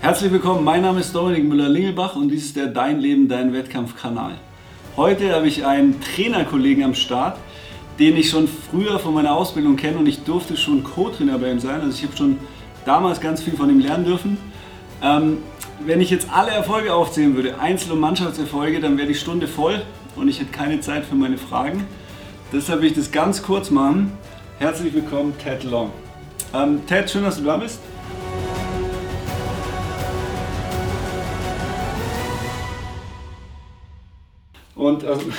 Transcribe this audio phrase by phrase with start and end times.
[0.00, 4.36] Herzlich willkommen, mein Name ist Dominik Müller-Lingelbach und dies ist der Dein Leben, Dein Wettkampf-Kanal.
[4.96, 7.36] Heute habe ich einen Trainerkollegen am Start,
[7.98, 11.58] den ich schon früher von meiner Ausbildung kenne und ich durfte schon Co-Trainer bei ihm
[11.58, 11.80] sein.
[11.80, 12.38] Also ich habe schon
[12.84, 14.38] damals ganz viel von ihm lernen dürfen.
[15.02, 15.38] Ähm,
[15.84, 19.82] wenn ich jetzt alle Erfolge aufzählen würde, Einzel- und Mannschaftserfolge, dann wäre die Stunde voll
[20.14, 21.84] und ich hätte keine Zeit für meine Fragen.
[22.52, 24.12] Deshalb will ich das ganz kurz machen.
[24.60, 25.90] Herzlich willkommen, Ted Long.
[26.54, 27.80] Ähm, Ted, schön, dass du da bist.
[34.98, 35.32] Und ähm,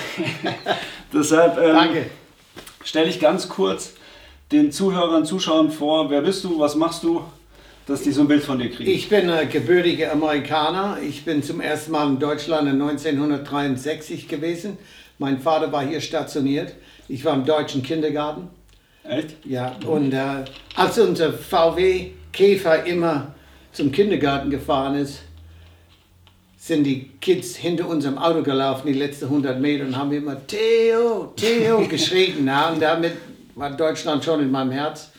[1.13, 2.05] deshalb ähm,
[2.83, 3.93] stelle ich ganz kurz
[4.51, 7.23] den Zuhörern, Zuschauern vor, wer bist du, was machst du,
[7.85, 8.89] dass die so ein Bild von dir kriegen.
[8.89, 10.97] Ich bin äh, gebürtiger Amerikaner.
[11.07, 14.77] Ich bin zum ersten Mal in Deutschland in 1963 gewesen.
[15.17, 16.73] Mein Vater war hier stationiert.
[17.07, 18.49] Ich war im deutschen Kindergarten.
[19.03, 19.35] Echt?
[19.45, 23.33] Ja, und äh, als unser VW Käfer immer
[23.71, 25.21] zum Kindergarten gefahren ist,
[26.69, 31.33] sind die Kids hinter unserem Auto gelaufen, die letzten 100 Meter, und haben immer Theo,
[31.35, 32.45] Theo geschrien.
[32.45, 33.13] Ja, und damit
[33.55, 35.09] war Deutschland schon in meinem Herz.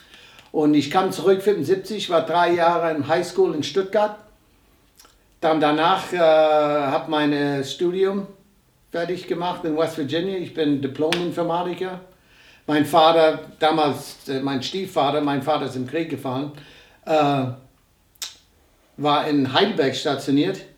[0.53, 4.17] Und ich kam zurück 75, war drei Jahre in Highschool in Stuttgart.
[5.41, 8.29] Dann danach äh, habe mein Studium
[8.93, 10.39] fertig gemacht in West Virginia.
[10.39, 12.01] Ich bin Diplom-Informatiker.
[12.67, 16.53] Mein Vater, damals äh, mein Stiefvater, mein Vater ist im Krieg gefallen,
[17.07, 17.45] äh,
[18.97, 20.70] war in Heidelberg stationiert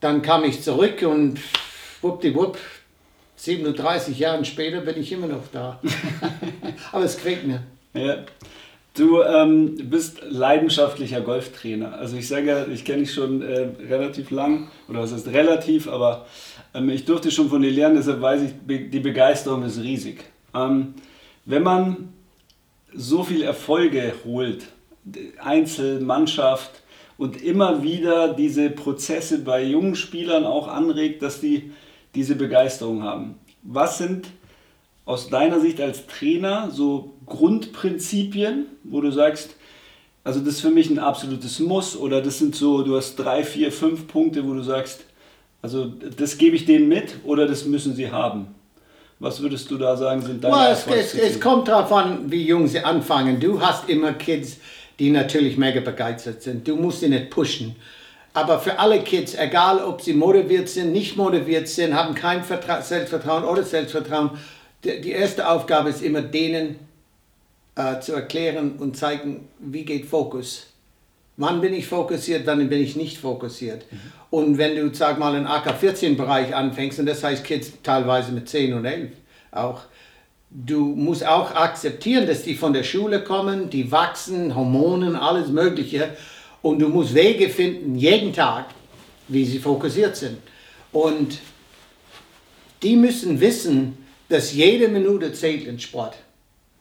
[0.00, 1.38] dann kam ich zurück und
[2.02, 2.58] wuppdiwupp,
[3.36, 5.80] 37 Jahre später bin ich immer noch da.
[6.92, 7.62] Aber es quält mir.
[7.94, 8.18] Ja.
[8.94, 11.94] Du ähm, bist leidenschaftlicher Golftrainer.
[11.94, 15.88] Also ich sage ja, ich kenne dich schon äh, relativ lang, oder was ist relativ,
[15.88, 16.26] aber
[16.74, 20.24] ähm, ich durfte schon von dir lernen, deshalb weiß ich, die Begeisterung ist riesig.
[20.54, 20.94] Ähm,
[21.44, 22.12] wenn man
[22.92, 24.66] so viele Erfolge holt,
[25.38, 26.82] Einzel, Mannschaft,
[27.20, 31.70] und immer wieder diese Prozesse bei jungen Spielern auch anregt, dass die
[32.14, 33.34] diese Begeisterung haben.
[33.62, 34.28] Was sind
[35.04, 39.50] aus deiner Sicht als Trainer so Grundprinzipien, wo du sagst,
[40.24, 43.44] also das ist für mich ein absolutes Muss oder das sind so, du hast drei,
[43.44, 45.04] vier, fünf Punkte, wo du sagst,
[45.60, 48.46] also das gebe ich denen mit oder das müssen sie haben.
[49.18, 52.46] Was würdest du da sagen, sind deine well, es, es, es kommt darauf an, wie
[52.46, 53.38] jung sie anfangen.
[53.38, 54.56] Du hast immer Kids,
[55.00, 56.68] die natürlich mega begeistert sind.
[56.68, 57.74] Du musst sie nicht pushen.
[58.34, 62.80] Aber für alle Kids, egal ob sie motiviert sind, nicht motiviert sind, haben kein Vertra
[62.80, 64.30] Selbstvertrauen oder Selbstvertrauen,
[64.84, 66.76] die erste Aufgabe ist immer denen
[67.74, 70.66] äh, zu erklären und zeigen, wie geht Fokus.
[71.36, 73.84] Wann bin ich fokussiert, wann bin ich nicht fokussiert.
[73.90, 73.98] Mhm.
[74.28, 78.74] Und wenn du, sag mal, im AK-14-Bereich anfängst, und das heißt Kids teilweise mit 10
[78.74, 79.10] und 11
[79.50, 79.82] auch,
[80.50, 86.16] du musst auch akzeptieren, dass die von der Schule kommen, die wachsen, Hormonen, alles Mögliche.
[86.62, 88.66] Und du musst Wege finden, jeden Tag,
[89.28, 90.38] wie sie fokussiert sind.
[90.92, 91.38] Und
[92.82, 96.16] die müssen wissen, dass jede Minute zählt in Sport.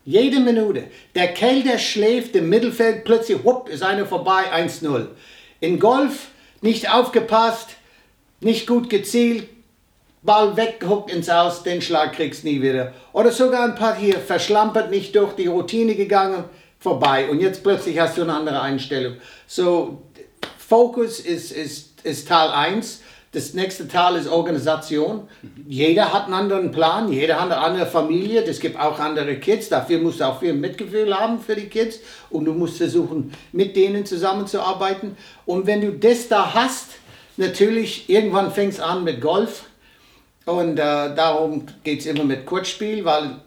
[0.05, 0.85] Jede Minute.
[1.13, 5.07] Der Kerl, der schläft im Mittelfeld, plötzlich, whoop, ist einer vorbei, 1-0.
[5.59, 6.29] In Golf
[6.61, 7.69] nicht aufgepasst,
[8.41, 9.47] nicht gut gezielt,
[10.21, 12.93] Ball weggehuckt ins Aus, den Schlag kriegst nie wieder.
[13.13, 16.43] Oder sogar ein paar hier verschlampert, nicht durch die Routine gegangen,
[16.79, 17.29] vorbei.
[17.29, 19.15] Und jetzt plötzlich hast du eine andere Einstellung.
[19.47, 20.01] So,
[20.57, 23.01] Fokus ist, ist, ist Teil 1.
[23.31, 25.27] Das nächste Teil ist Organisation.
[25.67, 29.69] Jeder hat einen anderen Plan, jeder hat eine andere Familie, es gibt auch andere Kids.
[29.69, 31.99] Dafür musst du auch viel Mitgefühl haben für die Kids
[32.31, 35.15] und du musst versuchen, mit denen zusammenzuarbeiten.
[35.45, 36.87] Und wenn du das da hast,
[37.37, 39.68] natürlich, irgendwann fängst du an mit Golf
[40.49, 43.39] und äh, darum geht es immer mit Kurzspiel, weil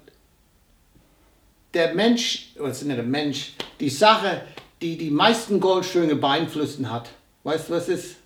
[1.74, 4.42] der Mensch, was nicht der Mensch, die Sache,
[4.80, 7.10] die die meisten Goldschwünge beeinflussen hat,
[7.42, 8.16] weißt du, was ist?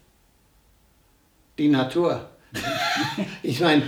[1.59, 2.29] Die Natur.
[3.43, 3.83] ich meine,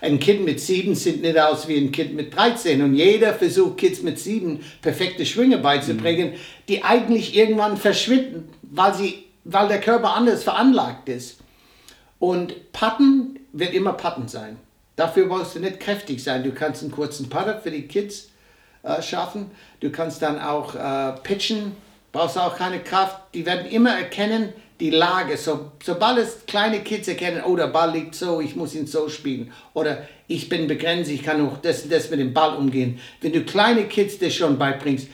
[0.00, 3.78] ein Kind mit sieben sieht nicht aus wie ein Kind mit 13 und jeder versucht
[3.78, 6.36] Kids mit sieben perfekte Schwünge beizubringen, mhm.
[6.68, 11.38] die eigentlich irgendwann verschwinden, weil, sie, weil der Körper anders veranlagt ist.
[12.18, 14.58] Und Patten wird immer Patten sein.
[14.96, 16.44] Dafür brauchst du nicht kräftig sein.
[16.44, 18.28] Du kannst einen kurzen Putter für die Kids
[18.82, 19.50] äh, schaffen.
[19.80, 21.72] Du kannst dann auch äh, pitchen,
[22.12, 23.16] brauchst auch keine Kraft.
[23.34, 25.36] Die werden immer erkennen, die Lage.
[25.36, 29.08] So, sobald es kleine Kids erkennen, oh, der Ball liegt so, ich muss ihn so
[29.08, 29.52] spielen.
[29.74, 32.98] Oder ich bin begrenzt, ich kann auch das und das mit dem Ball umgehen.
[33.20, 35.08] Wenn du kleine Kids das schon beibringst,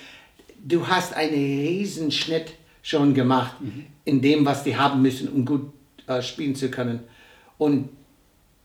[0.65, 3.87] du hast einen riesen Schnitt schon gemacht mhm.
[4.05, 5.73] in dem, was die haben müssen, um gut
[6.07, 7.01] äh, spielen zu können.
[7.59, 7.89] Und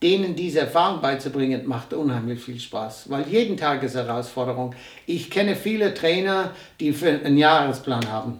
[0.01, 4.73] denen diese Erfahrung beizubringen, macht unheimlich viel Spaß, weil jeden Tag ist Herausforderung.
[5.05, 8.39] Ich kenne viele Trainer, die einen Jahresplan haben.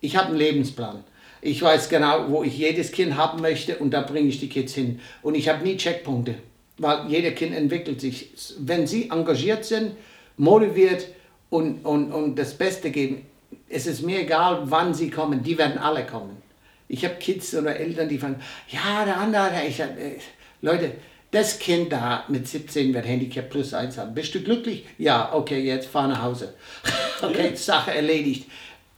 [0.00, 1.04] Ich habe einen Lebensplan.
[1.42, 4.74] Ich weiß genau, wo ich jedes Kind haben möchte und da bringe ich die Kids
[4.74, 5.00] hin.
[5.20, 6.36] Und ich habe nie Checkpunkte,
[6.78, 8.30] weil jeder Kind entwickelt sich.
[8.58, 9.92] Wenn sie engagiert sind,
[10.38, 11.06] motiviert
[11.50, 13.26] und, und, und das Beste geben,
[13.68, 16.42] es ist mir egal, wann sie kommen, die werden alle kommen.
[16.88, 20.18] Ich habe Kids oder Eltern, die fragen, ja, der andere, ich, äh,
[20.64, 20.92] Leute,
[21.30, 24.14] das Kind da mit 17 wird Handicap plus 1 haben.
[24.14, 24.86] Bist du glücklich?
[24.96, 26.54] Ja, okay, jetzt fahr nach Hause.
[27.22, 27.56] okay, ja.
[27.56, 28.48] Sache erledigt.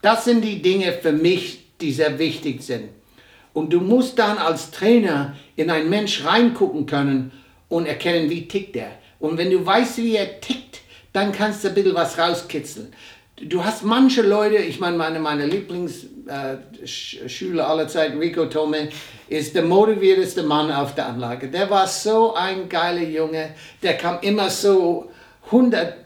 [0.01, 2.91] Das sind die Dinge für mich, die sehr wichtig sind.
[3.53, 7.33] Und du musst dann als Trainer in einen Mensch reingucken können
[7.69, 8.93] und erkennen, wie tickt er.
[9.19, 10.83] Und wenn du weißt, wie er tickt,
[11.13, 12.93] dann kannst du ein bisschen was rauskitzeln.
[13.39, 18.89] Du hast manche Leute, ich meine, meine, meine Lieblingsschüler äh, aller Zeiten, Rico Tome,
[19.29, 21.49] ist der motivierteste Mann auf der Anlage.
[21.49, 23.51] Der war so ein geiler Junge,
[23.83, 25.11] der kam immer so
[25.47, 25.97] 100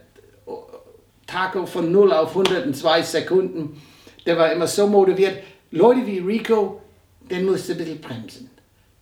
[1.24, 3.80] Taco von 0 auf 102 Sekunden.
[4.26, 5.36] Der war immer so motiviert.
[5.70, 6.82] Leute wie Rico,
[7.30, 8.50] den musst du ein bisschen bremsen.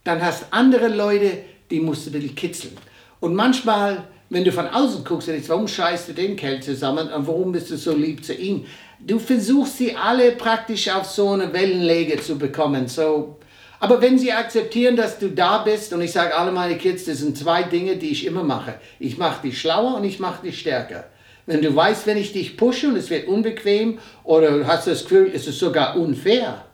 [0.03, 1.39] Dann hast andere Leute,
[1.71, 2.77] die musst du ein bisschen kitzeln.
[3.19, 7.27] Und manchmal, wenn du von außen guckst, denkst, warum scheißt du den Kerl zusammen und
[7.27, 8.65] warum bist du so lieb zu ihm?
[8.99, 12.87] Du versuchst sie alle praktisch auf so eine Wellenlege zu bekommen.
[12.87, 13.37] So,
[13.79, 17.19] aber wenn sie akzeptieren, dass du da bist, und ich sage alle meine Kids, das
[17.19, 18.75] sind zwei Dinge, die ich immer mache.
[18.99, 21.05] Ich mache dich schlauer und ich mache dich stärker.
[21.45, 25.31] Wenn du weißt, wenn ich dich pushe und es wird unbequem oder hast das Gefühl,
[25.33, 26.65] es ist sogar unfair,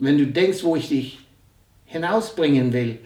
[0.00, 1.18] wenn du denkst, wo ich dich
[1.84, 2.98] hinausbringen will,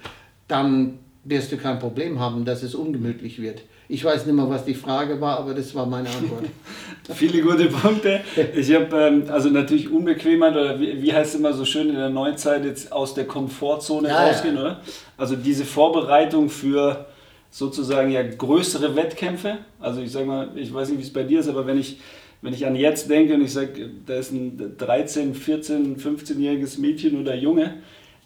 [0.49, 3.63] dann wirst du kein Problem haben, dass es ungemütlich wird.
[3.93, 6.45] Ich weiß nicht mehr, was die Frage war, aber das war meine Antwort.
[7.15, 8.23] Viele gute Punkte.
[8.57, 11.97] Ich habe ähm, also natürlich Unbequemheit oder wie, wie, heißt es immer so schön in
[11.97, 14.61] der Neuzeit jetzt aus der Komfortzone ja, rausgehen, ja.
[14.63, 14.81] oder?
[15.19, 17.05] Also diese Vorbereitung für
[17.51, 19.59] sozusagen ja größere Wettkämpfe.
[19.79, 22.01] Also ich sage mal, ich weiß nicht, wie es bei dir ist, aber wenn ich,
[22.41, 27.21] wenn ich an jetzt denke und ich sage, da ist ein 13, 14, 15-jähriges Mädchen
[27.21, 27.75] oder Junge,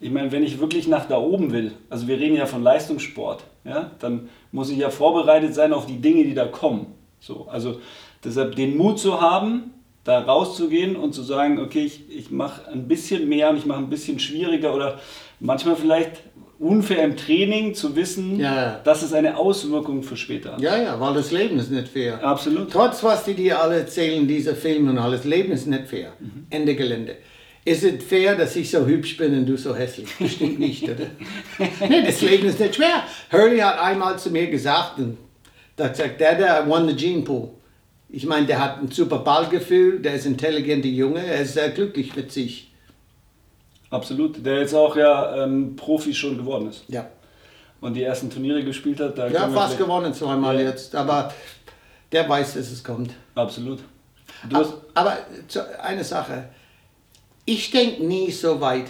[0.00, 3.44] ich meine, wenn ich wirklich nach da oben will, also wir reden ja von Leistungssport,
[3.64, 6.86] ja, dann muss ich ja vorbereitet sein auf die Dinge, die da kommen.
[7.20, 7.80] So, also
[8.24, 9.72] deshalb den Mut zu haben,
[10.04, 13.78] da rauszugehen und zu sagen, okay, ich, ich mache ein bisschen mehr und ich mache
[13.78, 15.00] ein bisschen schwieriger oder
[15.40, 16.22] manchmal vielleicht
[16.58, 18.80] unfair im Training zu wissen, ja.
[18.84, 20.60] dass es eine Auswirkung für später hat.
[20.60, 22.22] Ja, ja, weil das Leben ist nicht fair.
[22.24, 22.70] Absolut.
[22.70, 26.12] Trotz was die dir alle erzählen, diese Filme und alles, Leben ist nicht fair.
[26.18, 26.46] Mhm.
[26.50, 27.16] Ende Gelände.
[27.66, 30.08] Ist es fair, dass ich so hübsch bin und du so hässlich?
[30.16, 31.06] Bestimmt nicht, oder?
[31.88, 33.02] nee, das Leben ist nicht schwer.
[33.32, 35.18] Hurley hat einmal zu mir gesagt, und
[35.74, 37.48] da sagt der, der won the Gene Pool.
[38.08, 41.70] Ich meine, der hat ein super Ballgefühl, der ist ein intelligenter Junge, er ist sehr
[41.70, 42.70] glücklich mit sich.
[43.90, 46.84] Absolut, der jetzt auch ja ähm, Profi schon geworden ist.
[46.86, 47.10] Ja.
[47.80, 49.18] Und die ersten Turniere gespielt hat.
[49.18, 50.68] Da ja, fast gewonnen zweimal ja.
[50.68, 51.34] jetzt, aber
[52.12, 53.10] der weiß, dass es kommt.
[53.34, 53.80] Absolut.
[54.52, 55.18] aber, aber
[55.82, 56.44] eine Sache,
[57.46, 58.88] ich denke nie so weit,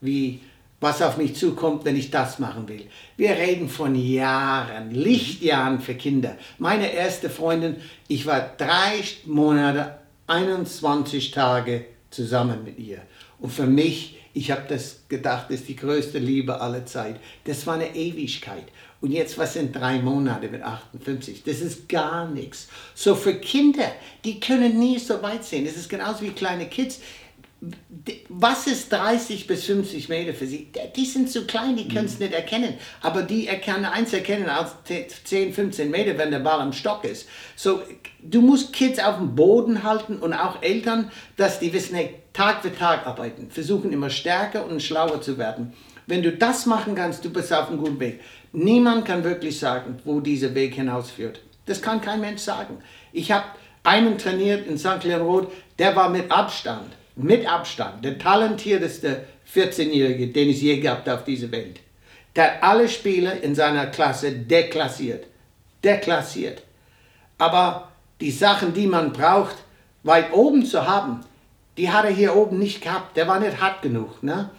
[0.00, 0.40] wie
[0.80, 2.86] was auf mich zukommt, wenn ich das machen will.
[3.16, 6.36] Wir reden von Jahren, Lichtjahren für Kinder.
[6.58, 12.98] Meine erste Freundin, ich war drei Monate, 21 Tage zusammen mit ihr.
[13.38, 17.20] Und für mich ich habe das gedacht, das ist die größte Liebe aller Zeit.
[17.44, 18.64] Das war eine Ewigkeit.
[19.00, 21.44] Und jetzt, was sind drei Monate mit 58?
[21.44, 22.68] Das ist gar nichts.
[22.96, 23.92] So für Kinder,
[24.24, 25.64] die können nie so weit sehen.
[25.64, 27.00] Das ist genauso wie kleine Kids
[28.28, 30.68] was ist 30 bis 50 Meter für sie?
[30.96, 32.26] Die sind zu klein, die können es mhm.
[32.26, 32.74] nicht erkennen.
[33.00, 34.72] Aber die können eins erkennen als
[35.24, 37.28] 10, 15 Meter, wenn der Ball am Stock ist.
[37.56, 37.82] So,
[38.22, 42.62] du musst Kids auf dem Boden halten und auch Eltern, dass die wissen, hey, Tag
[42.62, 45.72] für Tag arbeiten, versuchen immer stärker und schlauer zu werden.
[46.06, 48.20] Wenn du das machen kannst, du bist auf einem guten Weg.
[48.52, 51.40] Niemand kann wirklich sagen, wo dieser Weg hinausführt.
[51.66, 52.78] Das kann kein Mensch sagen.
[53.12, 53.46] Ich habe
[53.84, 55.04] einen trainiert in St.
[55.04, 61.06] Leon Roth, der war mit Abstand mit Abstand der talentierteste 14-Jährige, den es je gab
[61.08, 61.80] auf dieser Welt.
[62.34, 65.26] Der hat alle Spieler in seiner Klasse deklassiert.
[65.84, 66.62] Deklassiert.
[67.38, 69.56] Aber die Sachen, die man braucht,
[70.02, 71.20] weit oben zu haben,
[71.76, 73.16] die hat er hier oben nicht gehabt.
[73.16, 74.22] Der war nicht hart genug.
[74.22, 74.50] Ne?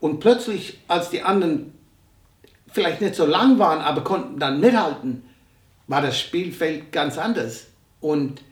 [0.00, 1.74] Und plötzlich, als die anderen
[2.72, 5.24] vielleicht nicht so lang waren, aber konnten dann mithalten,
[5.86, 7.66] war das Spielfeld ganz anders.
[8.00, 8.42] Und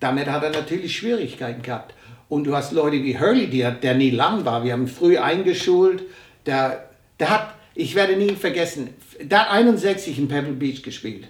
[0.00, 1.94] damit hat er natürlich Schwierigkeiten gehabt.
[2.32, 4.64] Und du hast Leute wie Hurley, der, der nie lang war.
[4.64, 6.02] Wir haben früh eingeschult.
[6.46, 6.88] Der,
[7.20, 11.28] der hat, ich werde nie vergessen, der hat 61 in Pebble Beach gespielt.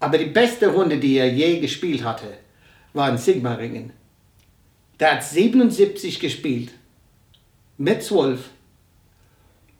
[0.00, 2.28] Aber die beste Runde, die er je gespielt hatte,
[2.94, 3.92] war in Sigmaringen.
[4.98, 6.70] Der hat 77 gespielt.
[7.76, 8.40] Mit 12.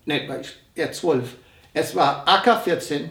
[0.05, 0.43] Ne,
[0.77, 1.35] ja, 12.
[1.73, 3.09] Es war AK 14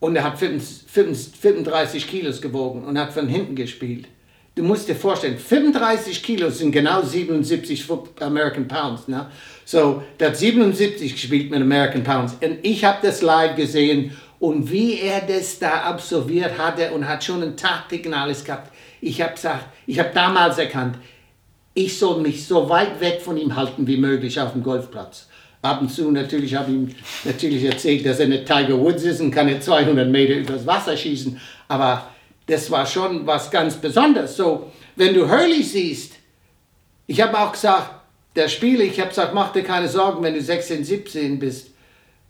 [0.00, 4.08] und er hat 35 Kilos gewogen und hat von hinten gespielt
[4.56, 7.86] du musst dir vorstellen, 35 Kilo sind genau 77
[8.20, 9.06] American Pounds.
[9.06, 9.26] Ne?
[9.64, 12.36] So, hat 77 gespielt mit American Pounds.
[12.40, 17.22] Und ich habe das live gesehen und wie er das da absolviert hatte und hat
[17.22, 18.72] schon ein Taktik und alles gehabt.
[19.00, 20.96] Ich habe gesagt, ich habe damals erkannt,
[21.74, 25.28] ich soll mich so weit weg von ihm halten wie möglich auf dem Golfplatz.
[25.60, 26.94] Ab und zu natürlich habe ich ihm
[27.24, 30.96] natürlich erzählt, dass er nicht Tiger Woods ist und kann nicht 200 Meter übers Wasser
[30.96, 31.38] schießen.
[31.68, 32.08] Aber
[32.46, 34.36] das war schon was ganz Besonderes.
[34.36, 36.14] So, wenn du Hurley siehst,
[37.06, 37.90] ich habe auch gesagt,
[38.34, 41.70] der Spieler, ich habe gesagt, mach dir keine Sorgen, wenn du 16, 17 bist,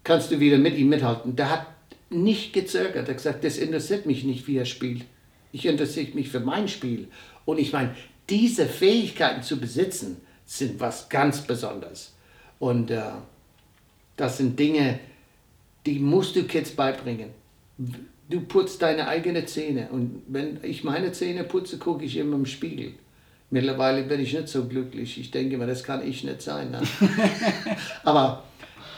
[0.04, 1.35] kannst du wieder mit ihm mithalten.
[1.35, 1.66] Der hat
[2.11, 3.08] nicht gezögert.
[3.08, 5.04] Er hat gesagt, das interessiert mich nicht, wie er spielt.
[5.52, 7.08] Ich interessiere mich für mein Spiel.
[7.44, 7.94] Und ich meine,
[8.28, 12.14] diese Fähigkeiten zu besitzen, sind was ganz Besonderes.
[12.58, 13.02] Und äh,
[14.16, 15.00] das sind Dinge,
[15.85, 17.30] die musst du Kids beibringen.
[18.28, 19.88] Du putzt deine eigene Zähne.
[19.90, 22.95] Und wenn ich meine Zähne putze, gucke ich immer im Spiegel.
[23.50, 25.21] Mittlerweile bin ich nicht so glücklich.
[25.21, 26.73] Ich denke mir, das kann ich nicht sein.
[26.73, 26.83] Ne?
[28.04, 28.42] Aber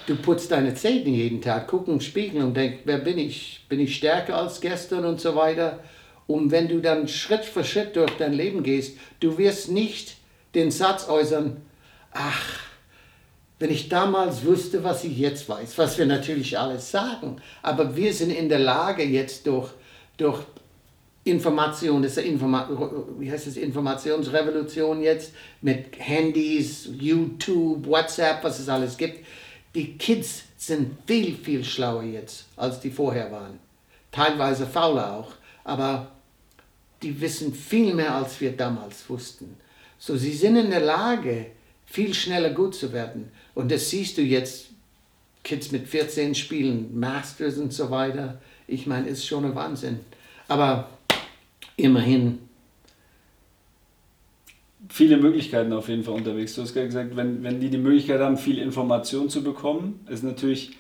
[0.07, 3.67] du putzt deine Zähne jeden Tag, guck im Spiegel und denk, wer bin ich?
[3.69, 5.81] Bin ich stärker als gestern und so weiter?
[6.27, 10.17] Und wenn du dann Schritt für Schritt durch dein Leben gehst, du wirst nicht
[10.55, 11.59] den Satz äußern,
[12.13, 12.68] ach,
[13.59, 18.13] wenn ich damals wusste, was ich jetzt weiß, was wir natürlich alles sagen, aber wir
[18.13, 19.71] sind in der Lage jetzt durch,
[20.17, 20.43] durch
[21.25, 22.69] Information, das ist Informa
[23.19, 29.27] wie heißt das, Informationsrevolution jetzt mit Handys, YouTube, WhatsApp, was es alles gibt.
[29.75, 33.59] Die Kids sind viel, viel schlauer jetzt, als die vorher waren.
[34.11, 35.33] Teilweise fauler auch,
[35.65, 36.11] aber
[37.03, 39.57] die wissen viel mehr, als wir damals wussten.
[39.99, 41.47] So, sie sind in der Lage,
[41.91, 43.31] viel schneller gut zu werden.
[43.55, 44.67] Und das siehst du jetzt,
[45.43, 48.41] Kids mit 14 spielen Masters und so weiter.
[48.67, 50.01] Ich meine, ist schon ein Wahnsinn.
[50.47, 50.91] Aber
[51.77, 52.41] immerhin.
[54.91, 56.55] Viele Möglichkeiten auf jeden Fall unterwegs.
[56.55, 60.23] Du hast gerade gesagt, wenn, wenn die die Möglichkeit haben, viel Information zu bekommen, ist
[60.23, 60.73] natürlich,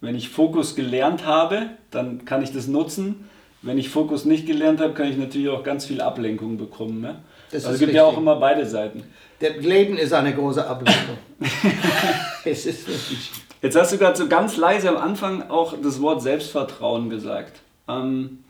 [0.00, 3.28] wenn ich Fokus gelernt habe, dann kann ich das nutzen.
[3.62, 7.00] Wenn ich Fokus nicht gelernt habe, kann ich natürlich auch ganz viel Ablenkung bekommen.
[7.00, 7.16] Ne?
[7.52, 7.94] Also es gibt richtig.
[7.94, 9.04] ja auch immer beide Seiten.
[9.40, 11.18] Das Leben ist eine große Ablenkung.
[12.44, 13.30] es ist wirklich.
[13.62, 17.60] Jetzt hast du gerade so ganz leise am Anfang auch das Wort Selbstvertrauen gesagt.
[17.88, 18.44] Ähm,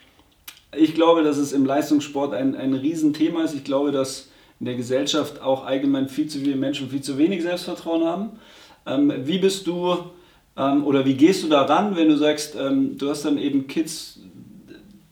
[0.76, 3.54] ich glaube, dass es im Leistungssport ein, ein Riesenthema ist.
[3.54, 4.28] Ich glaube, dass
[4.60, 8.30] in der Gesellschaft auch allgemein viel zu viele Menschen viel zu wenig Selbstvertrauen haben.
[8.86, 9.96] Ähm, wie bist du
[10.56, 14.20] ähm, oder wie gehst du daran, wenn du sagst, ähm, du hast dann eben Kids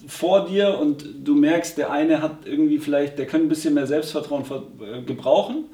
[0.07, 3.87] vor dir und du merkst, der eine hat irgendwie vielleicht, der kann ein bisschen mehr
[3.87, 4.45] Selbstvertrauen
[4.81, 5.65] äh, gebrauchen.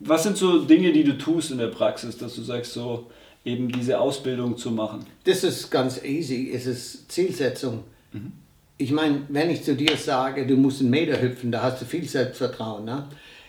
[0.00, 3.10] Was sind so Dinge, die du tust in der Praxis, dass du sagst, so
[3.44, 5.06] eben diese Ausbildung zu machen?
[5.24, 7.84] Das ist ganz easy, es ist Zielsetzung.
[8.12, 8.32] Mhm.
[8.78, 11.86] Ich meine, wenn ich zu dir sage, du musst einen Meter hüpfen, da hast du
[11.86, 12.84] viel Selbstvertrauen.
[12.84, 13.08] Ne?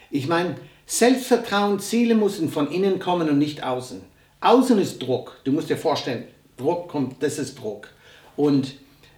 [0.10, 0.56] Ich meine,
[0.86, 4.02] Selbstvertrauen, Ziele müssen von innen kommen und nicht außen.
[4.40, 5.42] Außen ist Druck.
[5.44, 6.24] Du musst dir vorstellen,
[6.56, 7.90] Druck kommt, das ist Druck.
[8.38, 8.76] Und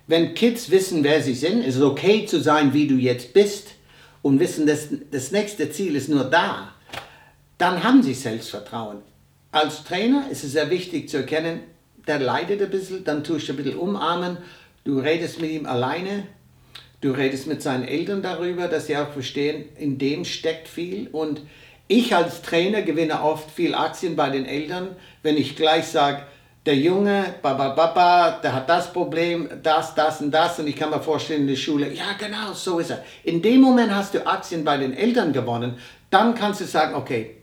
[0.10, 3.68] wenn Kids wissen, wer sie sind, ist es okay zu sein, wie du jetzt bist
[4.24, 6.74] und wissen, dass das nächste Ziel ist nur da,
[7.60, 9.04] dann haben sie Selbstvertrauen.
[9.52, 11.60] Als Trainer ist es sehr wichtig zu erkennen,
[12.08, 14.40] der leidet ein bisschen, dann tust du ein bisschen umarmen,
[14.84, 16.24] du redest mit ihm alleine,
[17.02, 21.08] du redest mit seinen Eltern darüber, dass sie auch verstehen, in dem steckt viel.
[21.12, 21.42] Und
[21.88, 26.24] ich als Trainer gewinne oft viel Aktien bei den Eltern, wenn ich gleich sage,
[26.70, 30.60] der Junge, Baba, Baba, der hat das Problem, das, das und das.
[30.60, 33.04] Und ich kann mir vorstellen, in der Schule, ja genau, so ist er.
[33.24, 35.80] In dem Moment hast du Aktien bei den Eltern gewonnen.
[36.12, 37.38] Dann kannst du sagen, okay,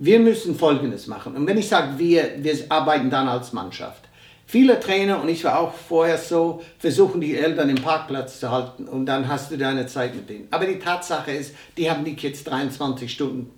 [0.00, 1.36] wir müssen Folgendes machen.
[1.36, 4.02] Und wenn ich sage, wir, wir arbeiten dann als Mannschaft.
[4.46, 8.88] Viele Trainer, und ich war auch vorher so, versuchen die Eltern im Parkplatz zu halten
[8.88, 10.48] und dann hast du deine Zeit mit denen.
[10.50, 13.48] Aber die Tatsache ist, die haben die Kids 23 Stunden,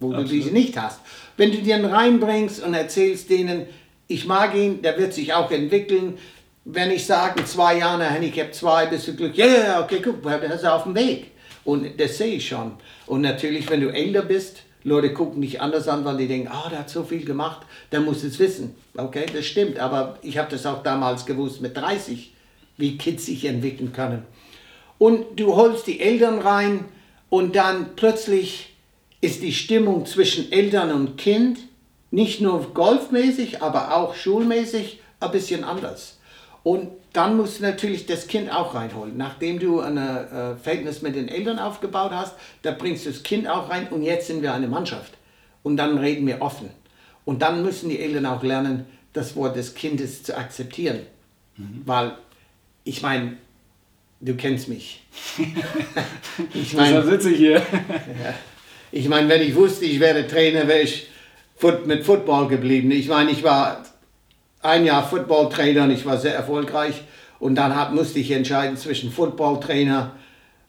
[0.00, 0.28] wo Absolut.
[0.28, 1.00] du diese nicht hast.
[1.36, 3.66] Wenn du die dann reinbringst und erzählst denen,
[4.12, 6.18] ich mag ihn, der wird sich auch entwickeln.
[6.64, 9.38] Wenn ich sage, in zwei Jahren Handicap 2, bist du glücklich.
[9.38, 11.32] Ja, yeah, okay, guck, der ist auf dem Weg.
[11.64, 12.72] Und das sehe ich schon.
[13.06, 16.64] Und natürlich, wenn du älter bist, Leute gucken dich anders an, weil die denken, ah,
[16.66, 18.74] oh, der hat so viel gemacht, der muss es wissen.
[18.96, 22.32] Okay, das stimmt, aber ich habe das auch damals gewusst mit 30,
[22.76, 24.24] wie Kids sich entwickeln können.
[24.98, 26.84] Und du holst die Eltern rein
[27.28, 28.74] und dann plötzlich
[29.20, 31.58] ist die Stimmung zwischen Eltern und Kind
[32.12, 36.18] nicht nur golfmäßig, aber auch schulmäßig ein bisschen anders.
[36.62, 39.16] Und dann musst du natürlich das Kind auch reinholen.
[39.16, 43.48] Nachdem du ein äh, Verhältnis mit den Eltern aufgebaut hast, da bringst du das Kind
[43.48, 45.12] auch rein und jetzt sind wir eine Mannschaft.
[45.62, 46.70] Und dann reden wir offen.
[47.24, 51.00] Und dann müssen die Eltern auch lernen, das Wort des Kindes zu akzeptieren.
[51.56, 51.82] Mhm.
[51.86, 52.12] Weil,
[52.84, 53.38] ich meine,
[54.20, 55.02] du kennst mich.
[56.54, 57.56] ich meine, Deshalb sitze ich hier.
[58.22, 58.34] ja,
[58.90, 61.08] ich meine, wenn ich wusste, ich werde Trainer, wäre ich
[61.86, 62.90] mit Football geblieben.
[62.90, 63.82] Ich meine, ich war
[64.62, 67.02] ein Jahr Footballtrainer und ich war sehr erfolgreich.
[67.38, 70.12] Und dann hab, musste ich entscheiden zwischen Footballtrainer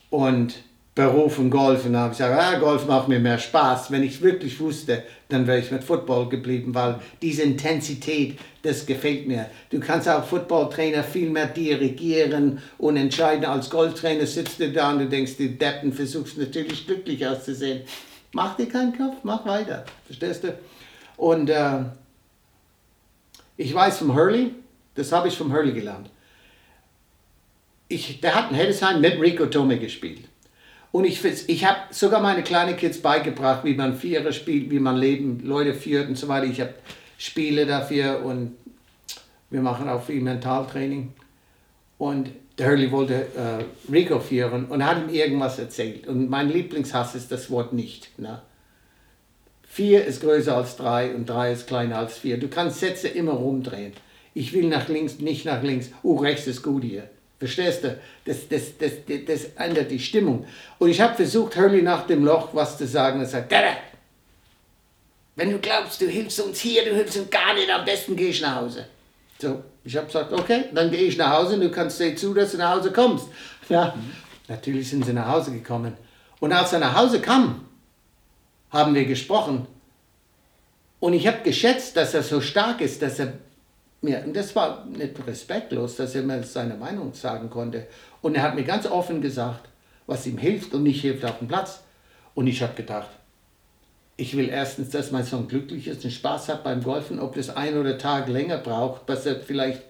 [0.09, 0.55] und
[0.95, 1.85] Beruf und Golf.
[1.85, 3.91] Und da habe ich gesagt, ah, Golf macht mir mehr Spaß.
[3.91, 9.27] Wenn ich wirklich wusste, dann wäre ich mit Football geblieben, weil diese Intensität, das gefällt
[9.27, 9.47] mir.
[9.69, 13.45] Du kannst auch Footballtrainer viel mehr dirigieren und entscheiden.
[13.45, 17.81] Als Golftrainer sitzt du da und du denkst, die Deppen versuchst natürlich glücklich auszusehen.
[18.31, 19.85] Mach dir keinen Kopf, mach weiter.
[20.07, 20.53] Verstehst du?
[21.17, 21.79] Und äh,
[23.58, 24.53] ich weiß vom Hurley,
[24.96, 26.10] das habe ich vom Hurley gelernt.
[27.88, 30.22] Ich, der hat in Hildesheim mit Rico Tome gespielt.
[30.91, 34.96] Und ich, ich habe sogar meine kleinen Kids beigebracht, wie man Vierer spielt, wie man
[34.96, 36.46] Leben, Leute führt und so weiter.
[36.46, 36.74] Ich habe
[37.17, 38.55] Spiele dafür und
[39.50, 41.13] wir machen auch viel Mentaltraining.
[41.98, 46.08] Und der Hurley wollte äh, Rico führen und hat ihm irgendwas erzählt.
[46.08, 48.17] Und mein Lieblingshass ist das Wort nicht.
[48.20, 48.41] Ne?
[49.74, 52.38] Vier ist größer als drei und drei ist kleiner als vier.
[52.38, 53.94] Du kannst Sätze immer rumdrehen.
[54.36, 55.89] Ich will nach links, nicht nach links.
[56.03, 57.10] Oh, rechts ist gut hier.
[57.39, 57.98] Verstehst du?
[58.24, 60.46] Das, das, das, das, das ändert die Stimmung.
[60.77, 63.22] Und ich habe versucht, Hurley nach dem Loch was zu sagen.
[63.22, 63.75] Er sagt, Dada,
[65.36, 68.27] wenn du glaubst, du hilfst uns hier, du hilfst uns gar nicht, am besten geh
[68.27, 68.86] ich nach Hause.
[69.42, 72.32] So, ich habe gesagt, okay, dann gehe ich nach Hause und du kannst dir zu,
[72.36, 73.25] dass du nach Hause kommst.
[73.70, 74.12] Ja, mhm.
[74.50, 75.94] natürlich sind sie nach Hause gekommen.
[76.39, 77.65] Und als er nach Hause kam,
[78.74, 79.68] haben wir gesprochen.
[81.00, 83.34] Und ich habe geschätzt, dass er so stark ist, dass er
[84.01, 87.88] mir, und das war nicht respektlos, dass er mir seine Meinung sagen konnte.
[88.22, 89.70] Und er hat mir ganz offen gesagt,
[90.08, 91.82] was ihm hilft und nicht hilft auf dem Platz.
[92.34, 93.10] Und ich habe gedacht,
[94.18, 97.50] ich will erstens, dass mein Sohn glücklich ist und Spaß hat beim Golfen, ob das
[97.50, 99.82] ein oder Tag länger braucht, dass er vielleicht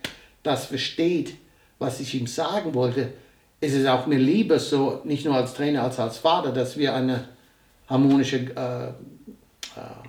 [0.44, 1.36] das versteht,
[1.80, 3.14] was ich ihm sagen wollte.
[3.60, 6.94] Es ist auch mir lieber so, nicht nur als Trainer, als als Vater, dass wir
[6.94, 7.28] eine
[7.94, 8.92] harmonische äh, äh,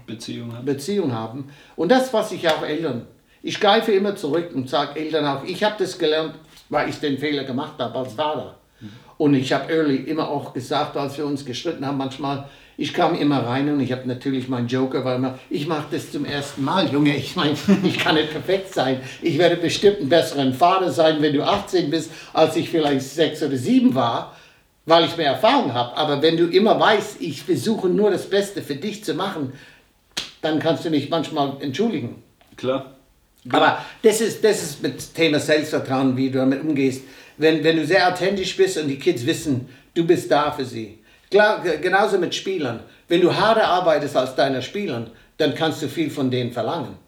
[0.07, 0.65] Beziehung, haben.
[0.65, 1.51] Beziehung haben.
[1.77, 3.07] Und das, was ich auch Eltern,
[3.43, 6.35] ich greife immer zurück und sage Eltern auch, ich habe das gelernt,
[6.71, 8.57] weil ich den Fehler gemacht habe als Vater.
[8.81, 8.89] Mhm.
[9.19, 13.15] Und ich habe Early immer auch gesagt, als wir uns gestritten haben, manchmal, ich kam
[13.15, 16.65] immer rein und ich habe natürlich meinen Joker, weil immer, ich mache das zum ersten
[16.65, 17.15] Mal, Junge.
[17.17, 19.01] Ich meine, ich kann nicht perfekt sein.
[19.21, 23.43] Ich werde bestimmt ein besseren Vater sein, wenn du 18 bist, als ich vielleicht sechs
[23.43, 24.34] oder sieben war
[24.87, 25.97] weil ich mehr Erfahrung habe.
[25.97, 29.53] Aber wenn du immer weißt, ich versuche nur das Beste für dich zu machen,
[30.43, 32.23] dann kannst du mich manchmal entschuldigen.
[32.57, 32.95] Klar.
[33.51, 37.03] Aber das ist, das ist mit Thema Selbstvertrauen, wie du damit umgehst.
[37.37, 40.99] Wenn, wenn du sehr authentisch bist und die Kids wissen, du bist da für sie.
[41.31, 42.81] Klar, genauso mit Spielern.
[43.09, 47.04] Wenn du harder arbeitest als deiner Spielern, dann kannst du viel von denen verlangen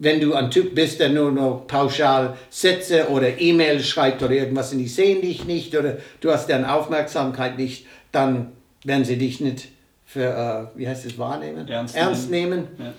[0.00, 4.72] wenn du ein Typ bist, der nur noch pauschal Sätze oder E-Mails schreibt oder irgendwas
[4.72, 9.40] und die sehen dich nicht oder du hast deren Aufmerksamkeit nicht, dann werden sie dich
[9.40, 9.68] nicht
[10.06, 11.68] für, äh, wie heißt es, wahrnehmen?
[11.68, 12.68] Ernst, Ernst nehmen.
[12.78, 12.94] nehmen.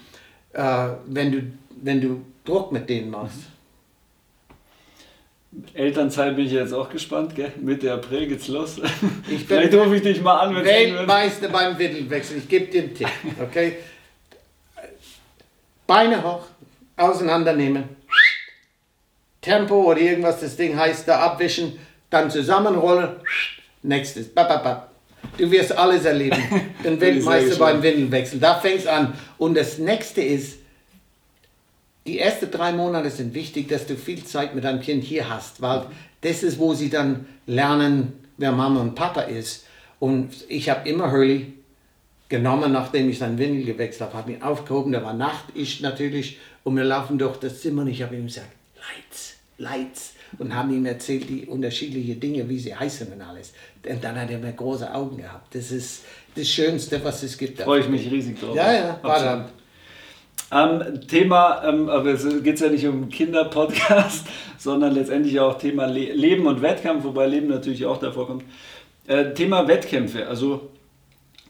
[0.53, 0.89] Ja.
[0.89, 1.41] Äh, wenn, du,
[1.81, 3.39] wenn du Druck mit denen machst.
[5.73, 7.51] Elternzeit bin ich jetzt auch gespannt, gell?
[7.59, 8.79] Mitte April geht's los.
[9.27, 12.37] Ich Vielleicht rufe ich dich mal an, wenn Weltmeister beim Windelwechsel.
[12.37, 13.09] Ich gebe dir einen Tipp,
[13.41, 13.77] okay?
[15.87, 16.45] Beine hoch,
[17.01, 17.83] auseinandernehmen,
[19.41, 23.09] Tempo oder irgendwas das Ding heißt, da abwischen, dann zusammenrollen,
[23.81, 24.29] nächstes,
[25.37, 26.37] Du wirst alles erleben.
[26.83, 28.39] Den Weltmeister beim Windelwechsel.
[28.39, 29.13] Da fängst an.
[29.37, 30.59] Und das nächste ist,
[32.05, 35.61] die ersten drei Monate sind wichtig, dass du viel Zeit mit deinem Kind hier hast,
[35.61, 35.85] weil
[36.21, 39.65] das ist, wo sie dann lernen, wer Mama und Papa ist.
[39.99, 41.53] Und ich habe immer Hurley
[42.27, 46.39] genommen, nachdem ich seinen Windel gewechselt habe, habe ihn aufgehoben, da war Nacht, ich natürlich,
[46.63, 50.71] und wir laufen durch das Zimmer und ich habe ihm gesagt, Lights, Lights, und haben
[50.71, 53.51] ihm erzählt, die unterschiedlichen Dinge, wie sie heißen und alles.
[53.85, 55.53] Und dann hat er mir große Augen gehabt.
[55.53, 57.61] Das ist das Schönste, was es gibt.
[57.61, 58.55] Freue ich mich riesig drauf.
[58.55, 59.45] Ja, ja, war dann.
[60.53, 64.25] Ähm, Thema, ähm, aber es geht ja nicht um Kinderpodcast,
[64.57, 68.43] sondern letztendlich auch Thema Le Leben und Wettkampf, wobei Leben natürlich auch davor kommt.
[69.07, 70.71] Äh, Thema Wettkämpfe, also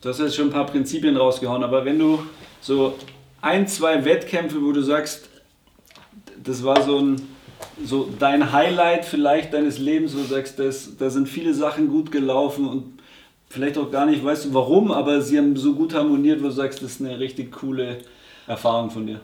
[0.01, 2.23] Du hast jetzt schon ein paar Prinzipien rausgehauen, aber wenn du
[2.59, 2.95] so
[3.41, 5.29] ein, zwei Wettkämpfe, wo du sagst,
[6.43, 7.21] das war so, ein,
[7.83, 12.11] so dein Highlight vielleicht deines Lebens, wo du sagst, das, da sind viele Sachen gut
[12.11, 12.99] gelaufen und
[13.49, 16.51] vielleicht auch gar nicht weißt du warum, aber sie haben so gut harmoniert, wo du
[16.51, 17.99] sagst, das ist eine richtig coole
[18.47, 19.21] Erfahrung von dir.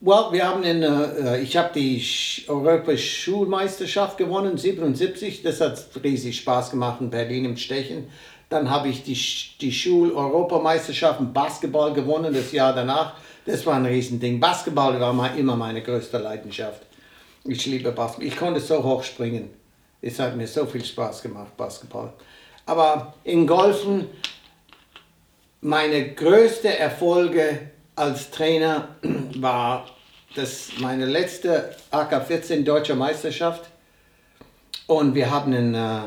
[0.00, 2.00] Well, wir haben in, uh, ich habe die
[2.46, 5.42] Europäische Schulmeisterschaft gewonnen, 77.
[5.42, 8.06] Das hat riesig Spaß gemacht in Berlin im Stechen.
[8.48, 9.18] Dann habe ich die,
[9.60, 13.14] die Schul-Europameisterschaft im Basketball gewonnen, das Jahr danach.
[13.48, 14.40] Das war ein Riesending.
[14.40, 16.82] Basketball war immer meine größte Leidenschaft.
[17.44, 18.26] Ich liebe Basketball.
[18.26, 19.48] Ich konnte so hoch springen.
[20.02, 22.12] Es hat mir so viel Spaß gemacht, Basketball.
[22.66, 24.06] Aber in Golfen,
[25.62, 28.96] meine größte Erfolge als Trainer
[29.36, 29.86] war
[30.34, 33.70] das meine letzte AK-14 Deutsche Meisterschaft.
[34.86, 36.00] Und wir haben einen, äh,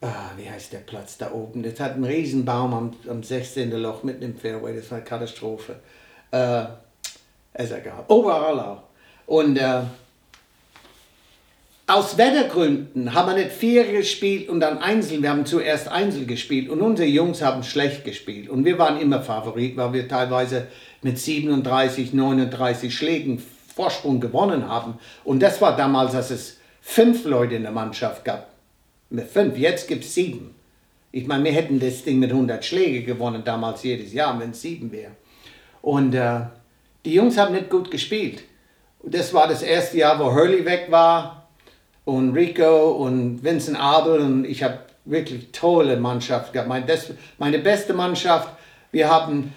[0.00, 1.62] ah, wie heißt der Platz da oben?
[1.62, 3.70] Das hat einen Riesenbaum am, am 16.
[3.72, 4.76] Loch mitten im Fairway.
[4.76, 5.76] Das war eine Katastrophe.
[6.30, 6.64] Äh,
[7.54, 8.04] ist egal.
[8.08, 8.82] Oberallau.
[9.26, 9.82] Und äh,
[11.88, 15.22] aus Wettergründen haben wir nicht vier gespielt und dann Einzel.
[15.22, 18.48] Wir haben zuerst Einzel gespielt und unsere Jungs haben schlecht gespielt.
[18.48, 20.66] Und wir waren immer Favorit, weil wir teilweise
[21.02, 23.40] mit 37, 39 Schlägen
[23.74, 24.98] Vorsprung gewonnen haben.
[25.22, 28.48] Und das war damals, dass es fünf Leute in der Mannschaft gab.
[29.08, 30.54] Mit fünf, jetzt gibt es sieben.
[31.12, 34.62] Ich meine, wir hätten das Ding mit 100 Schlägen gewonnen damals jedes Jahr, wenn es
[34.62, 35.12] sieben wäre.
[35.80, 36.40] Und äh,
[37.04, 38.42] die Jungs haben nicht gut gespielt.
[39.02, 41.48] Das war das erste Jahr, wo Hurley weg war
[42.04, 46.68] und Rico und Vincent Abel und ich habe wirklich tolle Mannschaft gehabt.
[46.68, 48.50] Meine, das, meine beste Mannschaft.
[48.90, 49.52] Wir haben,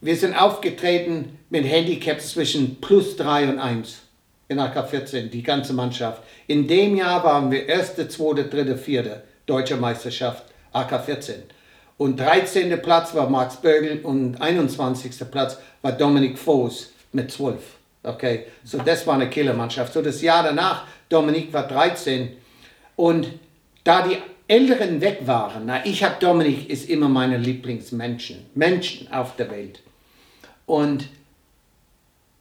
[0.00, 4.07] wir sind aufgetreten mit Handicaps zwischen plus 3 und 1
[4.48, 6.22] in AK 14, die ganze Mannschaft.
[6.46, 11.34] In dem Jahr waren wir erste, zweite, dritte, vierte deutsche Meisterschaft AK 14.
[11.98, 12.80] Und 13.
[12.80, 15.12] Platz war Max Bögel und 21.
[15.30, 17.60] Platz war Dominik Voß mit 12.
[18.04, 19.92] Okay, so das war eine Killermannschaft.
[19.92, 22.36] So das Jahr danach Dominik war 13.
[22.96, 23.32] Und
[23.84, 29.36] da die Älteren weg waren, na, ich habe Dominik ist immer meine Lieblingsmenschen, Menschen auf
[29.36, 29.82] der Welt.
[30.64, 31.08] Und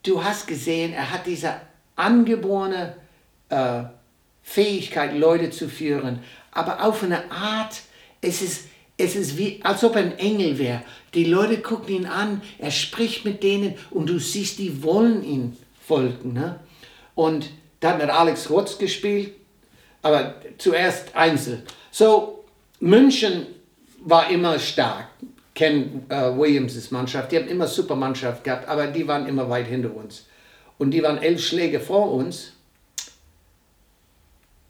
[0.03, 1.55] du hast gesehen, er hat diese
[1.97, 2.95] angeborene
[3.49, 3.83] äh,
[4.41, 6.19] Fähigkeit, Leute zu führen,
[6.51, 7.81] aber auf eine Art,
[8.21, 10.81] es ist, es ist wie, als ob ein Engel wäre.
[11.13, 15.57] Die Leute gucken ihn an, er spricht mit denen und du siehst, die wollen ihn
[15.85, 16.33] folgen.
[16.33, 16.59] Ne?
[17.13, 17.49] Und
[17.81, 19.33] dann hat Alex Rotz gespielt,
[20.01, 21.63] aber zuerst Einzel.
[21.91, 22.45] So,
[22.79, 23.47] München
[23.99, 25.09] war immer stark.
[25.53, 29.67] Ken uh, Williams' Mannschaft, die haben immer super Mannschaft gehabt, aber die waren immer weit
[29.67, 30.25] hinter uns.
[30.77, 32.53] Und die waren elf Schläge vor uns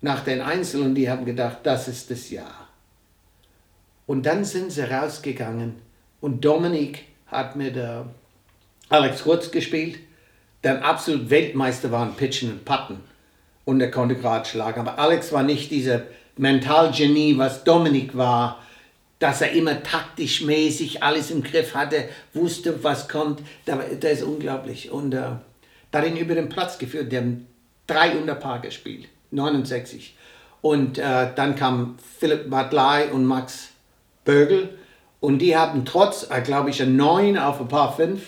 [0.02, 2.70] nach den Einzel und die haben gedacht, das ist das Jahr.
[4.06, 5.76] Und dann sind sie rausgegangen
[6.22, 8.04] und Dominik hat mit äh,
[8.90, 10.00] Alex Rutz gespielt
[10.64, 13.00] der absolut Weltmeister war in Pitchen und Putten.
[13.66, 14.82] Und er konnte gerade schlagen.
[14.82, 16.04] Aber Alex war nicht dieser
[16.38, 18.64] Mentalgenie, was Dominik war,
[19.20, 23.42] dass er immer taktisch mäßig alles im Griff hatte, wusste, was kommt.
[23.66, 24.92] Der, ist unglaublich.
[24.92, 25.32] Und äh,
[25.92, 27.12] da hat ihn über den Platz geführt.
[27.12, 27.48] Der haben
[27.86, 30.16] drei unter Paar gespielt, 69.
[30.62, 33.70] Und äh, dann kam Philipp Bartley und Max
[34.26, 34.78] Bögel.
[35.20, 38.22] Und die haben trotz, äh, glaube ich, ein 9 auf ein Paar 5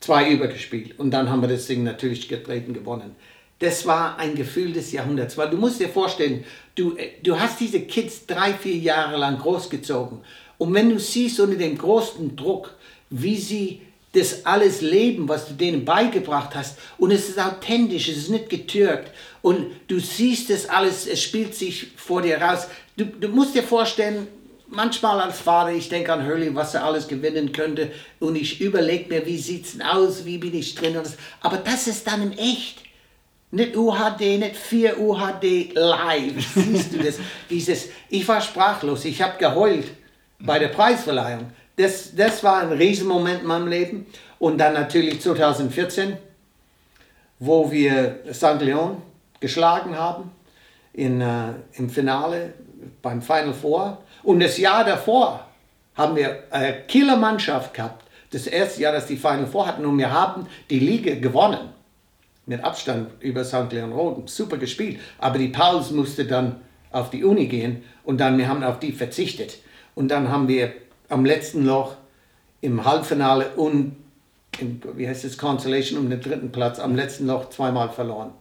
[0.00, 0.98] zwei übergespielt.
[0.98, 3.14] Und dann haben wir das Ding natürlich getreten gewonnen.
[3.58, 6.44] Das war ein Gefühl des Jahrhunderts, weil du musst dir vorstellen,
[6.74, 10.20] du, äh, du hast diese Kids drei, vier Jahre lang großgezogen.
[10.56, 12.74] Und wenn du siehst unter dem großen Druck,
[13.10, 18.16] wie sie das alles leben, was du denen beigebracht hast, und es ist authentisch, es
[18.16, 22.66] ist nicht getürkt, und du siehst das alles, es spielt sich vor dir raus.
[22.96, 24.26] Du, du musst dir vorstellen,
[24.70, 29.08] manchmal als Vater, ich denke an Hurley, was er alles gewinnen könnte und ich überlege
[29.08, 30.98] mir, wie sieht es aus, wie bin ich drin.
[31.40, 32.78] Aber das ist dann in echt.
[33.52, 36.54] Nicht UHD, nicht 4 UHD live.
[36.54, 37.16] Siehst du das?
[37.50, 39.86] Dieses, ich war sprachlos, ich habe geheult
[40.38, 41.50] bei der Preisverleihung.
[41.80, 44.06] Das, das war ein Riesenmoment in meinem Leben.
[44.38, 46.18] Und dann natürlich 2014,
[47.38, 48.60] wo wir St.
[48.60, 49.00] Leon
[49.40, 50.30] geschlagen haben
[50.92, 52.52] in, äh, im Finale
[53.00, 53.98] beim Final Four.
[54.22, 55.46] Und das Jahr davor
[55.94, 58.04] haben wir eine Killer-Mannschaft gehabt.
[58.30, 61.70] Das erste Jahr, dass die Final Four hatten und wir haben die Liga gewonnen.
[62.44, 63.72] Mit Abstand über St.
[63.72, 64.26] Leon Roden.
[64.26, 65.00] Super gespielt.
[65.18, 68.92] Aber die Pauls musste dann auf die Uni gehen und dann wir haben auf die
[68.92, 69.58] verzichtet.
[69.94, 70.72] Und dann haben wir
[71.10, 71.96] am letzten Loch
[72.60, 73.96] im Halbfinale und
[74.58, 78.32] im, wie heißt es, Consolation um den dritten Platz am letzten Loch zweimal verloren.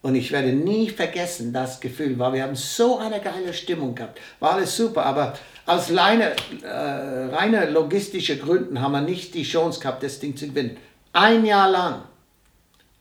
[0.00, 4.20] Und ich werde nie vergessen das Gefühl, weil wir haben so eine geile Stimmung gehabt.
[4.38, 5.34] War alles super, aber
[5.66, 6.32] aus reiner,
[6.62, 10.76] äh, reiner logistischer Gründen haben wir nicht die Chance gehabt, das Ding zu gewinnen.
[11.12, 12.02] Ein Jahr lang,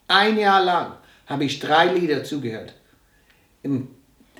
[0.07, 0.93] ein Jahr lang
[1.27, 2.73] habe ich drei Lieder zugehört.
[3.61, 3.89] Im,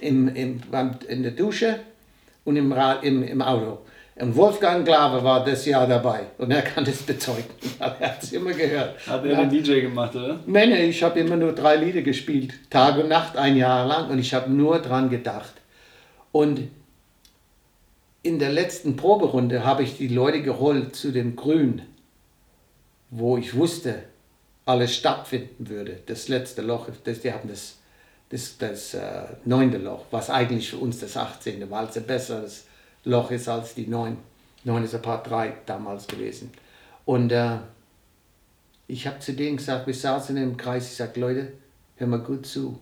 [0.01, 0.61] im, im,
[1.07, 1.79] in der Dusche
[2.43, 3.79] und im, im, im Auto.
[4.19, 7.45] Und Wolfgang Glave war das Jahr dabei und er kann das bezeugen.
[7.79, 9.07] Er hat es immer gehört.
[9.07, 10.39] Hat er den DJ gemacht, oder?
[10.47, 14.17] Nein, ich habe immer nur drei Lieder gespielt, Tag und Nacht, ein Jahr lang und
[14.17, 15.53] ich habe nur dran gedacht.
[16.31, 16.61] Und
[18.23, 21.83] in der letzten Proberunde habe ich die Leute geholt zu dem Grün,
[23.11, 24.03] wo ich wusste,
[24.65, 25.99] alles stattfinden würde.
[26.07, 27.77] Das letzte Loch, das, die haben das
[28.29, 31.69] das, das äh, neunte Loch, was eigentlich für uns das 18.
[31.69, 32.66] war, also ein besseres
[33.03, 34.17] Loch ist als die neun.
[34.63, 36.51] Neun ist ein paar drei damals gewesen.
[37.05, 37.57] Und äh,
[38.87, 41.53] ich habe zu denen gesagt, wir saßen im Kreis, ich sage, Leute,
[41.97, 42.79] hör mal gut zu.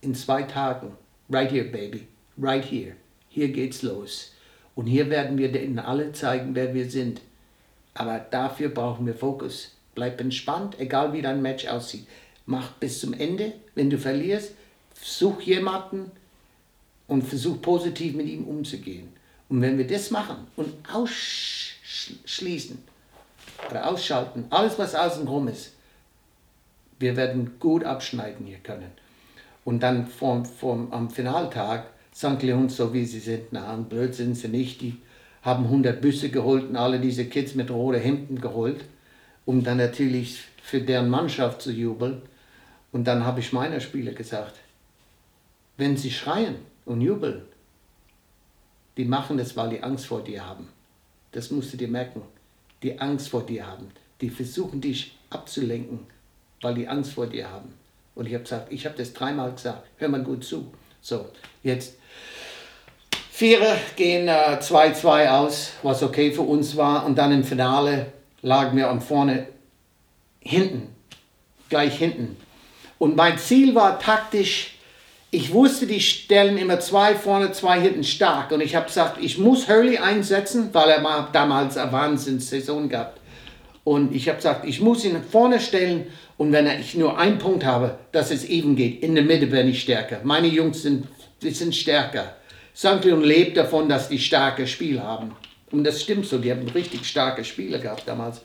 [0.00, 0.92] In zwei Tagen,
[1.30, 2.06] right here, baby,
[2.36, 2.94] right here,
[3.28, 4.32] hier geht's los.
[4.74, 7.20] Und hier werden wir denen alle zeigen, wer wir sind.
[7.94, 9.76] Aber dafür brauchen wir Fokus.
[9.94, 12.06] Bleib entspannt, egal wie dein Match aussieht.
[12.46, 13.52] Mach bis zum Ende.
[13.74, 14.52] Wenn du verlierst,
[15.00, 16.10] such jemanden
[17.06, 19.08] und versuch positiv mit ihm umzugehen.
[19.48, 22.78] Und wenn wir das machen und ausschließen
[23.70, 25.72] oder ausschalten, alles was außenrum ist,
[26.98, 28.90] wir werden gut abschneiden hier können.
[29.64, 32.42] Und dann vom, vom, am Finaltag St.
[32.42, 34.96] Leon, so wie sie sind, na, blöd sind sie nicht, die
[35.42, 38.84] haben 100 Büsse geholt und alle diese Kids mit roten Hemden geholt,
[39.44, 42.22] um dann natürlich für deren Mannschaft zu jubeln.
[42.92, 44.54] Und dann habe ich meiner Spieler gesagt,
[45.76, 47.42] wenn sie schreien und jubeln,
[48.96, 50.68] die machen das, weil die Angst vor dir haben.
[51.32, 52.22] Das musst du dir merken.
[52.82, 53.90] Die Angst vor dir haben.
[54.20, 56.00] Die versuchen dich abzulenken,
[56.60, 57.74] weil die Angst vor dir haben.
[58.14, 60.72] Und ich habe gesagt, ich habe das dreimal gesagt, hör mal gut zu.
[61.00, 61.26] So,
[61.62, 61.96] jetzt
[63.30, 67.04] Vierer gehen 2-2 äh, aus, was okay für uns war.
[67.04, 69.48] Und dann im Finale lagen wir am vorne
[70.38, 70.94] hinten,
[71.68, 72.36] gleich hinten.
[72.98, 74.73] Und mein Ziel war taktisch,
[75.34, 78.52] ich wusste, die stellen immer zwei vorne, zwei hinten stark.
[78.52, 83.20] Und ich habe gesagt, ich muss Hurley einsetzen, weil er mal damals eine Wahnsinnssaison gehabt.
[83.82, 87.64] Und ich habe gesagt, ich muss ihn vorne stellen und wenn ich nur einen Punkt
[87.64, 90.20] habe, dass es eben geht, in der Mitte bin ich stärker.
[90.22, 91.06] Meine Jungs sind,
[91.40, 92.36] sind stärker.
[92.74, 93.04] St.
[93.04, 95.32] Leon lebt davon, dass die starke Spiel haben.
[95.70, 98.40] Und das stimmt so, die haben richtig starke Spiele gehabt damals.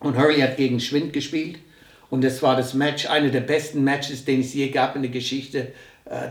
[0.00, 1.58] Und Hurley hat gegen Schwind gespielt.
[2.08, 5.10] Und das war das Match, eine der besten Matches, den es je gab in der
[5.10, 5.72] Geschichte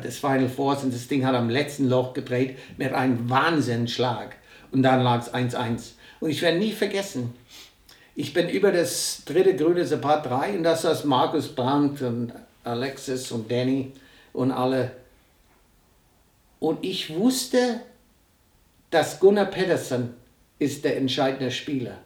[0.03, 0.83] des Final Fours.
[0.83, 4.35] Und das Ding hat am letzten Loch gedreht mit einem Wahnsinnsschlag.
[4.71, 5.91] Und dann lag es 1-1.
[6.19, 7.33] Und ich werde nie vergessen,
[8.15, 12.31] ich bin über das dritte grüne Part 3 und das ist Markus Brandt und
[12.63, 13.91] Alexis und Danny
[14.31, 14.91] und alle
[16.59, 17.81] und ich wusste,
[18.89, 20.13] dass Gunnar Pedersen
[20.57, 21.97] ist der entscheidende Spieler.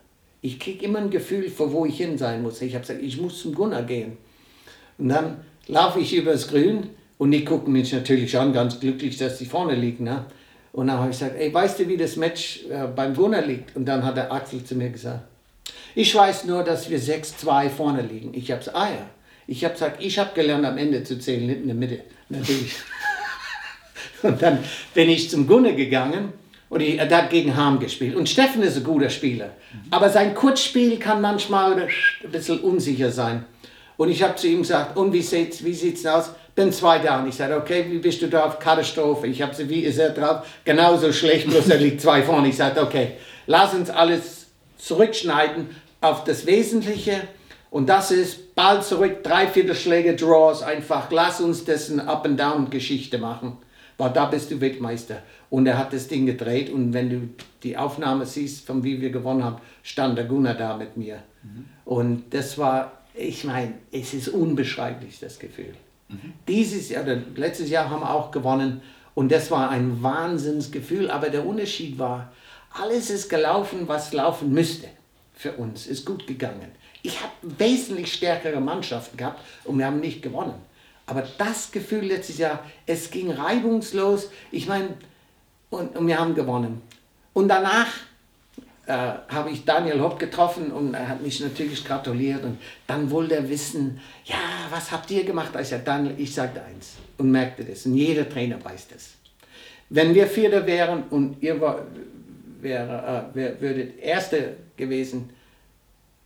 [0.42, 2.62] Ich kriege immer ein Gefühl, für wo ich hin sein muss.
[2.62, 4.18] Ich habe gesagt, ich muss zum Gunnar gehen.
[4.98, 9.38] Und dann laufe ich übers Grün und die gucken mich natürlich an, ganz glücklich, dass
[9.38, 10.06] sie vorne liegen.
[10.06, 10.26] Ne?
[10.72, 13.76] Und dann habe ich gesagt, ey, weißt du, wie das Match äh, beim Gunnar liegt?
[13.76, 15.20] Und dann hat der Axel zu mir gesagt,
[15.96, 18.34] ich weiß nur, dass wir 6-2 vorne liegen.
[18.34, 19.06] Ich habe gesagt, ah ja.
[19.48, 22.02] Ich habe gesagt, ich habe gelernt, am Ende zu zählen, in der Mitte.
[22.30, 22.76] Natürlich.
[24.24, 24.60] Und dann
[24.94, 26.34] bin ich zum Gunne gegangen
[26.70, 28.16] und er hat gegen Harm gespielt.
[28.16, 29.52] Und Steffen ist ein guter Spieler.
[29.90, 33.46] Aber sein Kurzspiel kann manchmal ein bisschen unsicher sein.
[33.98, 36.32] Und ich habe zu ihm gesagt, und wie sieht's, wie sieht's aus?
[36.60, 37.00] Bin zwei.
[37.20, 38.60] Und ich sagte, okay, wie bist du drauf?
[38.60, 39.28] Katastrophe.
[39.28, 40.46] Ich habe sie, wie ist er drauf?
[40.66, 42.50] Genauso schlecht, bloß er liegt zwei vorne.
[42.50, 43.12] Ich sagte, okay,
[43.48, 45.70] lass uns alles zurückschneiden
[46.02, 47.22] auf das Wesentliche.
[47.72, 51.10] Und das ist Ball zurück, drei Viertelschläge, Draws einfach.
[51.12, 53.58] Lass uns eine Up-and-Down-Geschichte machen
[54.00, 55.22] war da bist du Weltmeister.
[55.50, 57.30] Und er hat das Ding gedreht und wenn du
[57.64, 61.22] die Aufnahme siehst, von wie wir gewonnen haben, stand der Gunnar da mit mir.
[61.44, 61.66] Mhm.
[61.84, 65.74] Und das war, ich meine, es ist unbeschreiblich, das Gefühl.
[66.48, 68.82] Dieses Jahr, letztes Jahr haben wir auch gewonnen
[69.14, 72.32] und das war ein Wahnsinnsgefühl, aber der Unterschied war,
[72.72, 74.88] alles ist gelaufen, was laufen müsste
[75.34, 76.72] für uns, ist gut gegangen.
[77.02, 80.56] Ich habe wesentlich stärkere Mannschaften gehabt und wir haben nicht gewonnen.
[81.06, 84.30] Aber das Gefühl letztes Jahr, es ging reibungslos.
[84.52, 84.90] Ich meine,
[85.70, 86.82] und, und, wir haben gewonnen.
[87.34, 87.88] Und danach
[88.90, 92.44] äh, habe ich Daniel Hopp getroffen und er hat mich natürlich gratuliert.
[92.44, 94.36] Und dann wollte er wissen, ja,
[94.72, 95.52] was habt ihr gemacht?
[95.62, 97.86] Ich sagte, Daniel, ich sagte eins und merkte das.
[97.86, 99.12] Und jeder Trainer weiß das.
[99.90, 101.84] Wenn wir Vierter wären und ihr war,
[102.62, 105.30] wäre, äh, würdet Erster gewesen,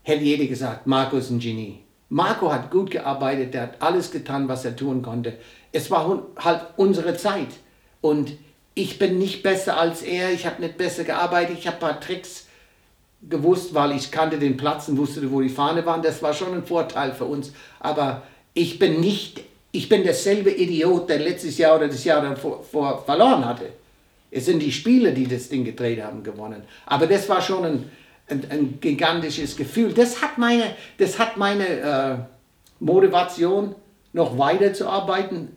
[0.04, 1.80] hätte jeder gesagt, Markus ein Genie.
[2.08, 5.34] Marco hat gut gearbeitet, der hat alles getan, was er tun konnte.
[5.73, 7.49] Es war halt unsere Zeit.
[7.99, 8.32] Und
[8.73, 11.99] ich bin nicht besser als er, ich habe nicht besser gearbeitet, ich habe ein paar
[11.99, 12.42] Tricks
[13.29, 16.01] gewusst, weil ich kannte den Platz und wusste, wo die Fahne waren.
[16.01, 17.53] Das war schon ein Vorteil für uns.
[17.79, 22.63] Aber ich bin nicht, ich bin derselbe Idiot, der letztes Jahr oder das Jahr davor
[22.63, 23.69] vor verloren hatte.
[24.29, 26.63] Es sind die Spieler, die das Ding gedreht haben, gewonnen.
[26.86, 27.91] Aber das war schon ein,
[28.27, 29.93] ein, ein gigantisches Gefühl.
[29.93, 32.15] Das hat meine, das hat meine äh,
[32.79, 33.75] Motivation,
[34.12, 35.49] noch weiterzuarbeiten,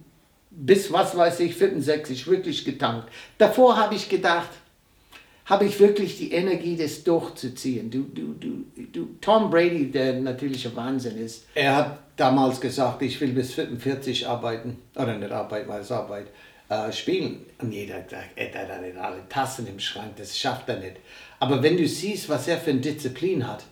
[0.50, 3.08] bis, was weiß ich, 65 wirklich getankt.
[3.38, 4.48] Davor habe ich gedacht,
[5.46, 7.90] habe ich wirklich die Energie, das durchzuziehen.
[7.90, 13.20] Du, du, du, du, Tom Brady, der natürlicher Wahnsinn ist, er hat damals gesagt, ich
[13.20, 16.26] will bis 45 arbeiten, oder nicht arbeiten, weil es Arbeit,
[16.68, 17.46] äh, spielen.
[17.60, 20.96] Und jeder gesagt, er hat alle Tassen im Schrank, das schafft er nicht.
[21.38, 23.64] Aber wenn du siehst, was er für eine Disziplin hat,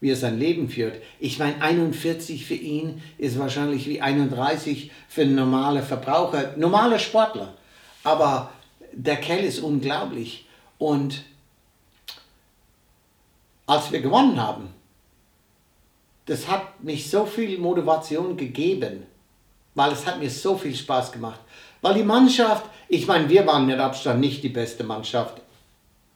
[0.00, 1.00] wie er sein Leben führt.
[1.20, 7.54] Ich meine, 41 für ihn ist wahrscheinlich wie 31 für einen normalen Verbraucher, normaler Sportler.
[8.02, 8.50] Aber
[8.92, 10.44] der Kerl ist unglaublich.
[10.82, 11.22] Und
[13.66, 14.74] als wir gewonnen haben,
[16.26, 19.06] das hat mich so viel Motivation gegeben,
[19.76, 21.38] weil es hat mir so viel Spaß gemacht.
[21.82, 25.40] Weil die Mannschaft, ich meine, wir waren mit Abstand nicht die beste Mannschaft.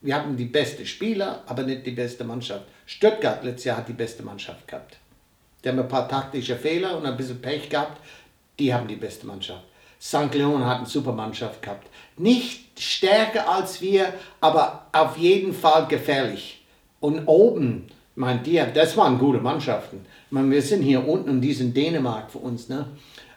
[0.01, 2.65] Wir hatten die beste Spieler, aber nicht die beste Mannschaft.
[2.87, 4.97] Stuttgart letztes Jahr hat die beste Mannschaft gehabt.
[5.63, 8.01] Die haben ein paar taktische Fehler und ein bisschen Pech gehabt.
[8.59, 9.63] Die haben die beste Mannschaft.
[10.01, 10.35] St.
[10.35, 11.89] Leon hat eine super Mannschaft gehabt.
[12.17, 16.65] Nicht stärker als wir, aber auf jeden Fall gefährlich.
[17.01, 20.05] Und oben, mein die, das waren gute Mannschaften.
[20.31, 22.87] Meine, wir sind hier unten und die sind Dänemark für uns, ne?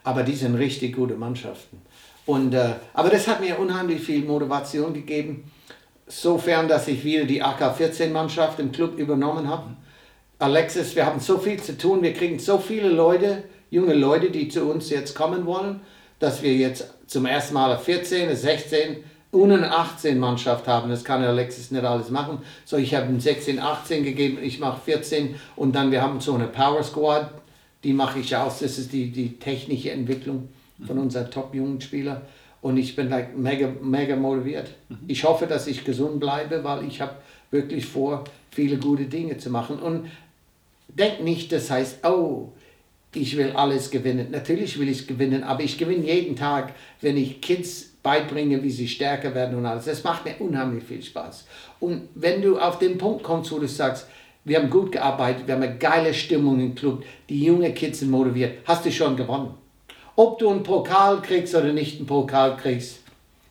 [0.04, 1.82] aber die sind richtig gute Mannschaften.
[2.26, 5.52] Und, äh, aber das hat mir unheimlich viel Motivation gegeben
[6.10, 9.76] sofern, dass ich wieder die AK-14-Mannschaft im Club übernommen habe.
[10.40, 14.50] Alexis, wir haben so viel zu tun, wir kriegen so viele Leute, junge Leute, die
[14.50, 15.82] zu uns jetzt kommen wollen,
[16.20, 18.98] dass wir jetzt zum ersten Mal eine 14, eine 16
[19.32, 20.90] und eine 18 Mannschaft haben.
[20.90, 22.40] Das kann Alexis nicht alles machen.
[22.66, 26.34] So, ich habe ihm 16, 18 gegeben, ich mache 14 und dann wir haben so
[26.34, 27.32] eine Power Squad,
[27.84, 28.60] die mache ich aus.
[28.60, 30.50] Das ist die, die technische Entwicklung
[30.86, 32.22] von unseren top-jungen Spielern.
[32.62, 34.72] Und ich bin like mega, mega motiviert.
[34.90, 34.98] Mhm.
[35.08, 37.16] Ich hoffe, dass ich gesund bleibe, weil ich habe
[37.52, 39.80] wirklich vor, viele gute Dinge zu machen.
[39.80, 40.10] Und
[40.90, 42.52] denk nicht, das heißt, oh,
[43.14, 44.28] ich will alles gewinnen.
[44.32, 48.88] Natürlich will ich gewinnen, aber ich gewinne jeden Tag, wenn ich Kids beibringe, wie sie
[48.88, 49.86] stärker werden und alles.
[49.86, 51.46] Das macht mir unheimlich viel Spaß.
[51.80, 54.08] Und wenn du auf den Punkt kommst, wo du sagst,
[54.46, 58.12] wir haben gut gearbeitet, wir haben eine geile Stimmung im Club, die junge Kids sind
[58.12, 59.54] motiviert, hast du schon gewonnen.
[60.16, 63.00] Ob du einen Pokal kriegst oder nicht einen Pokal kriegst,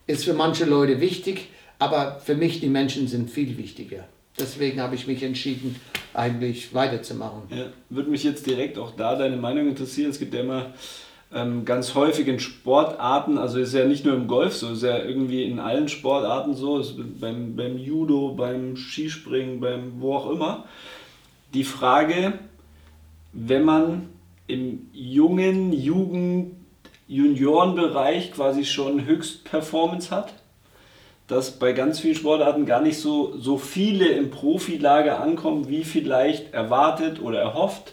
[0.07, 4.05] ist für manche Leute wichtig, aber für mich die Menschen sind viel wichtiger.
[4.39, 5.77] Deswegen habe ich mich entschieden,
[6.15, 7.43] eigentlich weiterzumachen.
[7.51, 10.11] Ja, würde mich jetzt direkt auch da deine Meinung interessieren.
[10.11, 10.73] Es gibt ja immer
[11.33, 14.99] ähm, ganz häufig in Sportarten, also ist ja nicht nur im Golf so, ist ja
[14.99, 20.65] irgendwie in allen Sportarten so, ist beim, beim Judo, beim Skispringen, beim wo auch immer.
[21.55, 22.35] Die Frage,
[23.33, 24.09] wenn man
[24.47, 26.55] im jungen Jugend
[27.09, 30.35] Juniorenbereich quasi schon Höchstperformance hat,
[31.29, 36.55] dass bei ganz vielen Sportarten gar nicht so, so viele im Profilager ankommen, wie vielleicht
[36.55, 37.93] erwartet oder erhofft.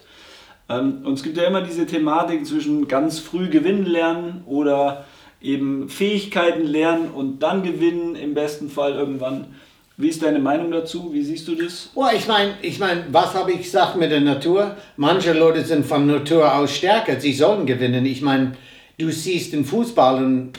[0.69, 5.05] Ähm, und es gibt ja immer diese Thematik zwischen ganz früh gewinnen lernen oder
[5.41, 9.47] eben Fähigkeiten lernen und dann gewinnen, im besten Fall irgendwann.
[9.97, 11.13] Wie ist deine Meinung dazu?
[11.13, 11.91] Wie siehst du das?
[11.93, 14.75] Oh, ich meine, ich mein, was habe ich gesagt mit der Natur?
[14.97, 18.05] Manche Leute sind von Natur aus stärker, sie sollen gewinnen.
[18.05, 18.53] Ich meine,
[18.97, 20.53] du siehst den Fußball und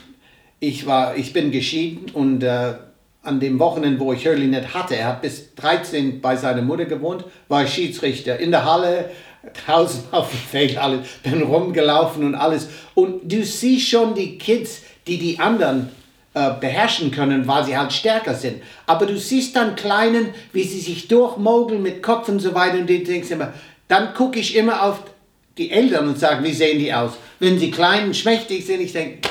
[0.60, 2.74] ich, war, ich bin geschieden und äh,
[3.22, 6.84] an dem Wochenende, wo ich Hurley nicht hatte, er hat bis 13 bei seiner Mutter
[6.84, 9.10] gewohnt, war ich Schiedsrichter in der Halle,
[9.66, 12.68] draußen auf dem Feld, alles, bin rumgelaufen und alles.
[12.94, 15.90] Und du siehst schon die Kids, die die anderen
[16.34, 18.62] äh, beherrschen können, weil sie halt stärker sind.
[18.86, 22.88] Aber du siehst dann Kleinen, wie sie sich durchmogeln mit Kopf und so weiter und
[22.88, 23.52] du denkst immer,
[23.88, 25.00] dann gucke ich immer auf
[25.58, 27.12] die Eltern und sage, wie sehen die aus?
[27.38, 29.28] Wenn sie klein und schmächtig sind, ich denke,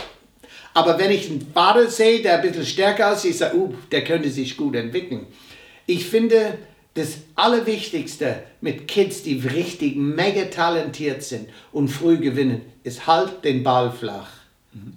[0.75, 4.03] aber wenn ich einen Vater sehe, der ein bisschen stärker aussieht, ich sage, uh, der
[4.03, 5.25] könnte sich gut entwickeln.
[5.85, 6.57] Ich finde,
[6.95, 13.63] das Allerwichtigste mit Kids, die richtig mega talentiert sind und früh gewinnen, ist halt den
[13.63, 14.27] Ball flach.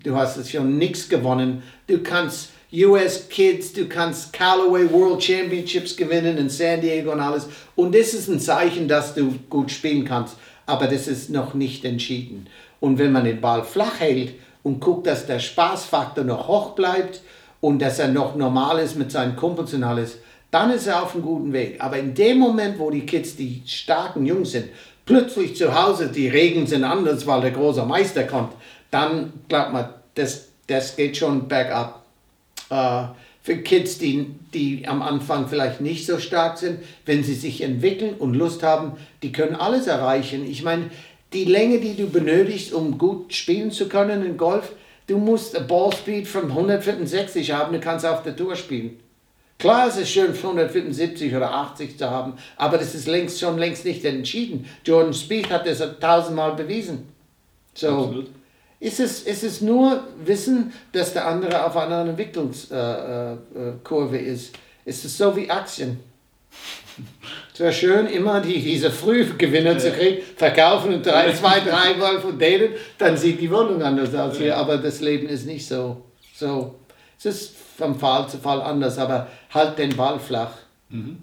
[0.03, 1.63] Du hast schon nichts gewonnen.
[1.87, 7.47] Du kannst US Kids, du kannst Callaway World Championships gewinnen in San Diego und alles.
[7.77, 10.37] Und das ist ein Zeichen, dass du gut spielen kannst.
[10.67, 12.49] Aber das ist noch nicht entschieden.
[12.81, 17.21] Und wenn man den Ball flach hält und guckt, dass der Spaßfaktor noch hoch bleibt
[17.61, 20.19] und dass er noch normal ist mit seinen Kumpels und alles,
[20.51, 21.77] dann ist er auf einem guten Weg.
[21.81, 24.69] Aber in dem Moment, wo die Kids, die starken Jungs sind,
[25.05, 28.53] plötzlich zu Hause, die Regeln sind anders, weil der große Meister kommt,
[28.91, 32.03] dann glaubt man, das, das geht schon bergab.
[32.71, 33.05] Äh,
[33.43, 38.15] für Kids, die, die am Anfang vielleicht nicht so stark sind, wenn sie sich entwickeln
[38.19, 38.93] und Lust haben,
[39.23, 40.47] die können alles erreichen.
[40.47, 40.91] Ich meine,
[41.33, 44.73] die Länge, die du benötigst, um gut spielen zu können in Golf,
[45.07, 48.99] du musst ein Ballspeed von 165 haben, du kannst auf der Tour spielen.
[49.59, 53.85] Klar, es ist schön, 175 oder 80 zu haben, aber das ist längst schon längst
[53.85, 54.67] nicht entschieden.
[54.85, 57.09] Jordan Speed hat das tausendmal bewiesen.
[57.75, 58.31] So Absolut.
[58.81, 64.55] Ist es, ist es nur Wissen, dass der andere auf einer Entwicklungskurve äh, äh, ist.
[64.85, 65.99] Es ist so wie Aktien.
[67.53, 69.79] Es wäre schön, immer die, diese Frühgewinner ja.
[69.79, 74.15] zu kriegen, verkaufen und drei, zwei, drei Mal von denen, dann sieht die Wohnung anders
[74.15, 74.57] aus hier.
[74.57, 76.05] Aber das Leben ist nicht so.
[76.35, 76.77] so.
[77.19, 80.53] Es ist vom Fall zu Fall anders, aber halt den Ball flach.
[80.91, 81.19] Mhm.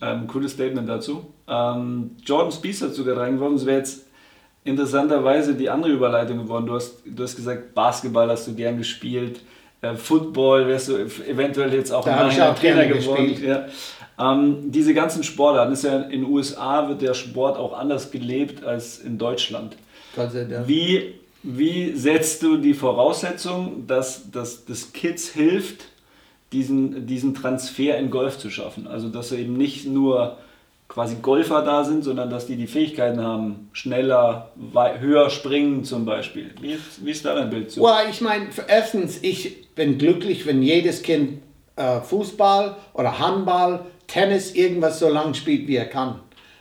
[0.00, 1.32] Ähm, cooles Statement dazu.
[1.46, 3.56] Ähm, Jordan Spieth hat sogar reingeworfen.
[3.56, 4.06] Es wäre jetzt
[4.64, 6.66] interessanterweise die andere Überleitung geworden.
[6.66, 9.40] Du hast, du hast gesagt, Basketball hast du gern gespielt.
[9.82, 13.36] Äh, Football wärst du eventuell jetzt auch da ein Trainer geworden.
[13.42, 13.66] Ja.
[14.20, 18.64] Ähm, diese ganzen Sportarten, ist ja in den USA wird der Sport auch anders gelebt
[18.64, 19.76] als in Deutschland.
[20.14, 20.68] Gott sei Dank.
[20.68, 25.86] Wie, wie setzt du die Voraussetzung, dass, dass das Kids hilft,
[26.52, 28.86] diesen, diesen Transfer in Golf zu schaffen?
[28.86, 30.36] Also dass eben nicht nur
[30.90, 34.50] quasi Golfer da sind, sondern dass die die Fähigkeiten haben, schneller,
[34.98, 36.50] höher springen zum Beispiel.
[36.60, 37.80] Wie ist, wie ist da dein Bild zu?
[37.80, 41.42] Well, ich meine, erstens, ich bin glücklich, wenn jedes Kind
[41.76, 46.18] äh, Fußball oder Handball Tennis irgendwas so lange spielt, wie er kann.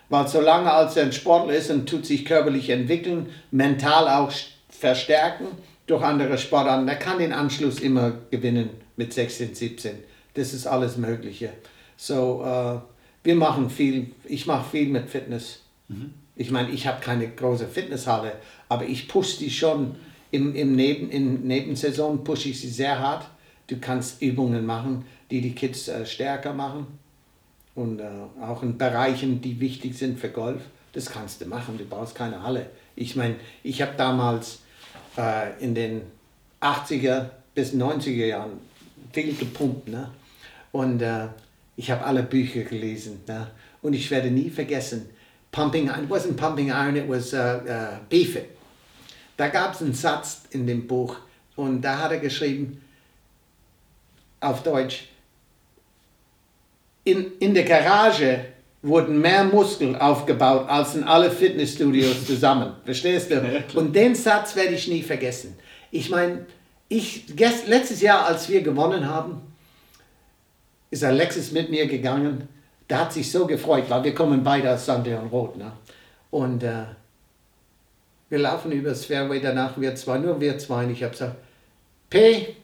[0.09, 4.31] Weil solange als er ein Sportler ist und tut sich körperlich entwickeln, mental auch
[4.69, 5.47] verstärken
[5.87, 10.03] durch andere Sportarten, der kann den Anschluss immer gewinnen mit 16, 17.
[10.35, 11.49] Das ist alles Mögliche.
[11.97, 12.77] So, äh,
[13.23, 15.61] wir machen viel, ich mache viel mit Fitness.
[15.87, 16.13] Mhm.
[16.35, 18.33] Ich meine, ich habe keine große Fitnesshalle,
[18.69, 19.95] aber ich pushe die schon.
[20.31, 23.27] Im, im Neben, in Nebensaison pushe ich sie sehr hart.
[23.65, 26.85] Du kannst Übungen machen, die die Kids äh, stärker machen
[27.75, 28.09] und äh,
[28.41, 30.61] auch in Bereichen, die wichtig sind für Golf.
[30.93, 32.67] Das kannst du machen, du brauchst keine Halle.
[32.95, 34.59] Ich meine, ich habe damals
[35.17, 36.01] äh, in den
[36.61, 38.59] 80er bis 90er Jahren
[39.13, 39.87] viel gepumpt.
[39.87, 40.11] Ne?
[40.71, 41.27] Und äh,
[41.79, 43.21] ich habe alle Bücher gelesen.
[43.25, 43.47] Ne?
[43.81, 45.09] Und ich werde nie vergessen,
[45.49, 48.49] Pumping, it wasn't Pumping Iron, it was uh, uh, Beef It.
[49.37, 51.15] Da gab es einen Satz in dem Buch
[51.55, 52.81] und da hat er geschrieben,
[54.41, 55.07] auf Deutsch,
[57.05, 58.45] in, in der Garage
[58.81, 62.73] wurden mehr Muskeln aufgebaut als in alle Fitnessstudios zusammen.
[62.83, 63.63] Verstehst du?
[63.75, 65.57] Und den Satz werde ich nie vergessen.
[65.91, 66.45] Ich meine,
[66.89, 67.23] ich,
[67.67, 69.48] letztes Jahr, als wir gewonnen haben,
[70.91, 72.47] ist Alexis mit mir gegangen.
[72.89, 75.05] Der hat sich so gefreut, weil wir kommen beide aus St.
[75.05, 75.57] Leon Roth.
[75.57, 75.71] Ne?
[76.31, 76.85] Und äh,
[78.29, 80.85] wir laufen über das Fairway, danach wir zwei, nur wir zwei.
[80.85, 81.35] Und ich habe gesagt,
[82.09, 82.55] P,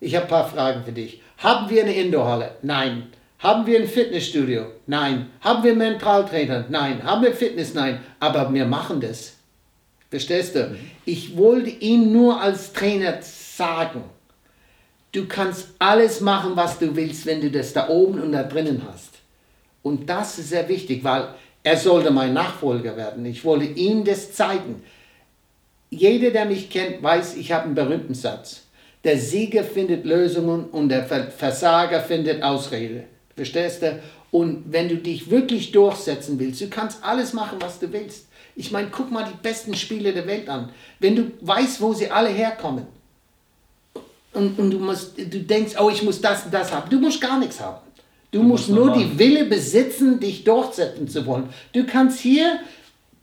[0.00, 1.22] ich habe ein paar Fragen für dich.
[1.38, 2.56] Haben wir eine Indoorhalle?
[2.62, 3.08] Nein.
[3.38, 4.66] Haben wir ein Fitnessstudio?
[4.86, 5.30] Nein.
[5.40, 6.66] Haben wir Mentaltrainer?
[6.68, 7.02] Nein.
[7.02, 7.74] Haben wir Fitness?
[7.74, 8.00] Nein.
[8.18, 9.34] Aber wir machen das.
[10.10, 10.76] Verstehst du?
[11.04, 14.04] Ich wollte ihm nur als Trainer sagen,
[15.14, 18.82] du kannst alles machen, was du willst, wenn du das da oben und da drinnen
[18.90, 19.10] hast.
[19.82, 21.28] Und das ist sehr wichtig, weil
[21.62, 23.24] er sollte mein Nachfolger werden.
[23.24, 24.82] Ich wollte ihm das zeigen.
[25.88, 28.64] Jeder, der mich kennt, weiß, ich habe einen berühmten Satz.
[29.04, 33.04] Der Sieger findet Lösungen und der Versager findet Ausrede.
[33.36, 34.00] Verstehst du?
[34.30, 38.26] Und wenn du dich wirklich durchsetzen willst, du kannst alles machen, was du willst.
[38.56, 40.70] Ich meine, guck mal die besten Spiele der Welt an.
[40.98, 42.86] Wenn du weißt, wo sie alle herkommen
[44.34, 47.20] und, und du, musst, du denkst, oh, ich muss das und das haben, du musst
[47.20, 47.78] gar nichts haben.
[48.30, 51.48] Du, du musst, musst nur die Wille besitzen, dich durchsetzen zu wollen.
[51.72, 52.58] Du kannst hier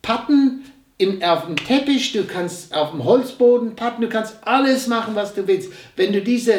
[0.02, 0.64] patten
[0.98, 5.34] im, auf dem Teppich, du kannst auf dem Holzboden patten, du kannst alles machen, was
[5.34, 5.72] du willst.
[5.96, 6.54] Wenn du diese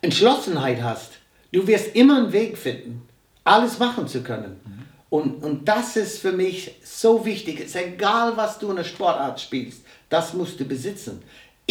[0.00, 1.20] Entschlossenheit hast,
[1.52, 3.02] Du wirst immer einen Weg finden,
[3.44, 4.60] alles machen zu können.
[4.64, 4.80] Mhm.
[5.08, 7.60] Und, und das ist für mich so wichtig.
[7.60, 11.22] Es ist egal, was du in der Sportart spielst, das musst du besitzen.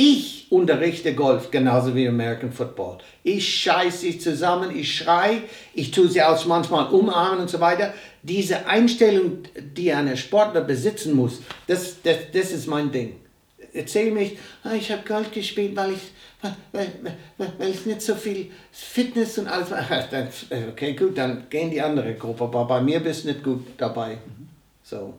[0.02, 3.00] Ich unterrichte Golf genauso wie American Football.
[3.22, 5.42] Ich scheiße sie zusammen, ich schrei,
[5.74, 7.94] ich tue sie auch manchmal umarmen und so weiter.
[8.24, 9.40] Diese Einstellung,
[9.76, 13.18] die ein Sportler besitzen muss, das, das, das ist mein Ding.
[13.74, 16.02] Erzähl mich, ah, ich habe Golf gespielt, weil ich
[16.72, 16.88] weil,
[17.38, 19.68] weil, ich nicht so viel Fitness und alles
[20.70, 24.18] Okay, gut, dann gehen die andere Gruppe, aber bei mir bist du nicht gut dabei.
[24.82, 25.16] So.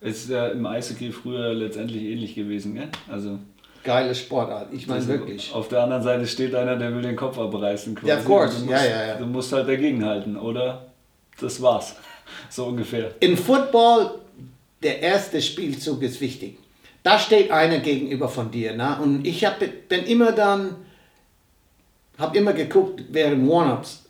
[0.00, 2.88] Es ist ja im Eishockey früher letztendlich ähnlich gewesen, gell?
[3.08, 3.38] Also
[3.82, 4.72] geile Sportart.
[4.72, 5.52] Ich meine wirklich.
[5.52, 7.94] Auf der anderen Seite steht einer, der will den Kopf abreißen.
[7.94, 8.08] Quasi.
[8.08, 8.58] Ja, of course.
[8.60, 9.14] Musst, ja, ja, ja.
[9.16, 10.86] Du musst halt dagegenhalten, oder?
[11.40, 11.96] Das war's.
[12.50, 13.14] So ungefähr.
[13.20, 14.18] In Football,
[14.82, 16.58] der erste Spielzug ist wichtig
[17.02, 18.74] da steht einer gegenüber von dir.
[18.76, 18.98] Ne?
[19.02, 20.76] Und ich hab, bin immer dann,
[22.18, 24.04] habe immer geguckt während Warm-Ups,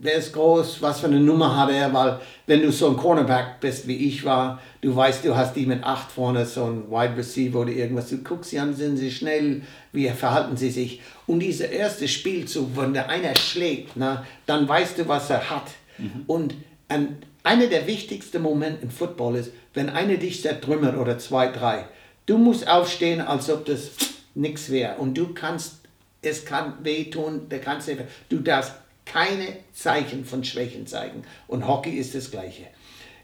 [0.00, 3.60] wer ist groß, was für eine Nummer hat er, weil wenn du so ein Cornerback
[3.60, 7.16] bist, wie ich war, du weißt, du hast die mit acht vorne, so ein Wide
[7.16, 11.00] Receiver oder irgendwas, du guckst sie an, sind sie schnell, wie verhalten sie sich.
[11.26, 15.70] Und dieser erste Spielzug, wenn der einer schlägt, na, dann weißt du, was er hat.
[15.98, 16.24] Mhm.
[16.26, 16.54] Und
[16.88, 21.86] ein, einer der wichtigsten Momente im Football ist, wenn einer dich zertrümmert oder zwei, drei.
[22.26, 23.90] Du musst aufstehen, als ob das
[24.34, 24.96] nichts wäre.
[24.96, 25.86] Und du kannst
[26.26, 28.72] es kann wehtun, der kannst nicht, du darfst
[29.06, 31.22] keine Zeichen von Schwächen zeigen.
[31.48, 32.64] Und Hockey ist das Gleiche.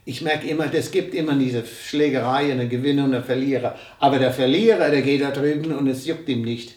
[0.05, 3.77] Ich merke immer, es gibt immer diese Schlägerei, einen Gewinner und einen Verlierer.
[4.01, 6.77] Aber der Verlierer, der geht da drüben und es juckt ihm nicht.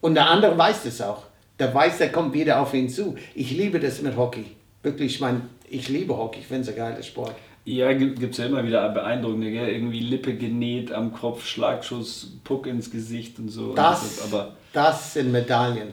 [0.00, 1.24] Und der andere weiß das auch.
[1.58, 3.16] Der weiß, der kommt wieder auf ihn zu.
[3.34, 4.44] Ich liebe das mit Hockey.
[4.82, 7.34] Wirklich, ich meine, ich liebe Hockey, ich finde es ein geiler Sport.
[7.64, 9.68] Ja, gibt es ja immer wieder beeindruckende, gell?
[9.68, 13.74] irgendwie Lippe genäht am Kopf, Schlagschuss, Puck ins Gesicht und so.
[13.74, 15.92] Das, und das, aber das sind Medaillen.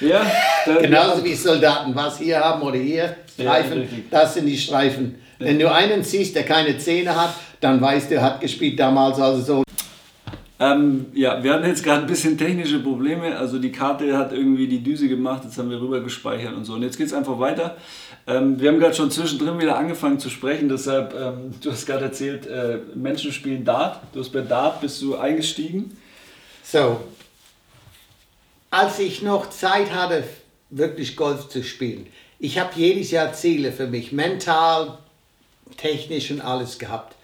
[0.00, 0.24] Ja,
[0.80, 5.16] genauso wie Soldaten, was hier haben oder hier, Streifen, ja, das sind die Streifen.
[5.38, 5.46] Ja.
[5.46, 9.20] Wenn du einen siehst, der keine Zähne hat, dann weißt du, er hat gespielt damals
[9.20, 9.64] also so.
[10.58, 13.34] Ähm, ja, wir hatten jetzt gerade ein bisschen technische Probleme.
[13.36, 16.74] Also die Karte hat irgendwie die Düse gemacht, jetzt haben wir rüber gespeichert und so.
[16.74, 17.76] Und jetzt geht es einfach weiter.
[18.26, 22.04] Ähm, wir haben gerade schon zwischendrin wieder angefangen zu sprechen, deshalb, ähm, du hast gerade
[22.04, 24.00] erzählt, äh, Menschen spielen Dart.
[24.12, 25.96] Du hast bei Dart bist du eingestiegen.
[26.62, 27.00] So,
[28.70, 30.24] als ich noch Zeit hatte,
[30.70, 32.06] wirklich Golf zu spielen,
[32.38, 34.98] ich habe jedes Jahr Ziele für mich, mental,
[35.76, 37.16] technisch und alles gehabt,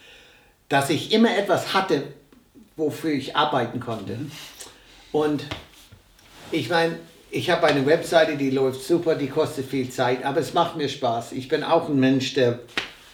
[0.68, 2.03] dass ich immer etwas hatte,
[2.76, 4.18] wofür ich arbeiten konnte.
[5.12, 5.44] Und
[6.51, 6.99] ich meine,
[7.30, 10.88] ich habe eine Webseite, die läuft super, die kostet viel Zeit, aber es macht mir
[10.88, 11.32] Spaß.
[11.32, 12.61] Ich bin auch ein Mensch, der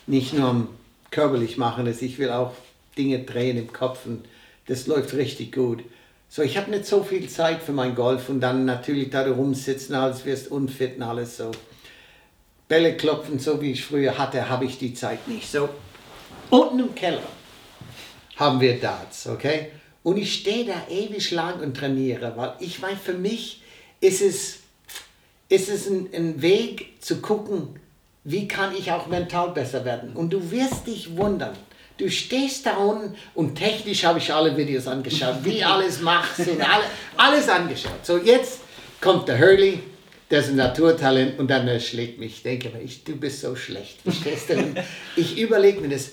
[0.06, 0.66] nicht nur
[1.10, 2.52] körperlich machen ist, ich will auch
[2.98, 4.24] Dinge drehen im Kopf und
[4.66, 5.82] das läuft richtig gut.
[6.34, 9.94] So, ich habe nicht so viel Zeit für mein Golf und dann natürlich da rumsitzen,
[9.94, 11.50] als wirst unfit und alles so.
[12.68, 15.52] Bälle klopfen, so wie ich früher hatte, habe ich die Zeit nicht.
[15.52, 15.68] So,
[16.48, 17.20] unten im Keller
[18.36, 19.72] haben wir Darts, okay?
[20.02, 23.60] Und ich stehe da ewig lang und trainiere, weil ich meine, für mich
[24.00, 24.60] ist es,
[25.50, 27.78] ist es ein, ein Weg zu gucken,
[28.24, 30.14] wie kann ich auch mental besser werden.
[30.14, 31.52] Und du wirst dich wundern.
[31.96, 36.60] Du stehst da unten und technisch habe ich alle Videos angeschaut, wie alles machst und
[36.60, 36.84] alle,
[37.16, 38.04] alles angeschaut.
[38.04, 38.60] So, jetzt
[39.00, 39.80] kommt der Hurley,
[40.30, 42.36] der ist ein Naturtalent und dann schlägt mich.
[42.36, 44.00] Ich denke mir, ich, du bist so schlecht.
[44.02, 44.74] Verstehst du?
[45.16, 46.12] Ich überlege mir das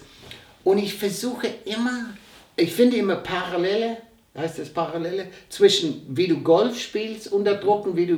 [0.64, 2.14] und ich versuche immer,
[2.58, 3.98] ich finde immer Parallele
[4.40, 8.18] heißt das Parallele, zwischen wie du Golf spielst unter Druck und wie du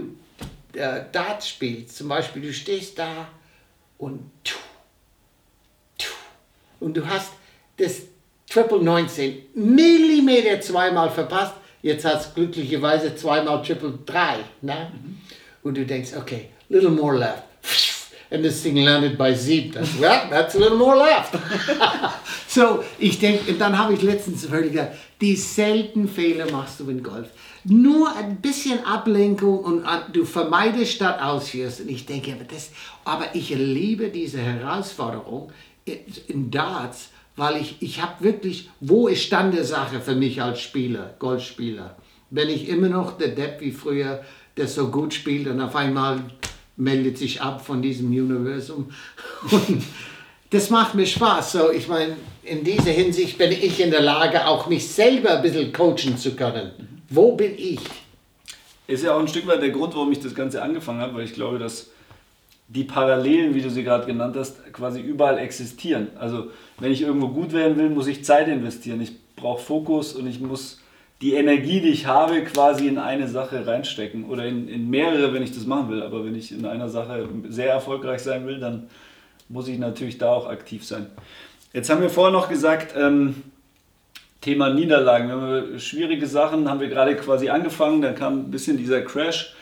[0.73, 1.97] äh, Dart spielst.
[1.97, 3.27] Zum Beispiel, du stehst da
[3.97, 4.57] und tu,
[5.97, 6.11] tu,
[6.79, 7.31] und du hast
[7.81, 8.01] das
[8.49, 11.53] Triple 19 Millimeter zweimal verpasst.
[11.81, 14.35] Jetzt hast du glücklicherweise zweimal Triple 3.
[14.61, 14.91] Ne?
[14.93, 15.17] Mhm.
[15.63, 17.43] Und du denkst, okay, little more left
[18.31, 19.73] and this thing landed by Sieb.
[19.73, 21.35] That's, well, that's a little more left.
[22.47, 27.03] so, ich denke, dann habe ich letztens völlig gesagt, die selten Fehler machst du in
[27.03, 27.27] Golf.
[27.65, 31.81] Nur ein bisschen Ablenkung und du vermeidest statt ausführst.
[31.81, 32.71] Und ich denke, aber, das,
[33.03, 35.51] aber ich liebe diese Herausforderung
[36.27, 37.09] in Darts,
[37.41, 41.95] weil ich, ich habe wirklich, wo ist Stand der Sache für mich als Spieler, Golfspieler?
[42.29, 44.23] Wenn ich immer noch der Depp wie früher,
[44.57, 46.19] der so gut spielt und auf einmal
[46.77, 48.91] meldet sich ab von diesem Universum.
[49.51, 49.83] Und
[50.51, 51.53] das macht mir Spaß.
[51.53, 55.41] So, ich meine, in dieser Hinsicht bin ich in der Lage, auch mich selber ein
[55.41, 57.01] bisschen coachen zu können.
[57.09, 57.79] Wo bin ich?
[58.85, 61.25] Ist ja auch ein Stück weit der Grund, warum ich das Ganze angefangen habe, weil
[61.25, 61.89] ich glaube, dass
[62.73, 66.07] die Parallelen, wie du sie gerade genannt hast, quasi überall existieren.
[66.17, 69.01] Also wenn ich irgendwo gut werden will, muss ich Zeit investieren.
[69.01, 70.79] Ich brauche Fokus und ich muss
[71.21, 75.43] die Energie, die ich habe, quasi in eine Sache reinstecken oder in, in mehrere, wenn
[75.43, 76.01] ich das machen will.
[76.01, 78.87] Aber wenn ich in einer Sache sehr erfolgreich sein will, dann
[79.49, 81.07] muss ich natürlich da auch aktiv sein.
[81.73, 83.35] Jetzt haben wir vorher noch gesagt, ähm,
[84.39, 85.29] Thema Niederlagen.
[85.29, 89.53] Wenn wir schwierige Sachen haben wir gerade quasi angefangen, dann kam ein bisschen dieser Crash.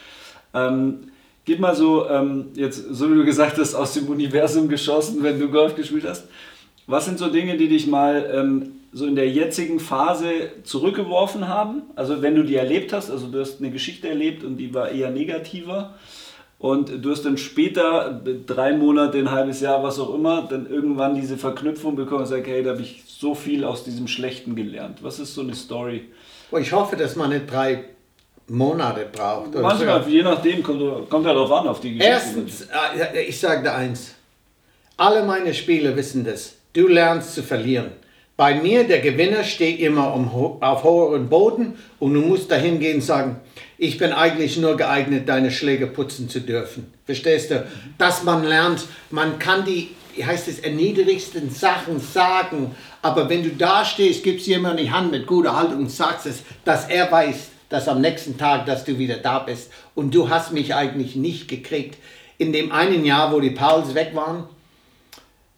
[0.53, 1.08] Ähm,
[1.49, 5.39] gib mal so, ähm, jetzt, so wie du gesagt hast, aus dem Universum geschossen, wenn
[5.39, 6.27] du Golf gespielt hast.
[6.85, 10.29] Was sind so Dinge, die dich mal ähm, so in der jetzigen Phase
[10.61, 11.81] zurückgeworfen haben?
[11.95, 14.91] Also wenn du die erlebt hast, also du hast eine Geschichte erlebt und die war
[14.91, 15.95] eher negativer
[16.59, 21.15] und du hast dann später, drei Monate, ein halbes Jahr, was auch immer, dann irgendwann
[21.15, 24.99] diese Verknüpfung bekommen und sagst, hey, da habe ich so viel aus diesem Schlechten gelernt.
[25.01, 26.09] Was ist so eine Story?
[26.59, 27.85] Ich hoffe, dass man nicht drei
[28.49, 29.53] Monate braucht.
[29.55, 30.09] Manchmal, so.
[30.09, 32.11] je nachdem, kommt, kommt ja darauf an, auf die Geschichte.
[32.11, 32.67] Erstens,
[33.13, 34.15] äh, ich sage dir eins,
[34.97, 37.91] alle meine Spieler wissen das, du lernst zu verlieren.
[38.35, 42.95] Bei mir, der Gewinner steht immer um, auf hohem Boden und du musst dahin gehen
[42.95, 43.37] und sagen,
[43.77, 46.93] ich bin eigentlich nur geeignet, deine Schläge putzen zu dürfen.
[47.05, 47.65] Verstehst du?
[47.97, 49.89] Dass man lernt, man kann die,
[50.21, 55.27] heißt es, erniedrigsten Sachen sagen, aber wenn du da stehst, gibst jemand die Hand mit
[55.27, 59.17] guter Haltung und sagst es, dass er weiß, dass am nächsten Tag, dass du wieder
[59.17, 59.71] da bist.
[59.95, 61.97] Und du hast mich eigentlich nicht gekriegt.
[62.37, 64.47] In dem einen Jahr, wo die Pauls weg waren,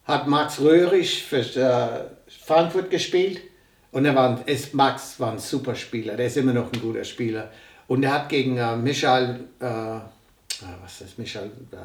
[0.05, 2.05] hat Max Röhrig für äh,
[2.45, 3.41] Frankfurt gespielt
[3.91, 7.03] und er war, ist, Max war ein super Spieler, der ist immer noch ein guter
[7.03, 7.51] Spieler.
[7.88, 11.76] Und er hat gegen äh, Michael, äh, was ist Michael, äh,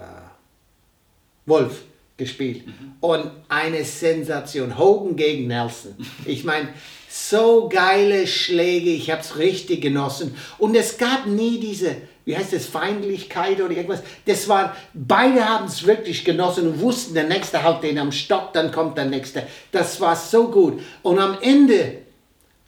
[1.46, 1.82] Wolf
[2.16, 2.66] gespielt.
[2.66, 2.92] Mhm.
[3.00, 4.78] Und eine Sensation.
[4.78, 5.96] Hogan gegen Nelson.
[6.24, 6.68] Ich meine,
[7.16, 10.36] so geile Schläge, ich habe es richtig genossen.
[10.58, 14.02] Und es gab nie diese, wie heißt das, Feindlichkeit oder irgendwas.
[14.26, 18.52] Das war, beide haben es wirklich genossen und wussten, der Nächste haut den am Stock,
[18.52, 19.46] dann kommt der Nächste.
[19.72, 20.80] Das war so gut.
[21.02, 21.98] Und am Ende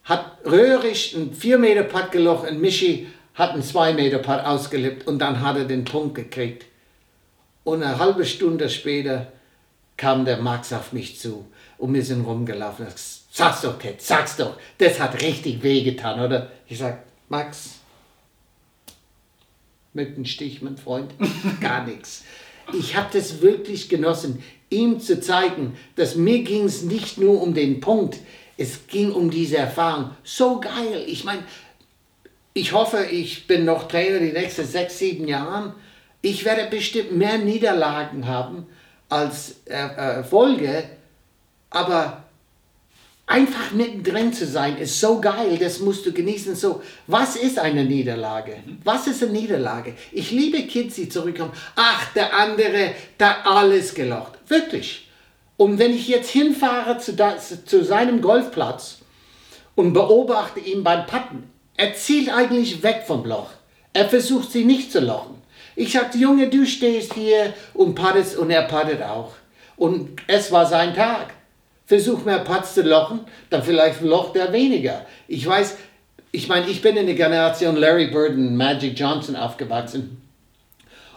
[0.05, 5.07] hat Röhrig einen 4 Meter Putt gelocht und Michi hat einen 2 Meter Putt ausgelebt
[5.07, 6.65] und dann hat er den Punkt gekriegt.
[7.65, 9.31] Und eine halbe Stunde später
[9.99, 11.45] kam der Max auf mich zu
[11.77, 12.87] und wir sind rumgelaufen.
[13.39, 14.57] Sag's doch, Ted, sag's doch.
[14.79, 16.51] Das hat richtig wehgetan, oder?
[16.67, 17.75] Ich sag, Max,
[19.93, 21.15] mit einem Stich, mein Freund,
[21.61, 22.25] gar nichts.
[22.73, 27.55] Ich habe das wirklich genossen, ihm zu zeigen, dass mir ging es nicht nur um
[27.55, 28.19] den Punkt,
[28.57, 30.11] es ging um diese Erfahrung.
[30.25, 31.05] So geil.
[31.07, 31.45] Ich meine,
[32.55, 35.77] ich hoffe, ich bin noch Trainer die nächsten sechs, sieben Jahre.
[36.23, 38.67] Ich werde bestimmt mehr Niederlagen haben
[39.09, 40.91] als Erfolge,
[41.71, 42.25] aber
[43.29, 46.57] einfach mittendrin zu sein ist so geil, das musst du genießen.
[46.57, 48.57] So, was ist eine Niederlage?
[48.83, 49.95] Was ist eine Niederlage?
[50.11, 51.53] Ich liebe Kids, die zurückkommen.
[51.77, 54.33] Ach, der andere, da alles gelocht.
[54.49, 55.09] Wirklich.
[55.57, 58.99] Und wenn ich jetzt hinfahre zu, das, zu seinem Golfplatz
[59.75, 63.51] und beobachte ihn beim Patten, er zielt eigentlich weg vom Loch.
[63.93, 65.43] Er versucht sie nicht zu lochen.
[65.77, 69.33] Ich sagte, Junge, du stehst hier und paddest und er paddet auch.
[69.77, 71.35] Und es war sein Tag.
[71.89, 75.07] Versuch mehr Putts zu lochen, dann vielleicht locht er weniger.
[75.27, 75.79] Ich weiß,
[76.33, 80.21] ich meine, ich bin in der Generation Larry Bird und Magic Johnson aufgewachsen.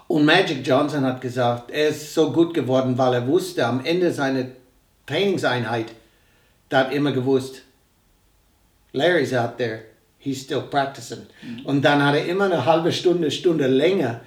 [0.07, 4.13] Und Magic Johnson hat gesagt, er ist so gut geworden, weil er wusste, am Ende
[4.13, 4.45] seiner
[5.07, 5.87] Trainingseinheit,
[6.69, 7.63] da hat immer gewusst,
[8.93, 9.81] Larry's out there,
[10.19, 11.25] he's still practicing.
[11.41, 11.65] Mhm.
[11.65, 14.21] Und dann hat er immer eine halbe Stunde, Stunde länger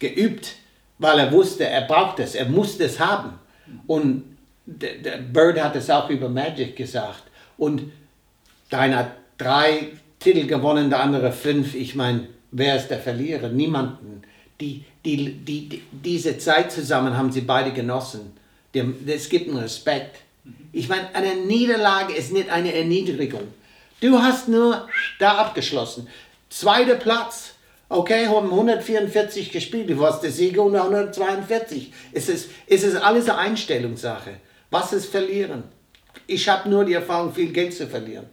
[0.00, 0.56] geübt,
[0.98, 3.38] weil er wusste, er braucht es, er muss es haben.
[3.86, 4.31] Und
[4.66, 7.24] der, der Bird hat es auch über Magic gesagt.
[7.58, 7.92] Und
[8.70, 11.74] deiner hat drei Titel gewonnen, der andere fünf.
[11.74, 13.48] Ich meine, wer ist der Verlierer?
[13.48, 14.22] Niemanden.
[14.60, 18.32] Die, die, die, die, diese Zeit zusammen haben sie beide genossen.
[19.06, 20.20] Es gibt einen Respekt.
[20.72, 23.48] Ich meine, eine Niederlage ist nicht eine Erniedrigung.
[24.00, 24.88] Du hast nur
[25.18, 26.08] da abgeschlossen.
[26.48, 27.54] Zweiter Platz.
[27.88, 31.92] Okay, haben 144 gespielt, du warst der Sieger und 142.
[32.12, 34.30] Es ist, es ist alles eine Einstellungssache.
[34.72, 35.64] Was ist verlieren?
[36.26, 38.24] Ich habe nur die Erfahrung, viel Geld zu verlieren.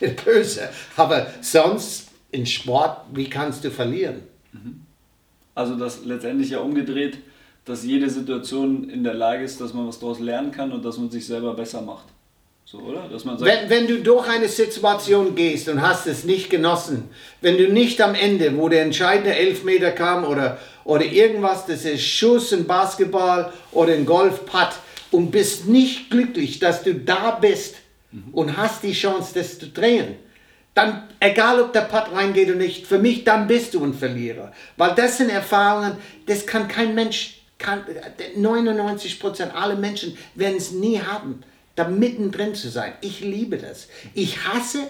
[0.24, 0.70] Böse.
[0.96, 4.22] Aber sonst in Sport, wie kannst du verlieren?
[5.54, 7.18] Also das letztendlich ja umgedreht,
[7.66, 10.96] dass jede Situation in der Lage ist, dass man was daraus lernen kann und dass
[10.96, 12.06] man sich selber besser macht.
[12.70, 13.08] So, oder?
[13.10, 17.08] Dass man sagt, wenn, wenn du durch eine Situation gehst und hast es nicht genossen,
[17.40, 22.02] wenn du nicht am Ende, wo der entscheidende Elfmeter kam oder, oder irgendwas, das ist
[22.02, 24.68] Schuss im Basketball oder ein Golfputt
[25.10, 27.76] und bist nicht glücklich, dass du da bist
[28.12, 28.24] mhm.
[28.32, 30.16] und hast die Chance, das zu drehen,
[30.74, 34.52] dann, egal ob der Putt reingeht oder nicht, für mich, dann bist du ein Verlierer.
[34.76, 35.96] Weil das sind Erfahrungen,
[36.26, 37.82] das kann kein Mensch, kann,
[38.36, 41.42] 99 Prozent aller Menschen werden es nie haben
[41.78, 42.92] da mittendrin zu sein.
[43.00, 43.88] Ich liebe das.
[44.14, 44.80] Ich hasse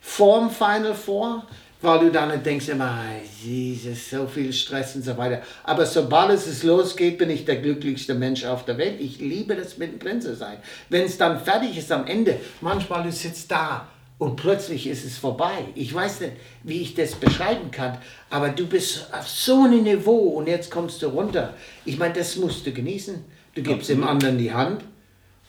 [0.00, 1.44] vorm Final Four,
[1.82, 3.04] weil du dann denkst immer,
[3.42, 5.42] Jesus, so viel Stress und so weiter.
[5.64, 9.00] Aber sobald es losgeht, bin ich der glücklichste Mensch auf der Welt.
[9.00, 10.58] Ich liebe das, mittendrin zu sein.
[10.88, 13.88] Wenn es dann fertig ist am Ende, manchmal ist es da
[14.18, 15.66] und plötzlich ist es vorbei.
[15.74, 16.32] Ich weiß nicht,
[16.62, 17.98] wie ich das beschreiben kann,
[18.30, 21.54] aber du bist auf so einem Niveau und jetzt kommst du runter.
[21.84, 23.22] Ich meine, das musst du genießen.
[23.54, 24.82] Du gibst dem anderen die Hand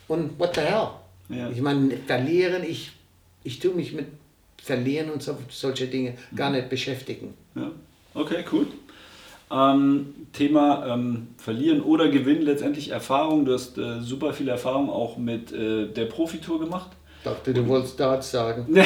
[0.08, 0.90] und what the hell?
[1.30, 1.50] Ja.
[1.50, 2.92] Ich meine, verlieren, ich,
[3.44, 4.06] ich tue mich mit
[4.62, 7.34] Verlieren und so, solche Dinge gar nicht beschäftigen.
[7.56, 7.72] Ja.
[8.14, 8.68] Okay, cool.
[9.50, 13.46] Ähm, Thema ähm, Verlieren oder Gewinnen, letztendlich Erfahrung.
[13.46, 16.92] Du hast äh, super viel Erfahrung auch mit äh, der Profitour gemacht.
[17.20, 18.66] Ich dachte, du wolltest Darts sagen.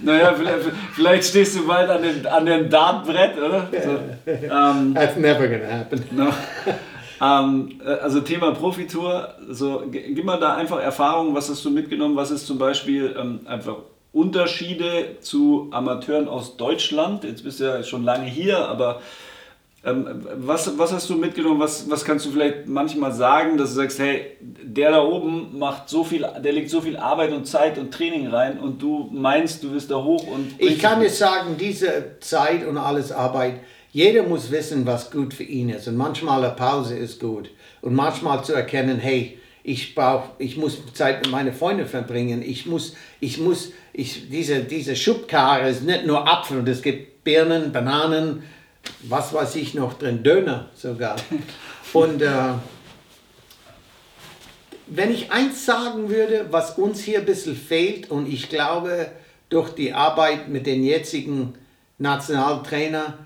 [0.00, 3.68] naja, vielleicht, vielleicht, stehst du bald an dem, an dem Dartbrett, oder?
[3.72, 6.04] So, ähm, That's never gonna happen.
[6.12, 6.28] No.
[7.22, 12.16] Ähm, äh, also Thema Profitour, so, gib mal da einfach Erfahrungen, was hast du mitgenommen,
[12.16, 13.76] was ist zum Beispiel ähm, einfach
[14.12, 17.22] Unterschiede zu Amateuren aus Deutschland?
[17.22, 19.00] Jetzt bist du ja schon lange hier, aber
[19.84, 21.60] ähm, was, was hast du mitgenommen?
[21.60, 25.88] Was, was kannst du vielleicht manchmal sagen, dass du sagst, hey, der da oben macht
[25.88, 29.62] so viel, der legt so viel Arbeit und Zeit und Training rein und du meinst,
[29.62, 30.54] du bist da hoch und.
[30.58, 33.60] Ich kann dir sagen, diese Zeit und alles Arbeit
[33.92, 35.86] jeder muss wissen, was gut für ihn ist.
[35.86, 37.50] Und manchmal eine Pause ist gut.
[37.80, 42.42] Und manchmal zu erkennen, hey, Ich brauche, ich muss Zeit mit meinen Freunden verbringen.
[42.42, 47.22] Ich muss, ich muss, ich, diese, diese Schubkarre ist nicht nur Apfel, und es gibt
[47.22, 48.42] Birnen, Bananen,
[49.02, 51.14] was weiß ich noch drin, Döner sogar.
[51.92, 52.54] Und äh,
[54.88, 59.12] wenn ich eins sagen würde, was uns hier ein bisschen fehlt, und ich glaube,
[59.48, 61.54] durch die Arbeit mit den jetzigen
[61.98, 63.18] Nationaltrainer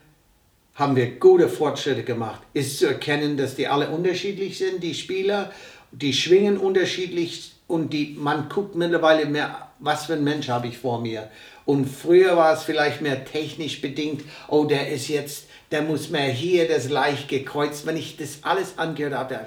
[0.77, 5.51] haben wir gute Fortschritte gemacht, ist zu erkennen, dass die alle unterschiedlich sind, die Spieler,
[5.91, 10.79] die schwingen unterschiedlich und die, man guckt mittlerweile mehr, was für ein Mensch habe ich
[10.79, 11.31] vor mir.
[11.65, 16.29] Und früher war es vielleicht mehr technisch bedingt, oh, der ist jetzt, der muss mehr
[16.29, 17.87] hier das leicht gekreuzt.
[17.87, 19.41] Wenn ich das alles angehört habe,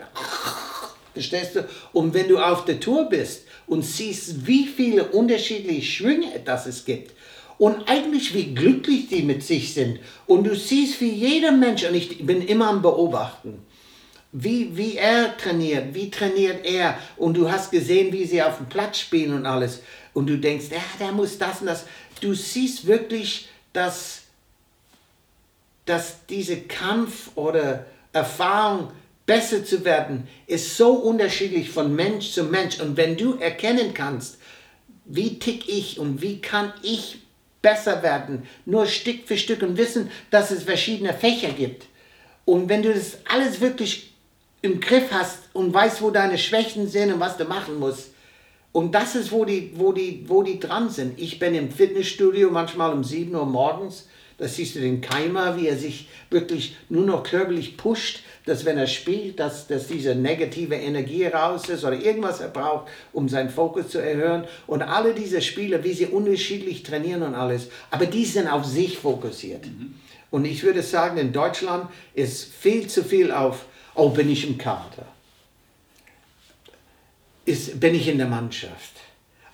[1.14, 1.66] verstehst du?
[1.94, 6.84] Und wenn du auf der Tour bist und siehst, wie viele unterschiedliche Schwünge das es
[6.84, 7.14] gibt,
[7.60, 10.00] und eigentlich wie glücklich die mit sich sind.
[10.26, 13.60] Und du siehst, wie jeder Mensch, und ich bin immer am Beobachten,
[14.32, 16.98] wie, wie er trainiert, wie trainiert er.
[17.18, 19.82] Und du hast gesehen, wie sie auf dem Platz spielen und alles.
[20.14, 21.86] Und du denkst, ja, der muss das und das.
[22.22, 24.22] Du siehst wirklich, dass,
[25.86, 28.92] dass dieser Kampf oder Erfahrung
[29.26, 32.80] besser zu werden, ist so unterschiedlich von Mensch zu Mensch.
[32.80, 34.38] Und wenn du erkennen kannst,
[35.06, 37.19] wie tick ich und wie kann ich
[37.62, 41.86] besser werden, nur Stück für Stück und wissen, dass es verschiedene Fächer gibt.
[42.46, 44.14] Und wenn du das alles wirklich
[44.62, 48.12] im Griff hast und weißt, wo deine Schwächen sind und was du machen musst,
[48.72, 51.20] und das ist, wo die, wo die, wo die dran sind.
[51.20, 54.08] Ich bin im Fitnessstudio manchmal um 7 Uhr morgens.
[54.38, 58.78] Da siehst du den Keimer, wie er sich wirklich nur noch körperlich pusht, dass wenn
[58.78, 63.50] er spielt, dass, dass diese negative Energie raus ist oder irgendwas er braucht, um seinen
[63.50, 64.46] Fokus zu erhöhen.
[64.66, 68.98] Und alle diese Spieler, wie sie unterschiedlich trainieren und alles, aber die sind auf sich
[68.98, 69.66] fokussiert.
[69.66, 69.96] Mhm.
[70.32, 74.58] Und ich würde sagen, in Deutschland ist viel zu viel auf, oh, bin ich im
[74.58, 75.06] Kader?
[77.46, 78.94] Ist, bin ich in der Mannschaft?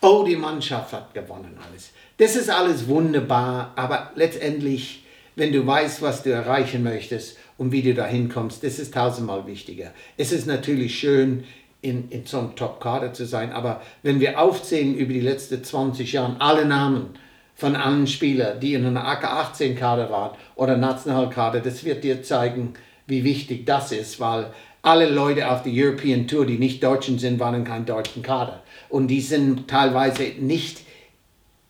[0.01, 1.91] Oh, die Mannschaft hat gewonnen alles.
[2.17, 5.03] Das ist alles wunderbar, aber letztendlich,
[5.35, 9.47] wenn du weißt, was du erreichen möchtest und wie du dahin kommst, das ist tausendmal
[9.47, 9.91] wichtiger.
[10.17, 11.43] Es ist natürlich schön,
[11.85, 16.13] in, in so einem Top-Kader zu sein, aber wenn wir aufzählen über die letzten 20
[16.13, 17.11] Jahre alle Namen
[17.53, 22.73] von allen Spielern, die in einer AK-18-Kader waren oder Nationalkader, das wird dir zeigen,
[23.05, 24.51] wie wichtig das ist, weil
[24.81, 28.63] alle Leute auf der European Tour, die nicht Deutschen sind, waren in keinem deutschen Kader.
[28.89, 30.81] Und die sind teilweise nicht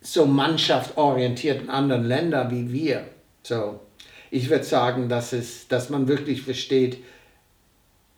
[0.02, 3.06] so mannschaftorientiert in anderen Ländern wie wir.
[3.44, 3.80] So,
[4.36, 6.98] ich würde sagen, dass, es, dass man wirklich versteht,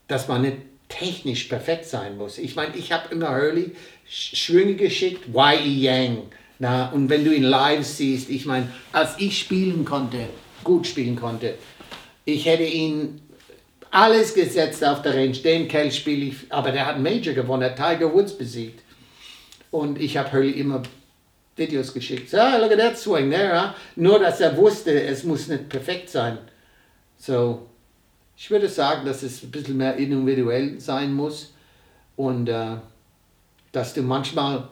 [0.07, 0.57] dass man nicht
[0.89, 2.39] technisch perfekt sein muss.
[2.39, 3.72] Ich meine, ich habe immer Hurley
[4.09, 5.68] Schwünge geschickt, Y.E.
[5.68, 6.24] Yang.
[6.57, 10.28] Na, und wenn du ihn live siehst, ich meine, als ich spielen konnte,
[10.63, 11.53] gut spielen konnte,
[12.26, 13.22] ich hätte ihn
[13.91, 15.38] alles gesetzt auf der Range.
[15.38, 18.82] Den Kell spiele ich, aber der hat Major gewonnen, hat Tiger Woods besiegt.
[19.70, 20.82] Und ich habe Hurley immer
[21.57, 22.29] Videos geschickt.
[22.29, 23.59] So, look at that swing there.
[23.59, 23.73] Huh?
[23.95, 26.37] Nur, dass er wusste, es muss nicht perfekt sein.
[27.17, 27.67] So,
[28.37, 31.53] ich würde sagen, dass es ein bisschen mehr individuell sein muss
[32.15, 32.75] und äh,
[33.71, 34.67] dass du manchmal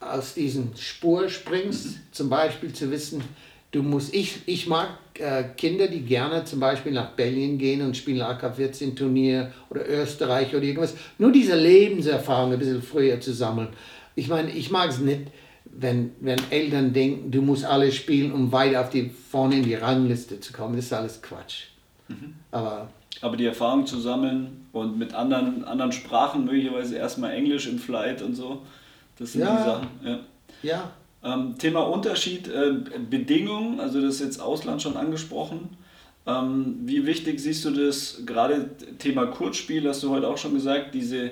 [0.00, 3.22] aus diesen Spur springst, zum Beispiel zu wissen,
[3.70, 7.96] du musst, ich, ich mag äh, Kinder, die gerne zum Beispiel nach Berlin gehen und
[7.96, 13.68] spielen AK-14-Turnier oder Österreich oder irgendwas, nur diese Lebenserfahrung ein bisschen früher zu sammeln.
[14.16, 15.28] Ich meine, ich mag es nicht,
[15.72, 19.74] wenn, wenn Eltern denken, du musst alles spielen, um weiter auf die, vorne in die
[19.74, 21.64] Rangliste zu kommen, das ist alles Quatsch.
[22.08, 22.34] Mhm.
[22.50, 22.88] Aber,
[23.20, 28.22] Aber die Erfahrung zu sammeln und mit anderen, anderen Sprachen, möglicherweise erstmal Englisch im Flight
[28.22, 28.62] und so,
[29.18, 29.88] das sind ja, die Sachen.
[30.04, 30.18] Ja.
[30.62, 30.90] ja.
[31.22, 32.72] Ähm, Thema Unterschied, äh,
[33.10, 35.76] Bedingungen, also das ist jetzt Ausland schon angesprochen.
[36.26, 40.94] Ähm, wie wichtig siehst du das, gerade Thema Kurzspiel, hast du heute auch schon gesagt,
[40.94, 41.30] diese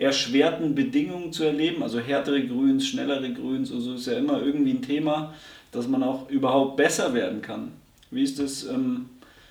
[0.00, 4.82] erschwerten Bedingungen zu erleben, also härtere Grüns, schnellere Grüns, also ist ja immer irgendwie ein
[4.82, 5.34] Thema,
[5.72, 7.72] dass man auch überhaupt besser werden kann.
[8.10, 9.10] Wie ist das, ähm,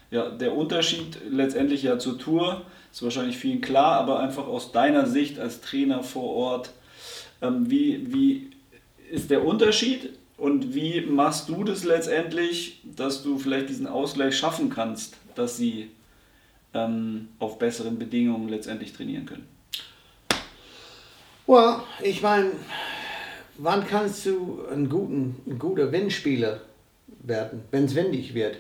[0.10, 5.06] ja, der Unterschied letztendlich ja zur Tour, ist wahrscheinlich vielen klar, aber einfach aus deiner
[5.06, 6.72] Sicht als Trainer vor Ort,
[7.44, 8.50] ähm, wie, wie
[9.12, 14.72] ist der Unterschied und wie machst du das letztendlich, dass du vielleicht diesen Ausgleich schaffen
[14.72, 15.92] kannst, dass sie
[16.74, 19.59] ähm, auf besseren Bedingungen letztendlich trainieren können?
[21.50, 22.52] Well, ich meine,
[23.58, 26.60] wann kannst du ein, guten, ein guter Windspieler
[27.24, 28.58] werden, wenn es windig wird?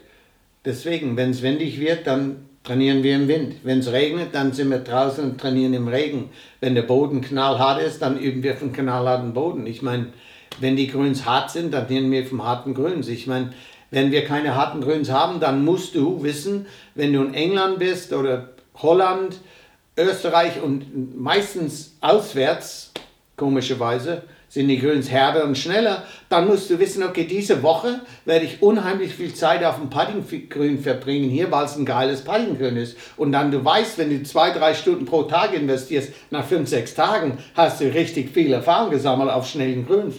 [0.65, 3.57] Deswegen, wenn es windig wird, dann trainieren wir im Wind.
[3.61, 6.31] Wenn es regnet, dann sind wir draußen und trainieren im Regen.
[6.61, 9.67] Wenn der Boden knallhart ist, dann üben wir vom knallharten Boden.
[9.67, 10.07] Ich meine,
[10.59, 13.07] wenn die Grüns hart sind, dann trainieren wir vom harten Grüns.
[13.07, 13.53] Ich meine,
[13.91, 16.65] wenn wir keine harten Grüns haben, dann musst du wissen,
[16.95, 19.37] wenn du in England bist oder Holland,
[19.99, 22.91] Österreich und meistens auswärts,
[23.35, 28.45] komischerweise, sind die Grüns härter und schneller, dann musst du wissen, okay, diese Woche werde
[28.45, 32.97] ich unheimlich viel Zeit auf dem Paddinggrün verbringen hier, weil es ein geiles Paddinggrün ist.
[33.15, 36.95] Und dann du weißt, wenn du zwei, drei Stunden pro Tag investierst, nach fünf, sechs
[36.95, 40.15] Tagen hast du richtig viel Erfahrung gesammelt auf schnellen Grüns.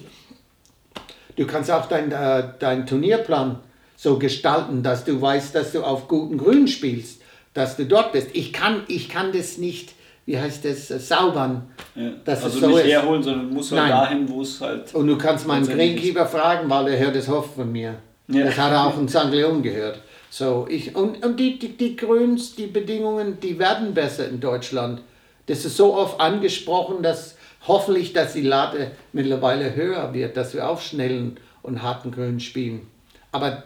[1.37, 3.59] Du kannst auch deinen äh, dein Turnierplan
[3.97, 7.20] so gestalten, dass du weißt, dass du auf guten Grün spielst,
[7.55, 8.29] dass du dort bist.
[8.33, 9.95] Ich kann, ich kann das nicht
[10.31, 11.69] wie heißt das, äh, saubern.
[11.95, 12.13] Ja.
[12.25, 12.93] also so nicht ist.
[12.93, 13.91] herholen, sondern muss halt Nein.
[13.91, 14.95] dahin, wo es halt.
[14.95, 17.97] Und du kannst meinen Greenkeeper fragen, weil er hört es oft von mir.
[18.29, 18.45] Ja.
[18.45, 19.31] Das hat er auch in St.
[19.31, 20.01] Leon gehört.
[20.31, 25.03] So, ich, und und die, die, die Grüns, die Bedingungen, die werden besser in Deutschland.
[25.47, 27.37] Das ist so oft angesprochen, dass
[27.67, 32.87] hoffentlich, dass die Lade mittlerweile höher wird, dass wir auf schnellen und harten Grün spielen.
[33.33, 33.65] Aber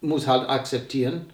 [0.00, 1.26] muss halt akzeptieren,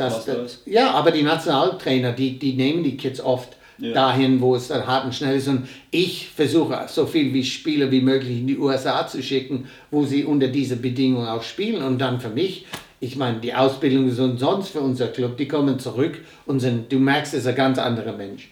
[0.00, 3.92] dass das, ja, aber die Nationaltrainer, die, die nehmen die Kids oft ja.
[3.92, 5.48] dahin, wo es dann hart und schnell ist.
[5.48, 10.04] Und ich versuche so viel wie Spieler wie möglich in die USA zu schicken, wo
[10.04, 11.82] sie unter diese Bedingungen auch spielen.
[11.82, 12.66] Und dann für mich,
[13.00, 15.36] ich meine, die Ausbildung ist umsonst für unser Club.
[15.36, 18.50] Die kommen zurück und sind, du merkst, es ist ein ganz anderer Mensch.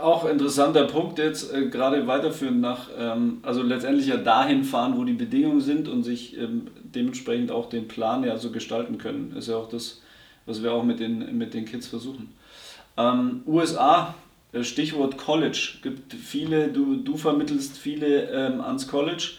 [0.00, 5.02] Auch interessanter Punkt jetzt, äh, gerade weiterführend nach, ähm, also letztendlich ja dahin fahren, wo
[5.02, 9.34] die Bedingungen sind und sich ähm, dementsprechend auch den Plan ja so gestalten können.
[9.36, 10.00] Ist ja auch das,
[10.46, 12.34] was wir auch mit den, mit den Kids versuchen.
[12.96, 14.14] Ähm, USA,
[14.52, 15.78] äh, Stichwort College.
[15.82, 19.32] Gibt viele, du, du vermittelst viele ähm, ans College,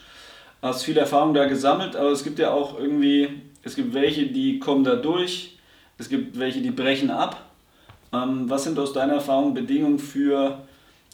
[0.62, 3.30] hast viel Erfahrung da gesammelt, aber es gibt ja auch irgendwie,
[3.64, 5.58] es gibt welche, die kommen da durch,
[5.98, 7.50] es gibt welche, die brechen ab.
[8.14, 10.66] Ähm, was sind aus deiner Erfahrung Bedingungen für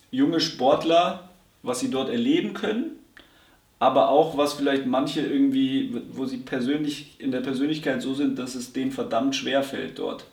[0.10, 1.30] junge Sportler,
[1.64, 3.01] was sie dort erleben können?
[3.82, 8.53] Aber auch was vielleicht manche irgendwie, wo sie persönlich in der Persönlichkeit so sind, dass
[8.53, 10.23] es denen verdammt schwer fällt dort.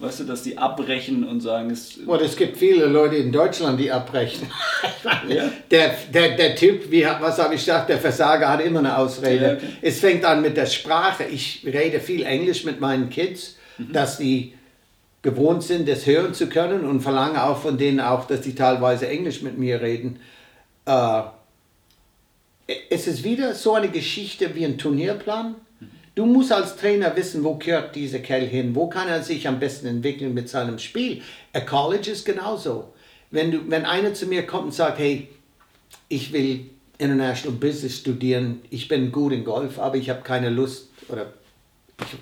[0.00, 2.00] Weißt du, dass die abbrechen und sagen, es.
[2.04, 4.50] Oh, es gibt viele Leute in Deutschland, die abbrechen.
[5.28, 5.52] ja.
[5.70, 9.44] der, der, der Typ, wie, was habe ich gesagt, der Versager hat immer eine Ausrede.
[9.44, 9.66] Ja, okay.
[9.80, 11.22] Es fängt an mit der Sprache.
[11.30, 13.92] Ich rede viel Englisch mit meinen Kids, mhm.
[13.92, 14.52] dass die
[15.22, 19.06] gewohnt sind, das hören zu können und verlange auch von denen auch, dass die teilweise
[19.06, 20.18] Englisch mit mir reden.
[20.86, 21.22] Äh,
[22.66, 25.56] es ist wieder so eine Geschichte wie ein Turnierplan.
[26.14, 29.58] Du musst als Trainer wissen, wo gehört dieser Kerl hin, wo kann er sich am
[29.58, 31.22] besten entwickeln mit seinem Spiel.
[31.52, 32.92] A College ist genauso.
[33.30, 35.28] Wenn, du, wenn einer zu mir kommt und sagt, hey,
[36.08, 40.88] ich will International Business studieren, ich bin gut in Golf, aber ich habe keine Lust
[41.08, 41.32] oder
[42.00, 42.18] ich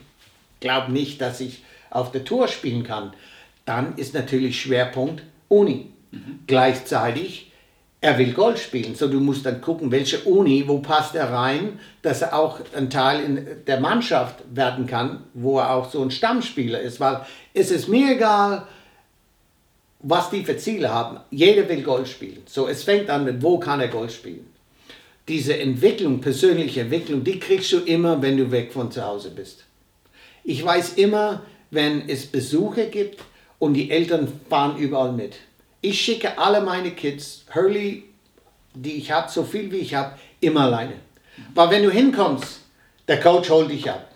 [0.61, 3.13] glaube nicht, dass ich auf der Tour spielen kann,
[3.67, 5.91] dann ist natürlich Schwerpunkt Uni.
[6.11, 6.41] Mhm.
[6.47, 7.52] Gleichzeitig
[8.03, 8.97] er will Golf spielen.
[8.97, 12.91] So, du musst dann gucken, welche Uni, wo passt er rein, dass er auch ein
[12.91, 16.99] Teil in der Mannschaft werden kann, wo er auch so ein Stammspieler ist.
[16.99, 17.25] Weil
[17.55, 18.67] es ist mir egal,
[20.01, 21.21] was die für Ziele haben.
[21.31, 22.43] Jeder will Golf spielen.
[22.47, 24.51] So, es fängt an mit, wo kann er Golf spielen.
[25.29, 29.65] Diese Entwicklung, persönliche Entwicklung, die kriegst du immer, wenn du weg von zu Hause bist.
[30.43, 33.21] Ich weiß immer, wenn es Besuche gibt
[33.61, 35.37] und die Eltern fahren überall mit
[35.83, 38.05] ich schicke alle meine Kids, Hurley,
[38.75, 40.95] die ich habe, so viel wie ich habe, immer alleine.
[41.55, 42.61] Weil wenn du hinkommst,
[43.09, 44.09] der Coach holt dich ab.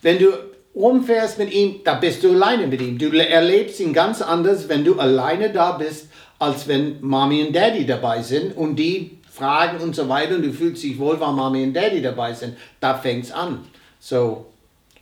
[0.00, 0.32] Wenn du
[0.74, 2.98] rumfährst mit ihm, da bist du alleine mit ihm.
[2.98, 6.08] Du erlebst ihn ganz anders, wenn du alleine da bist,
[6.38, 10.52] als wenn Mami und Daddy dabei sind und die fragen und so weiter und du
[10.52, 12.56] fühlst dich wohl, weil Mami und Daddy dabei sind.
[12.80, 13.64] Da fängt es an.
[14.00, 14.46] So,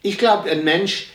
[0.02, 1.08] ich glaube, ein Mensch,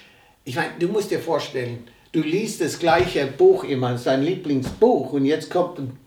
[0.46, 5.26] ich meine, du musst dir vorstellen, du liest das gleiche Buch immer, sein Lieblingsbuch, und
[5.26, 5.98] jetzt kommt ein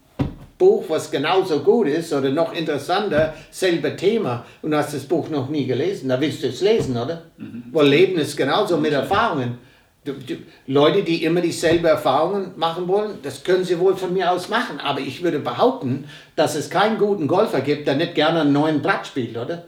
[0.59, 5.29] Buch, was genauso gut ist oder noch interessanter, selbe Thema, und du hast das Buch
[5.29, 6.09] noch nie gelesen.
[6.09, 7.25] Da willst du es lesen, oder?
[7.37, 7.65] Mhm.
[7.73, 9.59] Weil Leben ist genauso mit Erfahrungen.
[10.05, 10.37] Du, du,
[10.67, 14.79] Leute, die immer dieselbe Erfahrungen machen wollen, das können sie wohl von mir aus machen.
[14.79, 16.05] Aber ich würde behaupten,
[16.37, 19.65] dass es keinen guten Golfer gibt, der nicht gerne einen neuen Blatt spielt, oder?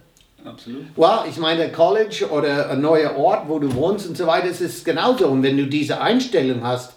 [0.46, 0.84] Absolut.
[0.96, 4.60] Well, ich meine, College oder ein neuer Ort, wo du wohnst und so weiter, das
[4.60, 5.26] ist genauso.
[5.28, 6.94] Und wenn du diese Einstellung hast,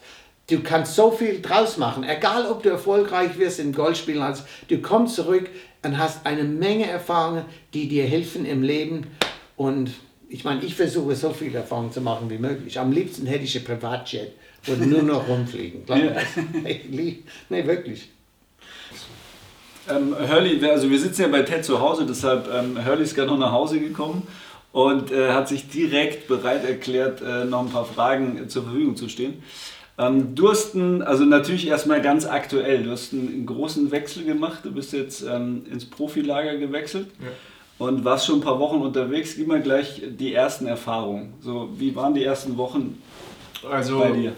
[0.49, 2.03] du kannst so viel draus machen.
[2.03, 5.49] Egal, ob du erfolgreich wirst in Golfspielen, also, du kommst zurück
[5.83, 9.07] und hast eine Menge Erfahrungen, die dir helfen im Leben.
[9.55, 9.91] Und
[10.29, 12.79] ich meine, ich versuche so viel Erfahrung zu machen wie möglich.
[12.79, 14.33] Am liebsten hätte ich ein Privatjet
[14.67, 15.85] und nur noch rumfliegen.
[15.85, 16.15] Glaub ja.
[16.61, 18.09] nee, wirklich.
[19.89, 23.29] Ähm, Hurley, also wir sitzen ja bei Ted zu Hause, deshalb ähm, Hurley ist gerade
[23.29, 24.27] noch nach Hause gekommen
[24.71, 29.09] und äh, hat sich direkt bereit erklärt, äh, noch ein paar Fragen zur Verfügung zu
[29.09, 29.41] stehen.
[29.97, 34.59] Ähm, du hast einen, also natürlich erstmal ganz aktuell, du hast einen, großen Wechsel gemacht,
[34.63, 37.27] du bist jetzt ähm, ins Profilager gewechselt ja.
[37.85, 39.35] und warst schon ein paar Wochen unterwegs.
[39.35, 41.33] Gib mal gleich die ersten Erfahrungen.
[41.41, 43.01] So, wie waren die ersten Wochen
[43.69, 44.33] also, bei dir?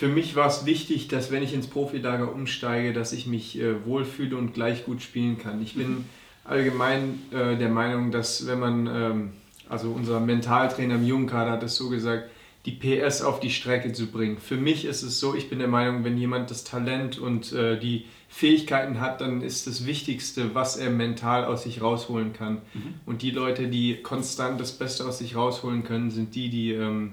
[0.00, 3.84] Für mich war es wichtig, dass wenn ich ins Profilager umsteige, dass ich mich äh,
[3.84, 5.60] wohlfühle und gleich gut spielen kann.
[5.60, 6.04] Ich bin mhm.
[6.42, 9.32] allgemein äh, der Meinung, dass wenn man, ähm,
[9.68, 12.30] also unser Mentaltrainer im Jugendkader hat es so gesagt,
[12.64, 14.38] die PS auf die Strecke zu bringen.
[14.38, 17.78] Für mich ist es so, ich bin der Meinung, wenn jemand das Talent und äh,
[17.78, 22.62] die Fähigkeiten hat, dann ist das Wichtigste, was er mental aus sich rausholen kann.
[22.72, 22.94] Mhm.
[23.04, 27.12] Und die Leute, die konstant das Beste aus sich rausholen können, sind die, die, ähm,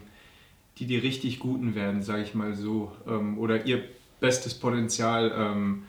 [0.79, 2.91] die, die richtig Guten werden, sage ich mal so.
[3.07, 3.83] Ähm, oder ihr
[4.19, 5.83] bestes Potenzial ähm,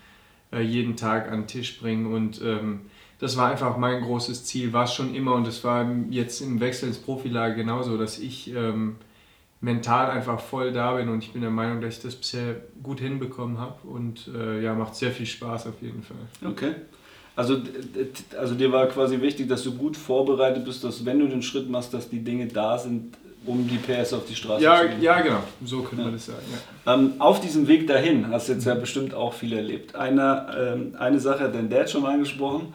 [0.53, 2.12] äh, jeden Tag an den Tisch bringen.
[2.12, 2.80] Und ähm,
[3.18, 5.34] das war einfach mein großes Ziel, war es schon immer.
[5.34, 8.97] Und es war jetzt im Wechsel ins Profilager genauso, dass ich ähm,
[9.61, 13.01] mental einfach voll da bin und ich bin der Meinung, dass ich das bisher gut
[13.01, 16.16] hinbekommen habe und äh, ja, macht sehr viel Spaß auf jeden Fall.
[16.49, 16.74] Okay.
[17.34, 17.61] Also,
[18.36, 21.70] also dir war quasi wichtig, dass du gut vorbereitet bist, dass wenn du den Schritt
[21.70, 23.16] machst, dass die Dinge da sind,
[23.49, 25.03] um die PS auf die Straße ja, zu bringen.
[25.03, 26.05] Ja, genau, so könnte ja.
[26.05, 26.42] man das sagen.
[26.86, 26.94] Ja.
[26.94, 29.94] Ähm, auf diesem Weg dahin hast du jetzt ja bestimmt auch viel erlebt.
[29.94, 32.74] Eine, ähm, eine Sache hat dein Dad schon mal angesprochen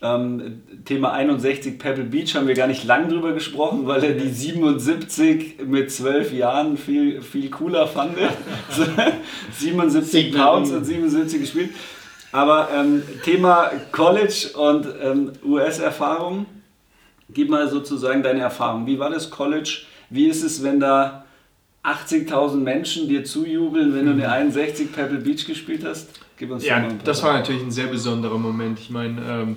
[0.00, 4.28] ähm, Thema 61 Pebble Beach haben wir gar nicht lang drüber gesprochen, weil er die
[4.28, 8.16] 77 mit 12 Jahren viel, viel cooler fand.
[9.58, 11.70] 77 Pounds und 77 gespielt.
[12.30, 16.46] Aber ähm, Thema College und ähm, US-Erfahrung,
[17.30, 18.86] gib mal sozusagen deine Erfahrung.
[18.86, 19.82] Wie war das College?
[20.10, 21.24] Wie ist es, wenn da
[21.84, 26.08] 80.000 Menschen dir zujubeln, wenn du eine 61 Pebble Beach gespielt hast?
[26.36, 28.78] Gib uns ja, das war natürlich ein sehr besonderer Moment.
[28.78, 29.56] Ich meine, ähm,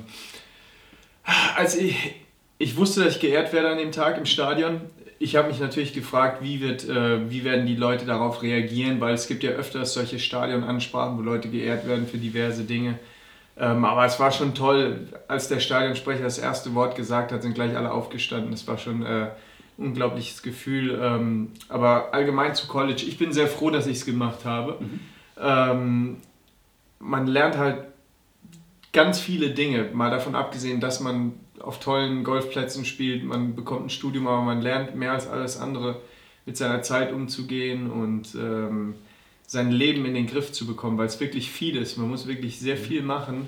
[1.56, 2.16] als ich,
[2.58, 4.82] ich wusste, dass ich geehrt werde an dem Tag im Stadion,
[5.20, 9.14] ich habe mich natürlich gefragt, wie, wird, äh, wie werden die Leute darauf reagieren, weil
[9.14, 12.98] es gibt ja öfters solche Stadionansprachen, wo Leute geehrt werden für diverse Dinge.
[13.56, 17.54] Ähm, aber es war schon toll, als der Stadionsprecher das erste Wort gesagt hat, sind
[17.54, 18.50] gleich alle aufgestanden.
[18.50, 19.30] Das war schon äh, ein
[19.82, 21.00] unglaubliches Gefühl.
[21.02, 24.78] Ähm, aber allgemein zu College, ich bin sehr froh, dass ich es gemacht habe.
[24.80, 25.00] Mhm.
[25.40, 26.18] Ähm,
[27.00, 27.86] man lernt halt
[28.94, 33.90] ganz viele Dinge, mal davon abgesehen, dass man auf tollen Golfplätzen spielt, man bekommt ein
[33.90, 36.02] Studium, aber man lernt mehr als alles andere
[36.46, 38.96] mit seiner Zeit umzugehen und ähm,
[39.46, 41.98] sein Leben in den Griff zu bekommen, weil es wirklich viel ist.
[41.98, 42.80] Man muss wirklich sehr mhm.
[42.80, 43.48] viel machen.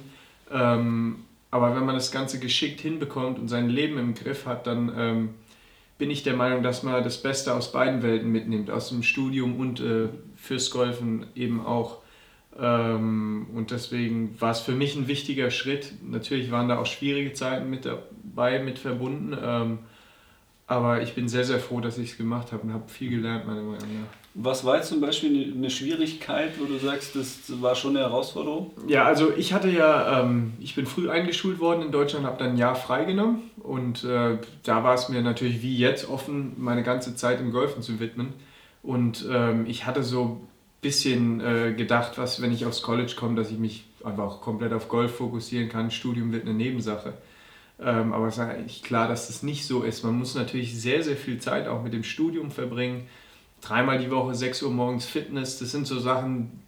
[0.52, 4.92] Ähm, aber wenn man das Ganze geschickt hinbekommt und sein Leben im Griff hat, dann
[4.98, 5.30] ähm,
[6.04, 9.58] bin ich der Meinung, dass man das Beste aus beiden Welten mitnimmt, aus dem Studium
[9.58, 12.00] und äh, fürs Golfen eben auch.
[12.60, 15.94] Ähm, und deswegen war es für mich ein wichtiger Schritt.
[16.04, 19.34] Natürlich waren da auch schwierige Zeiten mit dabei, mit verbunden.
[19.42, 19.80] Ähm,
[20.68, 23.46] aber ich bin sehr, sehr froh, dass ich es gemacht habe und habe viel gelernt,
[23.46, 24.08] meiner Meinung nach.
[24.36, 28.72] Was war jetzt zum Beispiel eine Schwierigkeit, wo du sagst, das war schon eine Herausforderung?
[28.88, 32.52] Ja, also ich hatte ja, ähm, ich bin früh eingeschult worden in Deutschland, habe dann
[32.52, 37.16] ein Jahr freigenommen und äh, da war es mir natürlich wie jetzt offen, meine ganze
[37.16, 38.34] Zeit im Golfen zu widmen.
[38.82, 40.42] Und ähm, ich hatte so
[40.84, 44.90] bisschen äh, gedacht, was, wenn ich aufs College komme, dass ich mich einfach komplett auf
[44.90, 45.90] Golf fokussieren kann.
[45.90, 47.14] Studium wird eine Nebensache.
[47.86, 50.04] Ähm, aber es ist eigentlich klar, dass das nicht so ist.
[50.04, 53.08] Man muss natürlich sehr, sehr viel Zeit auch mit dem Studium verbringen.
[53.62, 56.64] Dreimal die Woche, 6 Uhr morgens Fitness, das sind so Sachen,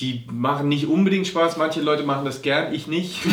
[0.00, 1.56] die machen nicht unbedingt Spaß.
[1.56, 3.20] Manche Leute machen das gern, ich nicht.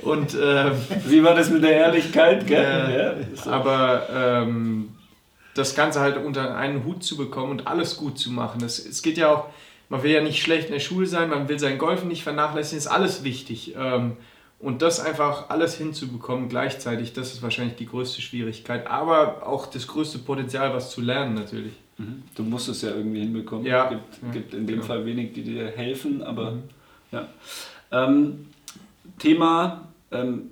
[0.00, 0.72] Und ähm,
[1.06, 2.46] wie war das mit der Ehrlichkeit?
[2.46, 2.64] Gell?
[2.64, 3.50] Äh, ja, so.
[3.50, 4.90] Aber ähm,
[5.54, 8.62] das Ganze halt unter einen Hut zu bekommen und alles gut zu machen.
[8.64, 9.46] Es, es geht ja auch,
[9.88, 12.78] man will ja nicht schlecht in der Schule sein, man will sein Golfen nicht vernachlässigen,
[12.78, 13.74] ist alles wichtig.
[13.76, 14.16] Ähm,
[14.60, 19.86] und das einfach alles hinzubekommen gleichzeitig, das ist wahrscheinlich die größte Schwierigkeit, aber auch das
[19.86, 21.72] größte Potenzial, was zu lernen natürlich.
[21.96, 22.22] Mhm.
[22.34, 23.64] Du musst es ja irgendwie hinbekommen.
[23.64, 23.84] Ja.
[23.84, 24.86] Es gibt, ja, gibt in dem genau.
[24.86, 26.62] Fall wenig, die dir helfen, aber mhm.
[27.10, 27.28] ja.
[27.90, 28.46] Ähm,
[29.18, 30.50] Thema ähm,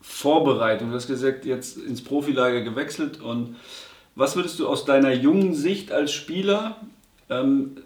[0.00, 0.90] Vorbereitung.
[0.90, 3.56] Du hast gesagt, jetzt ins Profilager gewechselt und
[4.14, 6.76] was würdest du aus deiner jungen Sicht als Spieler,
[7.28, 7.76] ähm,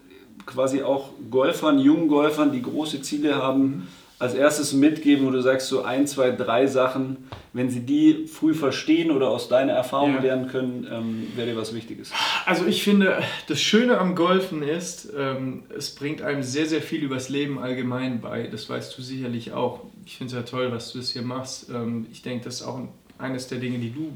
[0.44, 3.88] quasi auch Golfern, jungen Golfern, die große Ziele haben,
[4.18, 8.54] als erstes mitgeben, wo du sagst, so ein, zwei, drei Sachen, wenn sie die früh
[8.54, 10.20] verstehen oder aus deiner Erfahrung ja.
[10.20, 12.12] lernen können, ähm, wäre dir was Wichtiges?
[12.46, 17.02] Also ich finde, das Schöne am Golfen ist, ähm, es bringt einem sehr, sehr viel
[17.02, 18.44] übers Leben allgemein bei.
[18.44, 19.80] Das weißt du sicherlich auch.
[20.06, 21.68] Ich finde es ja toll, was du das hier machst.
[21.70, 22.80] Ähm, ich denke, das ist auch
[23.18, 24.12] eines der Dinge, die du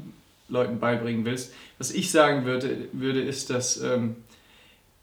[0.47, 1.53] Leuten beibringen willst.
[1.77, 4.15] Was ich sagen würde, würde ist, dass ähm,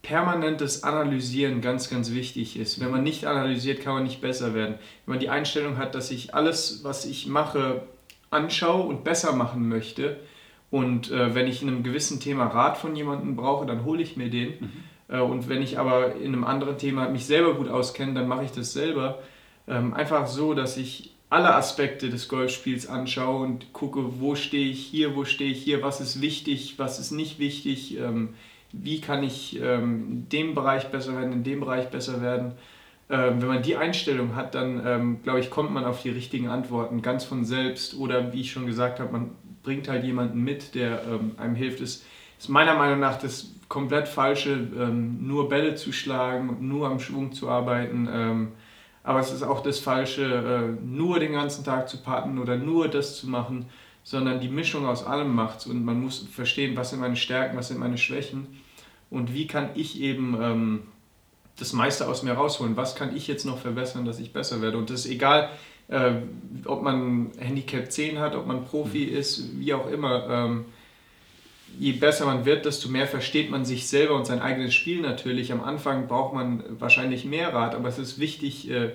[0.06, 2.78] permanentes Analysieren ganz, ganz wichtig ist.
[2.78, 4.76] Wenn man nicht analysiert, kann man nicht besser werden.
[5.04, 7.82] Wenn man die Einstellung hat, dass ich alles, was ich mache,
[8.30, 10.20] anschaue und besser machen möchte
[10.70, 14.16] und äh, wenn ich in einem gewissen Thema Rat von jemandem brauche, dann hole ich
[14.16, 14.50] mir den.
[14.60, 14.72] Mhm.
[15.08, 18.44] Äh, und wenn ich aber in einem anderen Thema mich selber gut auskenne, dann mache
[18.44, 19.18] ich das selber.
[19.66, 24.86] Ähm, einfach so, dass ich alle Aspekte des Golfspiels anschaue und gucke, wo stehe ich
[24.86, 28.34] hier, wo stehe ich hier, was ist wichtig, was ist nicht wichtig, ähm,
[28.72, 32.52] wie kann ich ähm, in dem Bereich besser werden, in dem Bereich besser werden.
[33.08, 36.48] Ähm, wenn man die Einstellung hat, dann ähm, glaube ich, kommt man auf die richtigen
[36.48, 37.96] Antworten ganz von selbst.
[37.96, 39.30] Oder wie ich schon gesagt habe, man
[39.62, 41.80] bringt halt jemanden mit, der ähm, einem hilft.
[41.80, 42.04] Es
[42.38, 47.32] ist meiner Meinung nach das komplett falsche, ähm, nur Bälle zu schlagen, nur am Schwung
[47.32, 48.08] zu arbeiten.
[48.12, 48.52] Ähm,
[49.02, 52.88] aber es ist auch das Falsche, äh, nur den ganzen Tag zu patten oder nur
[52.88, 53.66] das zu machen,
[54.06, 57.66] sondern die Mischung aus allem macht und man muss verstehen, was sind meine Stärken, was
[57.66, 58.46] sind meine Schwächen
[59.10, 60.82] und wie kann ich eben ähm,
[61.58, 64.78] das meiste aus mir rausholen, was kann ich jetzt noch verbessern, dass ich besser werde.
[64.78, 65.50] Und das ist egal,
[65.88, 66.12] äh,
[66.66, 69.16] ob man Handicap 10 hat, ob man Profi mhm.
[69.16, 70.28] ist, wie auch immer.
[70.30, 70.66] Ähm,
[71.76, 75.50] je besser man wird, desto mehr versteht man sich selber und sein eigenes Spiel natürlich.
[75.50, 78.92] Am Anfang braucht man wahrscheinlich mehr Rat, aber es ist wichtig, äh,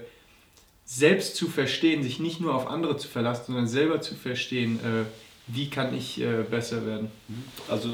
[0.93, 5.05] selbst zu verstehen, sich nicht nur auf andere zu verlassen, sondern selber zu verstehen, äh,
[5.47, 7.09] wie kann ich äh, besser werden.
[7.69, 7.89] Also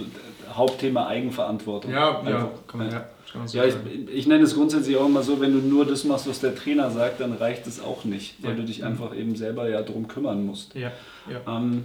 [0.51, 1.91] Hauptthema Eigenverantwortung.
[1.91, 3.07] Ja, ja, kann man, ja.
[3.51, 3.75] Ja, ich,
[4.11, 6.89] ich, nenne es grundsätzlich auch immer so, wenn du nur das machst, was der Trainer
[6.89, 8.57] sagt, dann reicht es auch nicht, weil ja.
[8.57, 10.73] du dich einfach eben selber ja drum kümmern musst.
[10.73, 10.91] Ja.
[11.29, 11.41] ja.
[11.45, 11.83] Ähm,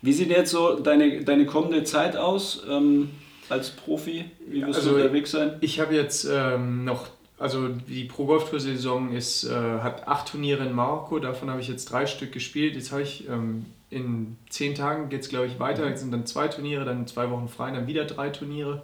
[0.00, 3.10] wie sieht jetzt so deine, deine kommende Zeit aus ähm,
[3.50, 4.24] als Profi?
[4.46, 5.56] Wie wirst also du unterwegs sein?
[5.60, 7.08] Ich habe jetzt ähm, noch,
[7.42, 11.60] also die Pro Golf Tour Saison ist, äh, hat acht Turniere in Marokko, davon habe
[11.60, 12.74] ich jetzt drei Stück gespielt.
[12.74, 16.24] Jetzt habe ich ähm, in zehn Tagen geht es glaube ich weiter, jetzt sind dann
[16.24, 18.82] zwei Turniere, dann zwei Wochen frei, dann wieder drei Turniere.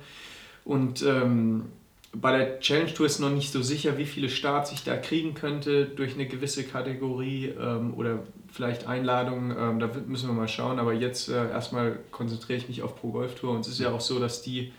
[0.65, 1.67] Und ähm,
[2.13, 5.35] bei der Challenge Tour ist noch nicht so sicher, wie viele Starts ich da kriegen
[5.35, 9.57] könnte durch eine gewisse Kategorie ähm, oder vielleicht Einladungen.
[9.59, 10.79] Ähm, da müssen wir mal schauen.
[10.79, 13.53] Aber jetzt äh, erstmal konzentriere ich mich auf Pro Golf Tour.
[13.53, 14.73] Und es ist ja auch so, dass die,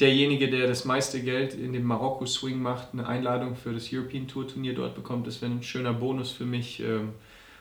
[0.00, 4.46] derjenige, der das meiste Geld in dem Marokko-Swing macht, eine Einladung für das European Tour
[4.46, 5.26] Turnier dort bekommt.
[5.26, 6.80] Das wäre ein schöner Bonus für mich.
[6.80, 7.10] Ähm,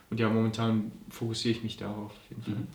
[0.10, 2.12] und ja, momentan fokussiere ich mich darauf.
[2.30, 2.68] Mhm.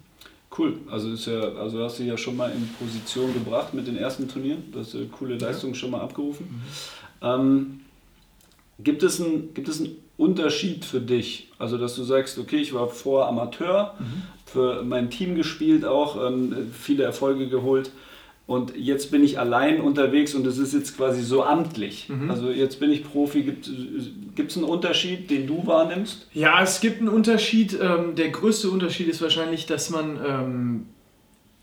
[0.56, 3.96] Cool, also ist ja, also hast du ja schon mal in Position gebracht mit den
[3.96, 4.64] ersten Turnieren.
[4.70, 5.76] Du hast eine coole Leistung ja.
[5.76, 6.46] schon mal abgerufen.
[6.46, 7.26] Mhm.
[7.26, 7.80] Ähm,
[8.80, 11.48] gibt, es ein, gibt es einen Unterschied für dich?
[11.58, 14.22] Also, dass du sagst, okay, ich war vorher Amateur, mhm.
[14.44, 17.90] für mein Team gespielt auch, ähm, viele Erfolge geholt
[18.46, 22.08] und jetzt bin ich allein unterwegs und es ist jetzt quasi so amtlich.
[22.08, 22.30] Mhm.
[22.30, 23.42] Also jetzt bin ich Profi.
[23.42, 26.28] Gibt es einen Unterschied, den du wahrnimmst?
[26.34, 27.78] Ja, es gibt einen Unterschied.
[27.80, 30.86] Ähm, der größte Unterschied ist wahrscheinlich, dass man, ähm,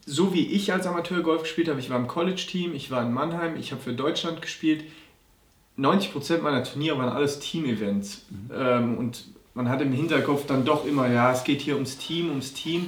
[0.05, 3.13] so wie ich als Amateur Golf gespielt habe, ich war im College-Team, ich war in
[3.13, 4.85] Mannheim, ich habe für Deutschland gespielt.
[5.77, 8.25] 90% meiner Turniere waren alles Team-Events.
[8.29, 8.51] Mhm.
[8.55, 12.29] Ähm, und man hat im Hinterkopf dann doch immer, ja, es geht hier ums Team,
[12.29, 12.87] ums Team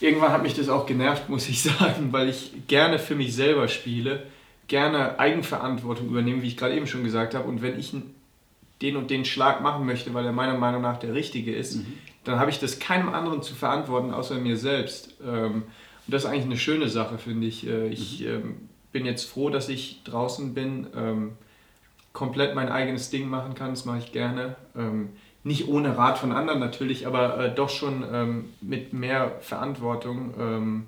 [0.00, 3.68] irgendwann hat mich das auch genervt, muss ich sagen, weil ich gerne für mich selber
[3.68, 4.24] spiele,
[4.68, 7.48] gerne Eigenverantwortung übernehme, wie ich gerade eben schon gesagt habe.
[7.48, 7.94] Und wenn ich
[8.82, 11.94] den und den Schlag machen möchte, weil er meiner Meinung nach der richtige ist, mhm.
[12.24, 15.14] dann habe ich das keinem anderen zu verantworten, außer mir selbst.
[15.24, 15.62] Ähm,
[16.06, 17.66] und das ist eigentlich eine schöne Sache, finde ich.
[17.66, 18.26] Äh, ich mhm.
[18.26, 18.56] Ähm,
[18.92, 21.32] bin jetzt froh, dass ich draußen bin, ähm,
[22.12, 24.56] komplett mein eigenes Ding machen kann, das mache ich gerne
[25.46, 30.34] nicht ohne Rat von anderen natürlich, aber äh, doch schon ähm, mit mehr Verantwortung.
[30.36, 30.86] Ähm,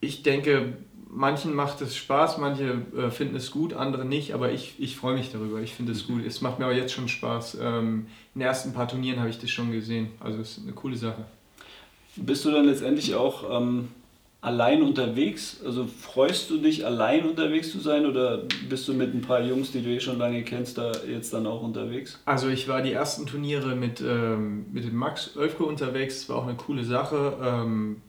[0.00, 0.74] ich denke,
[1.08, 5.14] manchen macht es Spaß, manche äh, finden es gut, andere nicht, aber ich, ich freue
[5.14, 5.60] mich darüber.
[5.60, 6.26] Ich finde es gut.
[6.26, 7.56] Es macht mir aber jetzt schon Spaß.
[7.62, 10.08] Ähm, in den ersten paar Turnieren habe ich das schon gesehen.
[10.20, 11.24] Also es ist eine coole Sache.
[12.16, 13.88] Bist du dann letztendlich auch ähm,
[14.42, 15.60] allein unterwegs?
[15.64, 19.70] Also freust du dich, allein unterwegs zu sein oder bist du mit ein paar Jungs,
[19.70, 22.20] die du eh schon lange kennst, da jetzt dann auch unterwegs?
[22.26, 26.36] Also ich war die ersten Turniere mit, ähm, mit dem Max Oelfke unterwegs, das war
[26.36, 27.38] auch eine coole Sache.
[27.42, 28.02] Ähm,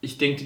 [0.00, 0.44] ich denke,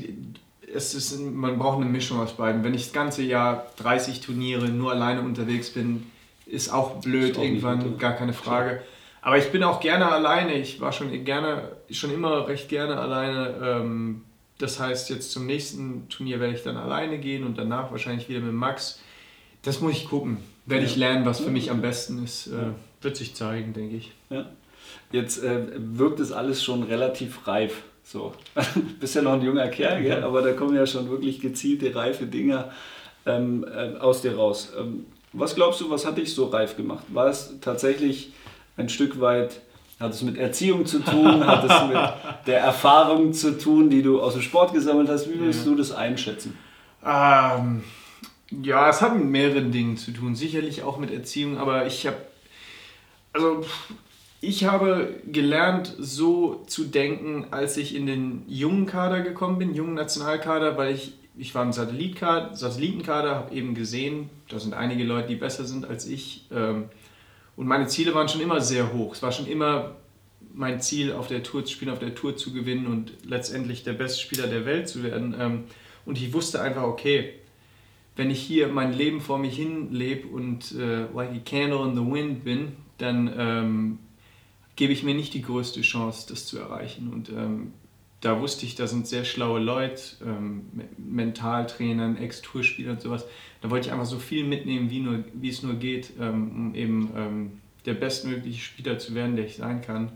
[0.73, 2.63] es ist, man braucht eine Mischung aus beiden.
[2.63, 6.07] Wenn ich das ganze Jahr 30 Turniere nur alleine unterwegs bin,
[6.47, 8.83] ist auch blöd ist auch irgendwann, gar keine Frage.
[9.23, 10.55] Aber ich bin auch gerne alleine.
[10.55, 13.55] Ich war schon gerne, schon immer recht gerne alleine.
[13.63, 14.23] Ähm,
[14.59, 18.41] das heißt, jetzt zum nächsten Turnier werde ich dann alleine gehen und danach wahrscheinlich wieder
[18.41, 19.01] mit Max.
[19.63, 20.39] Das muss ich gucken.
[20.67, 20.91] Werde ja.
[20.91, 22.47] ich lernen, was für mich am besten ist.
[22.49, 22.73] Äh,
[23.03, 24.13] wird sich zeigen, denke ich.
[24.31, 24.47] Ja.
[25.11, 27.83] Jetzt äh, wirkt es alles schon relativ reif.
[28.03, 28.33] So.
[29.01, 30.23] Bist ja noch ein junger Kerl, gell?
[30.23, 32.71] aber da kommen ja schon wirklich gezielte, reife Dinge
[33.27, 34.73] ähm, äh, aus dir raus.
[34.79, 37.05] Ähm, was glaubst du, was hat dich so reif gemacht?
[37.09, 38.33] War es tatsächlich
[38.77, 39.61] ein Stück weit
[40.01, 41.47] hat es mit Erziehung zu tun?
[41.47, 41.97] Hat es mit
[42.47, 45.29] der Erfahrung zu tun, die du aus dem Sport gesammelt hast?
[45.31, 45.71] Wie würdest ja.
[45.71, 46.57] du das einschätzen?
[47.05, 47.85] Ähm,
[48.51, 50.35] ja, es hat mit mehreren Dingen zu tun.
[50.35, 52.17] Sicherlich auch mit Erziehung, aber ich habe.
[53.33, 53.65] Also,
[54.41, 59.95] ich habe gelernt, so zu denken, als ich in den jungen Kader gekommen bin, jungen
[59.95, 65.37] Nationalkader, weil ich, ich war im Satellitenkader, habe eben gesehen, da sind einige Leute, die
[65.37, 66.47] besser sind als ich.
[66.53, 66.91] Ähm,
[67.57, 69.15] und meine Ziele waren schon immer sehr hoch.
[69.15, 69.97] Es war schon immer
[70.55, 73.93] mein Ziel, auf der Tour zu spielen, auf der Tour zu gewinnen und letztendlich der
[73.93, 75.35] beste Spieler der Welt zu werden.
[75.39, 75.65] Ähm,
[76.05, 77.35] und ich wusste einfach, okay,
[78.17, 81.95] wenn ich hier mein Leben vor mich hin lebe und äh, like a candle in
[81.97, 83.99] the wind bin, dann ähm,
[84.77, 87.13] gebe ich mir nicht die größte Chance, das zu erreichen.
[87.13, 87.73] Und ähm,
[88.25, 90.63] da wusste ich, da sind sehr schlaue Leute, ähm,
[90.97, 93.27] Mentaltrainern, Ex-Tourspieler und sowas.
[93.61, 96.75] Da wollte ich einfach so viel mitnehmen, wie, nur, wie es nur geht, ähm, um
[96.75, 97.53] eben ähm,
[97.85, 100.13] der bestmögliche Spieler zu werden, der ich sein kann.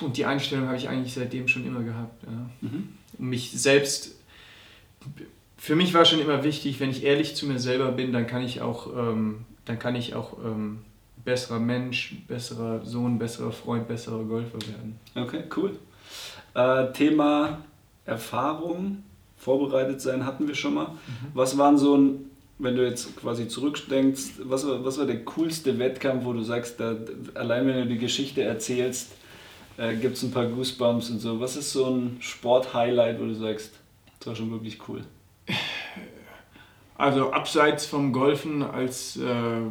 [0.00, 2.24] Und die Einstellung habe ich eigentlich seitdem schon immer gehabt.
[2.24, 2.50] Ja.
[2.68, 2.88] Mhm.
[3.18, 4.16] Um mich selbst,
[5.56, 8.42] für mich war schon immer wichtig, wenn ich ehrlich zu mir selber bin, dann kann
[8.42, 10.80] ich auch, ähm, dann kann ich auch ähm,
[11.24, 14.98] besserer Mensch, besserer Sohn, besserer Freund, besserer Golfer werden.
[15.14, 15.78] Okay, cool.
[16.54, 17.58] Äh, Thema
[18.04, 19.02] Erfahrung,
[19.36, 20.88] vorbereitet sein hatten wir schon mal.
[20.88, 20.98] Mhm.
[21.34, 25.78] Was waren so ein, wenn du jetzt quasi zurückdenkst, was war, was war der coolste
[25.78, 26.96] Wettkampf, wo du sagst, da,
[27.34, 29.12] allein wenn du die Geschichte erzählst,
[29.76, 31.40] äh, gibt es ein paar Goosebumps und so.
[31.40, 33.72] Was ist so ein Sport-Highlight, wo du sagst,
[34.20, 35.02] das war schon wirklich cool?
[36.96, 39.62] Also abseits vom Golfen, als äh,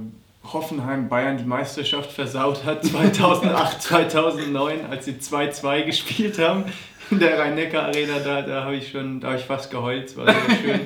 [0.51, 6.65] Hoffenheim Bayern die Meisterschaft versaut hat, 2008, 2009, als sie 2-2 gespielt haben
[7.11, 10.25] in der Rhein-Neckar-Arena, da, da habe ich schon, da habe ich fast geheult, es war
[10.25, 10.81] sehr schön.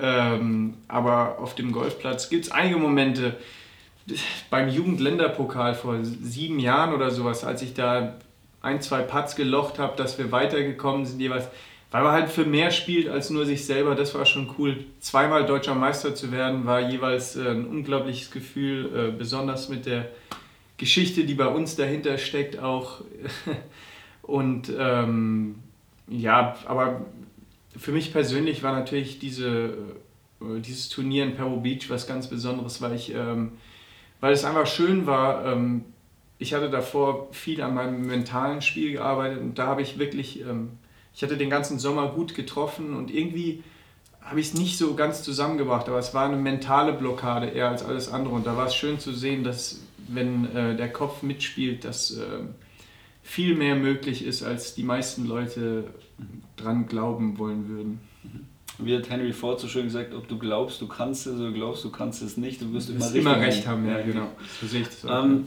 [0.00, 3.36] ähm, aber auf dem Golfplatz gibt es einige Momente,
[4.50, 8.14] beim Jugendländerpokal vor sieben Jahren oder sowas, als ich da
[8.62, 11.48] ein, zwei Putts gelocht habe, dass wir weitergekommen sind jeweils,
[11.90, 14.84] weil man halt für mehr spielt als nur sich selber, das war schon cool.
[15.00, 20.08] Zweimal deutscher Meister zu werden, war jeweils äh, ein unglaubliches Gefühl, äh, besonders mit der
[20.76, 23.02] Geschichte, die bei uns dahinter steckt auch.
[24.22, 25.56] Und ähm,
[26.08, 27.06] ja, aber
[27.76, 29.76] für mich persönlich war natürlich diese,
[30.40, 33.52] äh, dieses Turnier in Pebble Beach was ganz Besonderes, weil ich ähm,
[34.20, 35.44] weil es einfach schön war.
[35.46, 35.84] Ähm,
[36.38, 40.72] ich hatte davor viel an meinem mentalen Spiel gearbeitet und da habe ich wirklich, ähm,
[41.16, 43.64] ich hatte den ganzen Sommer gut getroffen und irgendwie
[44.20, 47.84] habe ich es nicht so ganz zusammengebracht, aber es war eine mentale Blockade eher als
[47.84, 51.84] alles andere und da war es schön zu sehen, dass wenn äh, der Kopf mitspielt,
[51.84, 52.22] dass äh,
[53.22, 55.84] viel mehr möglich ist, als die meisten Leute
[56.56, 58.00] dran glauben wollen würden.
[58.22, 58.46] Mhm
[58.78, 61.84] wie hat Henry Ford so schön gesagt, ob du glaubst, du kannst es oder glaubst,
[61.84, 63.88] du kannst es nicht, du wirst immer, immer recht haben.
[63.88, 64.28] Ja, genau.
[64.60, 65.24] So sehe ich das auch.
[65.24, 65.46] Ähm,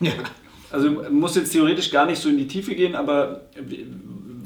[0.00, 0.12] ja.
[0.70, 3.46] Also muss jetzt theoretisch gar nicht so in die Tiefe gehen, aber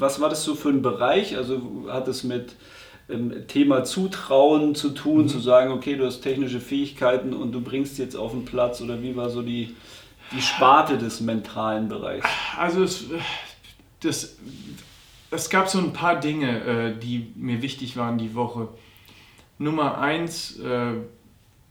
[0.03, 1.37] was war das so für ein Bereich?
[1.37, 2.57] Also hat es mit
[3.09, 5.29] ähm, Thema Zutrauen zu tun, mhm.
[5.29, 9.01] zu sagen, okay, du hast technische Fähigkeiten und du bringst jetzt auf den Platz oder
[9.03, 9.75] wie war so die,
[10.33, 12.27] die Sparte des mentalen Bereichs?
[12.59, 13.07] Also es,
[14.01, 14.37] das
[15.33, 18.69] es gab so ein paar Dinge, äh, die mir wichtig waren die Woche.
[19.59, 20.93] Nummer eins, äh,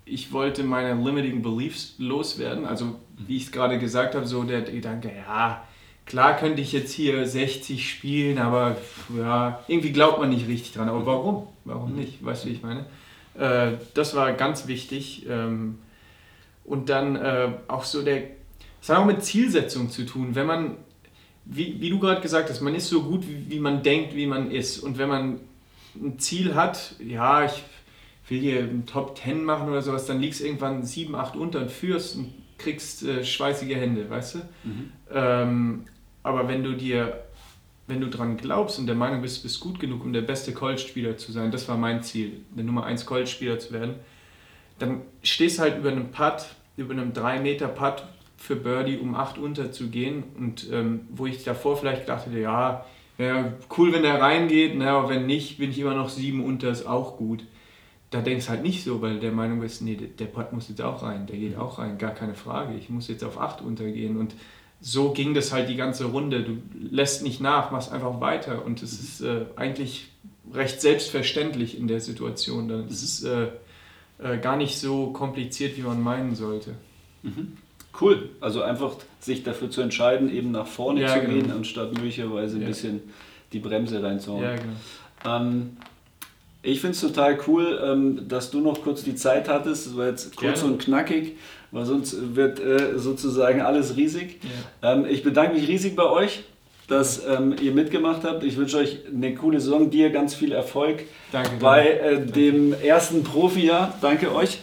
[0.04, 2.66] ich wollte meine limiting beliefs loswerden.
[2.66, 5.64] Also, wie ich es gerade gesagt habe, so der Gedanke, ja,
[6.06, 8.78] klar könnte ich jetzt hier 60 spielen, aber
[9.18, 10.90] ja, irgendwie glaubt man nicht richtig dran.
[10.90, 11.48] Aber warum?
[11.66, 12.24] Warum nicht?
[12.24, 12.86] Weißt du, wie ich meine?
[13.38, 15.26] Äh, das war ganz wichtig.
[15.30, 15.80] Ähm,
[16.64, 17.20] und dann
[17.68, 18.24] auch so der,
[18.82, 20.36] es hat auch mit Zielsetzung zu tun.
[20.36, 20.78] Wenn man
[21.46, 24.28] wie, wie du gerade gesagt hast, man ist so gut, wie, wie man denkt, wie
[24.28, 24.80] man ist.
[24.80, 25.40] Und wenn man
[25.96, 27.64] ein Ziel hat, ja, ich
[28.28, 31.72] will hier einen Top 10 machen oder sowas, dann liegst irgendwann 7, 8 unter und
[31.72, 34.38] führst und kriegst äh, schweißige Hände, weißt du?
[34.64, 34.92] Mhm.
[35.14, 35.86] Ähm,
[36.24, 37.24] aber wenn du dir,
[37.88, 40.54] wenn du dran glaubst und der Meinung bist, du bist gut genug, um der beste
[40.54, 43.96] College-Spieler zu sein, das war mein Ziel, der Nummer 1 College-Spieler zu werden,
[44.80, 46.46] dann stehst du halt über einem Putt,
[46.78, 48.04] über einem 3-Meter-Putt,
[48.38, 52.86] für Birdie um 8 unterzugehen und ähm, wo ich davor vielleicht dachte, ja,
[53.18, 56.70] wäre cool, wenn er reingeht, na, aber wenn nicht, bin ich immer noch 7 unter,
[56.72, 57.44] ist auch gut.
[58.12, 60.82] Da denkst du halt nicht so, weil der Meinung bist, nee, der Putt muss jetzt
[60.82, 64.18] auch rein, der geht auch rein, gar keine Frage, ich muss jetzt auf 8 untergehen
[64.18, 64.36] und
[64.82, 66.44] so ging das halt die ganze Runde.
[66.44, 70.10] Du lässt nicht nach, machst einfach weiter und es ist äh, eigentlich
[70.54, 72.68] recht selbstverständlich in der Situation.
[72.68, 73.48] Dann ist es äh,
[74.18, 76.76] äh, gar nicht so kompliziert, wie man meinen sollte.
[77.22, 77.58] Mhm.
[78.00, 78.30] Cool.
[78.40, 81.34] Also einfach sich dafür zu entscheiden, eben nach vorne ja, zu genau.
[81.34, 82.68] gehen, anstatt möglicherweise ein ja.
[82.68, 83.02] bisschen
[83.54, 84.44] die Bremse reinzuhauen.
[84.44, 84.74] Ja, genau.
[85.26, 85.78] Ähm,
[86.64, 89.88] ich finde es total cool, ähm, dass du noch kurz die Zeit hattest.
[89.88, 90.74] Das war jetzt kurz Gerne.
[90.74, 91.38] und knackig,
[91.72, 94.40] weil sonst wird äh, sozusagen alles riesig.
[94.84, 96.44] Ähm, ich bedanke mich riesig bei euch,
[96.88, 98.44] dass ähm, ihr mitgemacht habt.
[98.44, 103.24] Ich wünsche euch eine coole Saison, dir ganz viel Erfolg Danke, bei äh, dem ersten
[103.24, 103.98] Profijahr.
[104.02, 104.60] Danke euch.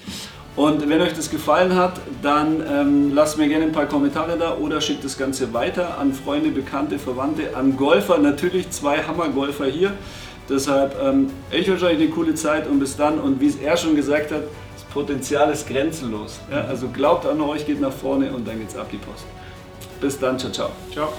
[0.54, 4.56] Und wenn euch das gefallen hat, dann ähm, lasst mir gerne ein paar Kommentare da
[4.56, 8.18] oder schickt das Ganze weiter an Freunde, Bekannte, Verwandte, an Golfer.
[8.18, 9.92] Natürlich zwei Hammer-Golfer hier.
[10.48, 13.18] Deshalb, ähm, ich wünsche euch eine coole Zeit und bis dann.
[13.18, 14.42] Und wie es er schon gesagt hat,
[14.74, 16.40] das Potenzial ist grenzenlos.
[16.50, 19.26] Ja, also glaubt an euch, geht nach vorne und dann geht's ab die Post.
[20.00, 20.70] Bis dann, ciao, ciao.
[20.92, 21.12] Ciao.